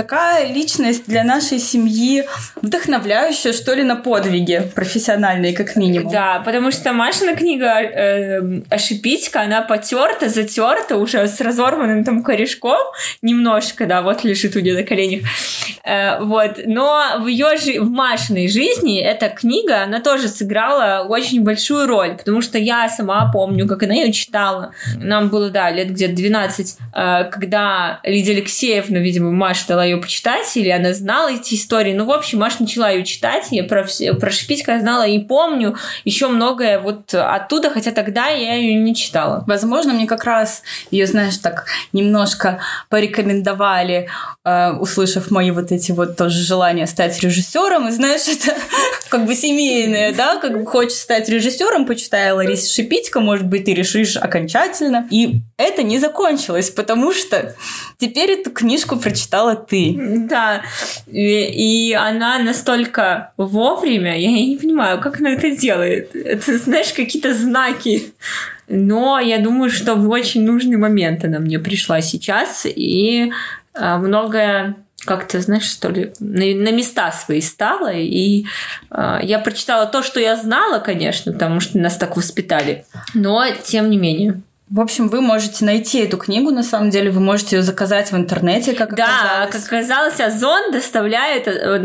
такая 0.00 0.50
личность 0.50 1.04
для 1.06 1.24
нашей 1.24 1.58
семьи 1.58 2.24
вдохновляющая, 2.62 3.52
что 3.52 3.74
ли, 3.74 3.82
на 3.82 3.96
подвиги 3.96 4.62
профессиональные, 4.74 5.52
как 5.52 5.76
минимум. 5.76 6.10
Да, 6.10 6.42
потому 6.42 6.70
что 6.70 6.94
Машина 6.94 7.36
книга 7.36 7.82
э, 7.82 8.62
«Ошибитька», 8.70 9.42
она 9.42 9.60
потерта, 9.60 10.30
затерта 10.30 10.96
уже 10.96 11.28
с 11.28 11.38
разорванным 11.42 12.02
там 12.04 12.22
корешком 12.22 12.78
немножко, 13.20 13.84
да, 13.84 14.00
вот 14.00 14.24
лежит 14.24 14.56
у 14.56 14.60
нее 14.60 14.74
на 14.74 14.84
коленях. 14.84 15.20
Э, 15.84 16.22
вот, 16.22 16.60
но 16.64 17.18
в 17.18 17.26
ее 17.26 17.58
жи- 17.58 17.78
в 17.78 17.90
Машиной 17.90 18.48
жизни 18.48 19.00
эта 19.00 19.28
книга, 19.28 19.82
она 19.82 20.00
тоже 20.00 20.28
сыграла 20.28 21.06
очень 21.06 21.42
большую 21.42 21.86
роль, 21.86 22.16
потому 22.16 22.40
что 22.40 22.56
я 22.56 22.88
сама 22.88 23.30
помню, 23.30 23.68
как 23.68 23.82
она 23.82 23.94
ее 23.94 24.12
читала. 24.12 24.72
Нам 24.96 25.28
было, 25.28 25.50
да, 25.50 25.70
лет 25.70 25.90
где-то 25.90 26.14
12, 26.14 26.78
э, 26.94 27.24
когда 27.30 28.00
Лидия 28.04 28.32
Алексеевна, 28.32 28.98
видимо, 28.98 29.30
Маша 29.30 29.68
дала 29.68 29.89
ее 29.90 29.98
почитать, 29.98 30.56
или 30.56 30.68
она 30.68 30.92
знала 30.94 31.32
эти 31.32 31.54
истории. 31.54 31.92
Ну, 31.92 32.04
в 32.06 32.12
общем, 32.12 32.38
Маша 32.38 32.56
начала 32.60 32.90
ее 32.90 33.04
читать, 33.04 33.48
я 33.50 33.64
про, 33.64 33.84
все, 33.84 34.14
про 34.14 34.30
Шпицка 34.30 34.80
знала 34.80 35.06
и 35.06 35.18
помню 35.18 35.76
еще 36.04 36.28
многое 36.28 36.78
вот 36.80 37.14
оттуда, 37.14 37.70
хотя 37.70 37.90
тогда 37.90 38.28
я 38.28 38.54
ее 38.54 38.74
не 38.74 38.94
читала. 38.94 39.44
Возможно, 39.46 39.92
мне 39.92 40.06
как 40.06 40.24
раз 40.24 40.62
ее, 40.90 41.06
знаешь, 41.06 41.36
так 41.38 41.66
немножко 41.92 42.60
порекомендовали, 42.88 44.08
э, 44.44 44.72
услышав 44.72 45.30
мои 45.30 45.50
вот 45.50 45.72
эти 45.72 45.92
вот 45.92 46.16
тоже 46.16 46.42
желания 46.42 46.86
стать 46.86 47.20
режиссером. 47.20 47.88
И 47.88 47.90
знаешь, 47.90 48.28
это 48.28 48.56
как 49.08 49.26
бы 49.26 49.34
семейное, 49.34 50.12
да, 50.12 50.36
как 50.36 50.58
бы 50.58 50.66
хочешь 50.66 50.98
стать 50.98 51.28
режиссером, 51.28 51.86
почитай 51.86 52.32
Лариса 52.32 52.72
Шипитько, 52.72 53.20
может 53.20 53.46
быть, 53.46 53.64
ты 53.64 53.74
решишь 53.74 54.16
окончательно. 54.16 55.06
И 55.10 55.40
это 55.56 55.82
не 55.82 55.98
закончилось, 55.98 56.70
потому 56.70 57.12
что 57.12 57.54
теперь 57.98 58.32
эту 58.32 58.50
книжку 58.50 58.96
прочитала 58.96 59.54
ты. 59.56 59.79
Да, 60.28 60.62
и, 61.06 61.90
и 61.90 61.92
она 61.94 62.38
настолько 62.38 63.32
вовремя, 63.36 64.18
я 64.18 64.30
не 64.30 64.56
понимаю, 64.56 65.00
как 65.00 65.20
она 65.20 65.30
это 65.30 65.50
делает. 65.50 66.14
Это, 66.14 66.58
знаешь, 66.58 66.92
какие-то 66.92 67.34
знаки. 67.34 68.12
Но 68.68 69.18
я 69.18 69.38
думаю, 69.38 69.70
что 69.70 69.94
в 69.96 70.08
очень 70.08 70.44
нужный 70.44 70.76
момент 70.76 71.24
она 71.24 71.40
мне 71.40 71.58
пришла 71.58 72.00
сейчас, 72.00 72.66
и 72.66 73.32
а, 73.74 73.98
многое 73.98 74.76
как-то, 75.04 75.40
знаешь, 75.40 75.64
что 75.64 75.88
ли, 75.88 76.12
на, 76.20 76.44
на 76.54 76.72
места 76.72 77.10
свои 77.12 77.40
стала. 77.40 77.92
И 77.92 78.44
э, 78.90 79.18
я 79.22 79.38
прочитала 79.38 79.86
то, 79.86 80.02
что 80.02 80.20
я 80.20 80.36
знала, 80.36 80.78
конечно, 80.78 81.32
потому 81.32 81.60
что 81.60 81.78
нас 81.78 81.96
так 81.96 82.16
воспитали. 82.16 82.84
Но 83.14 83.44
тем 83.64 83.90
не 83.90 83.96
менее. 83.96 84.42
В 84.70 84.80
общем, 84.80 85.08
вы 85.08 85.20
можете 85.20 85.64
найти 85.64 85.98
эту 85.98 86.16
книгу, 86.16 86.52
на 86.52 86.62
самом 86.62 86.90
деле, 86.90 87.10
вы 87.10 87.18
можете 87.18 87.56
ее 87.56 87.62
заказать 87.62 88.12
в 88.12 88.16
интернете, 88.16 88.72
как 88.72 88.94
да, 88.94 89.04
оказалось. 89.04 89.50
как 89.50 89.64
оказалось, 89.64 90.20
Озон 90.20 90.70
доставляет 90.70 91.48
э, 91.48 91.78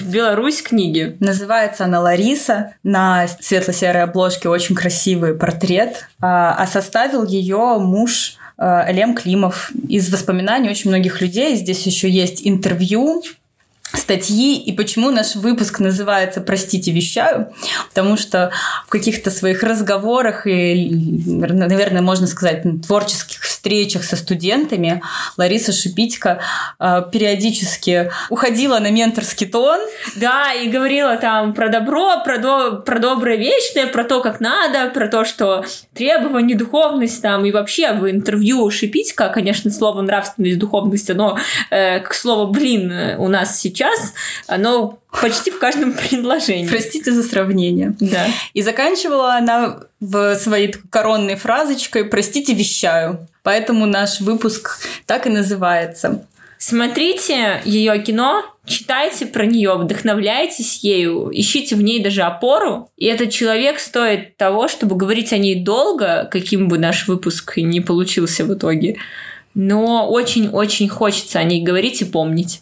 в 0.00 0.10
Беларусь 0.10 0.60
книги. 0.60 1.16
Называется 1.20 1.84
она 1.84 2.00
«Лариса». 2.00 2.74
На 2.82 3.28
светло-серой 3.28 4.02
обложке 4.02 4.48
очень 4.48 4.74
красивый 4.74 5.34
портрет, 5.34 6.08
а, 6.20 6.56
а 6.58 6.66
составил 6.66 7.24
ее 7.24 7.78
муж 7.78 8.36
э, 8.58 8.92
Лем 8.92 9.14
Климов. 9.14 9.70
Из 9.88 10.12
воспоминаний 10.12 10.70
очень 10.70 10.90
многих 10.90 11.20
людей 11.20 11.54
здесь 11.54 11.86
еще 11.86 12.10
есть 12.10 12.44
интервью 12.44 13.22
статьи 13.96 14.58
и 14.58 14.72
почему 14.72 15.10
наш 15.10 15.36
выпуск 15.36 15.80
называется 15.80 16.40
«Простите, 16.40 16.92
вещаю», 16.92 17.52
потому 17.88 18.16
что 18.16 18.50
в 18.86 18.90
каких-то 18.90 19.30
своих 19.30 19.62
разговорах 19.62 20.46
и, 20.46 20.90
наверное, 21.26 22.02
можно 22.02 22.26
сказать, 22.26 22.64
творческих 22.86 23.44
встречах 23.64 24.04
со 24.04 24.16
студентами 24.16 25.02
Лариса 25.38 25.72
Шипитько 25.72 26.38
э, 26.78 27.02
периодически 27.10 28.10
уходила 28.28 28.78
на 28.78 28.90
менторский 28.90 29.46
тон. 29.46 29.80
Да, 30.16 30.52
и 30.52 30.68
говорила 30.68 31.16
там 31.16 31.54
про 31.54 31.70
добро, 31.70 32.22
про, 32.22 32.36
до, 32.36 32.72
про 32.84 32.98
доброе 32.98 33.38
вечное, 33.38 33.86
про 33.86 34.04
то, 34.04 34.20
как 34.20 34.40
надо, 34.40 34.90
про 34.90 35.08
то, 35.08 35.24
что 35.24 35.64
требование, 35.94 36.58
духовность 36.58 37.22
там, 37.22 37.46
и 37.46 37.52
вообще 37.52 37.92
в 37.92 38.10
интервью 38.10 38.70
Шипитько, 38.70 39.30
конечно, 39.30 39.70
слово 39.70 40.02
нравственность, 40.02 40.58
духовность, 40.58 41.08
оно, 41.08 41.38
э, 41.70 42.00
к 42.00 42.12
слову, 42.12 42.52
блин, 42.52 42.92
у 43.16 43.28
нас 43.28 43.58
сейчас, 43.58 44.12
оно 44.46 44.98
почти 45.20 45.50
в 45.50 45.58
каждом 45.58 45.92
предложении. 46.10 46.68
Простите 46.68 47.12
за 47.12 47.22
сравнение. 47.22 47.94
Да. 47.98 48.26
И 48.52 48.62
заканчивала 48.62 49.36
она 49.36 49.80
в 50.04 50.36
своей 50.36 50.72
коронной 50.90 51.36
фразочкой 51.36 52.04
«Простите, 52.04 52.52
вещаю». 52.52 53.26
Поэтому 53.42 53.86
наш 53.86 54.20
выпуск 54.20 54.80
так 55.06 55.26
и 55.26 55.30
называется. 55.30 56.26
Смотрите 56.58 57.60
ее 57.64 57.98
кино, 58.00 58.44
читайте 58.64 59.26
про 59.26 59.44
нее, 59.44 59.74
вдохновляйтесь 59.74 60.80
ею, 60.82 61.30
ищите 61.32 61.74
в 61.74 61.82
ней 61.82 62.02
даже 62.02 62.22
опору. 62.22 62.90
И 62.96 63.06
этот 63.06 63.30
человек 63.30 63.78
стоит 63.80 64.36
того, 64.36 64.68
чтобы 64.68 64.96
говорить 64.96 65.32
о 65.32 65.38
ней 65.38 65.62
долго, 65.62 66.28
каким 66.30 66.68
бы 66.68 66.78
наш 66.78 67.08
выпуск 67.08 67.56
ни 67.56 67.80
получился 67.80 68.44
в 68.44 68.54
итоге. 68.54 68.96
Но 69.54 70.08
очень-очень 70.08 70.88
хочется 70.88 71.38
о 71.38 71.44
ней 71.44 71.62
говорить 71.62 72.02
и 72.02 72.04
помнить. 72.04 72.60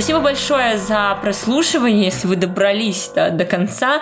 Спасибо 0.00 0.20
большое 0.20 0.78
за 0.78 1.18
прослушивание, 1.20 2.06
если 2.06 2.26
вы 2.26 2.36
добрались 2.36 3.10
да, 3.14 3.28
до 3.28 3.44
конца. 3.44 4.00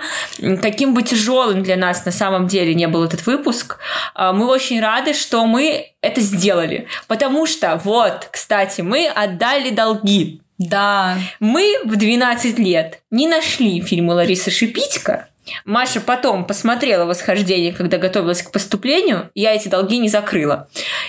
Каким 0.63 0.95
бы 0.95 1.03
тяжелым 1.03 1.65
для 1.65 1.75
нас 1.75 2.05
на 2.05 2.13
самом 2.13 2.47
деле 2.47 2.73
не 2.73 2.87
был 2.87 3.03
этот 3.03 3.27
выпуск, 3.27 3.79
а, 4.15 4.33
мы 4.33 4.47
очень 4.47 4.81
рады, 4.81 5.13
что 5.13 5.45
мы 5.45 5.87
это 6.01 6.21
сделали. 6.21 6.87
Потому 7.09 7.47
что, 7.47 7.81
вот, 7.83 8.29
кстати, 8.31 8.81
мы 8.81 9.09
отдали 9.09 9.71
долги. 9.71 10.41
Да. 10.57 11.19
Мы 11.41 11.75
в 11.85 11.97
12 11.97 12.61
лет 12.61 13.01
не 13.11 13.27
нашли 13.27 13.81
фильмы 13.81 14.15
Ларисы 14.15 14.53
Шипитько, 14.53 15.27
Маша 15.65 16.01
потом 16.01 16.45
посмотрела 16.47 17.05
«Восхождение», 17.05 17.73
когда 17.73 17.99
готовилась 17.99 18.43
к 18.43 18.51
поступлению, 18.51 19.31
я 19.35 19.55
эти 19.55 19.69
долги 19.69 19.99
не 19.99 20.09
закрыла. 20.09 20.69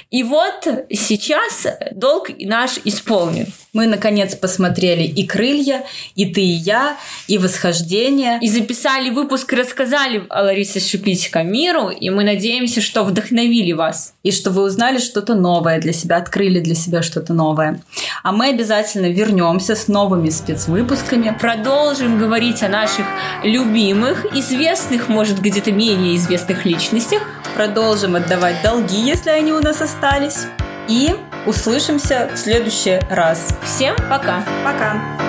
И 0.10 0.24
вот 0.24 0.68
сейчас 0.90 1.68
долг 1.92 2.30
наш 2.40 2.78
исполнен. 2.84 3.48
Мы, 3.72 3.86
наконец, 3.86 4.36
посмотрели 4.36 5.04
и 5.04 5.28
«Крылья», 5.28 5.84
и 6.16 6.26
«Ты 6.26 6.42
и 6.42 6.46
я», 6.46 6.98
и 7.28 7.38
«Восхождение». 7.38 8.40
И 8.42 8.50
записали 8.50 9.12
выпуск, 9.12 9.54
рассказали 9.54 10.24
о 10.30 10.44
Ларисе 10.44 10.80
Шипитько 10.80 11.44
миру, 11.44 11.90
и 11.90 12.10
мы 12.10 12.24
надеемся, 12.24 12.82
что 12.82 13.04
вдохновили 13.04 13.74
вас. 13.74 14.16
И 14.24 14.32
что 14.32 14.50
вы 14.50 14.64
узнали 14.64 14.98
что-то 14.98 15.36
новое 15.36 15.80
для 15.80 15.94
себя, 15.94 16.18
открыли 16.18 16.60
для 16.60 16.74
себя 16.74 17.04
что-то 17.04 17.34
новое. 17.34 17.82
А 18.24 18.32
мы 18.32 18.48
обязательно 18.48 19.12
вернемся 19.12 19.76
с 19.76 19.88
новыми 19.88 20.32
спецвыпусками. 20.32 21.38
Продолжим 21.40 22.18
говорить 22.18 22.64
о 22.64 22.70
наших 22.70 23.06
любимых, 23.44 24.26
известных, 24.34 25.10
может, 25.10 25.40
где-то 25.40 25.72
менее 25.72 26.16
известных 26.16 26.66
личностях. 26.66 27.22
Продолжим 27.56 28.16
отдавать 28.16 28.64
долги, 28.64 29.00
если 29.00 29.30
они 29.30 29.52
у 29.52 29.60
нас 29.60 29.80
остались. 29.80 30.48
И 30.88 31.14
услышимся 31.50 32.30
в 32.34 32.38
следующий 32.38 33.00
раз. 33.10 33.50
Всем 33.64 33.96
пока! 34.10 34.44
Пока! 34.64 35.29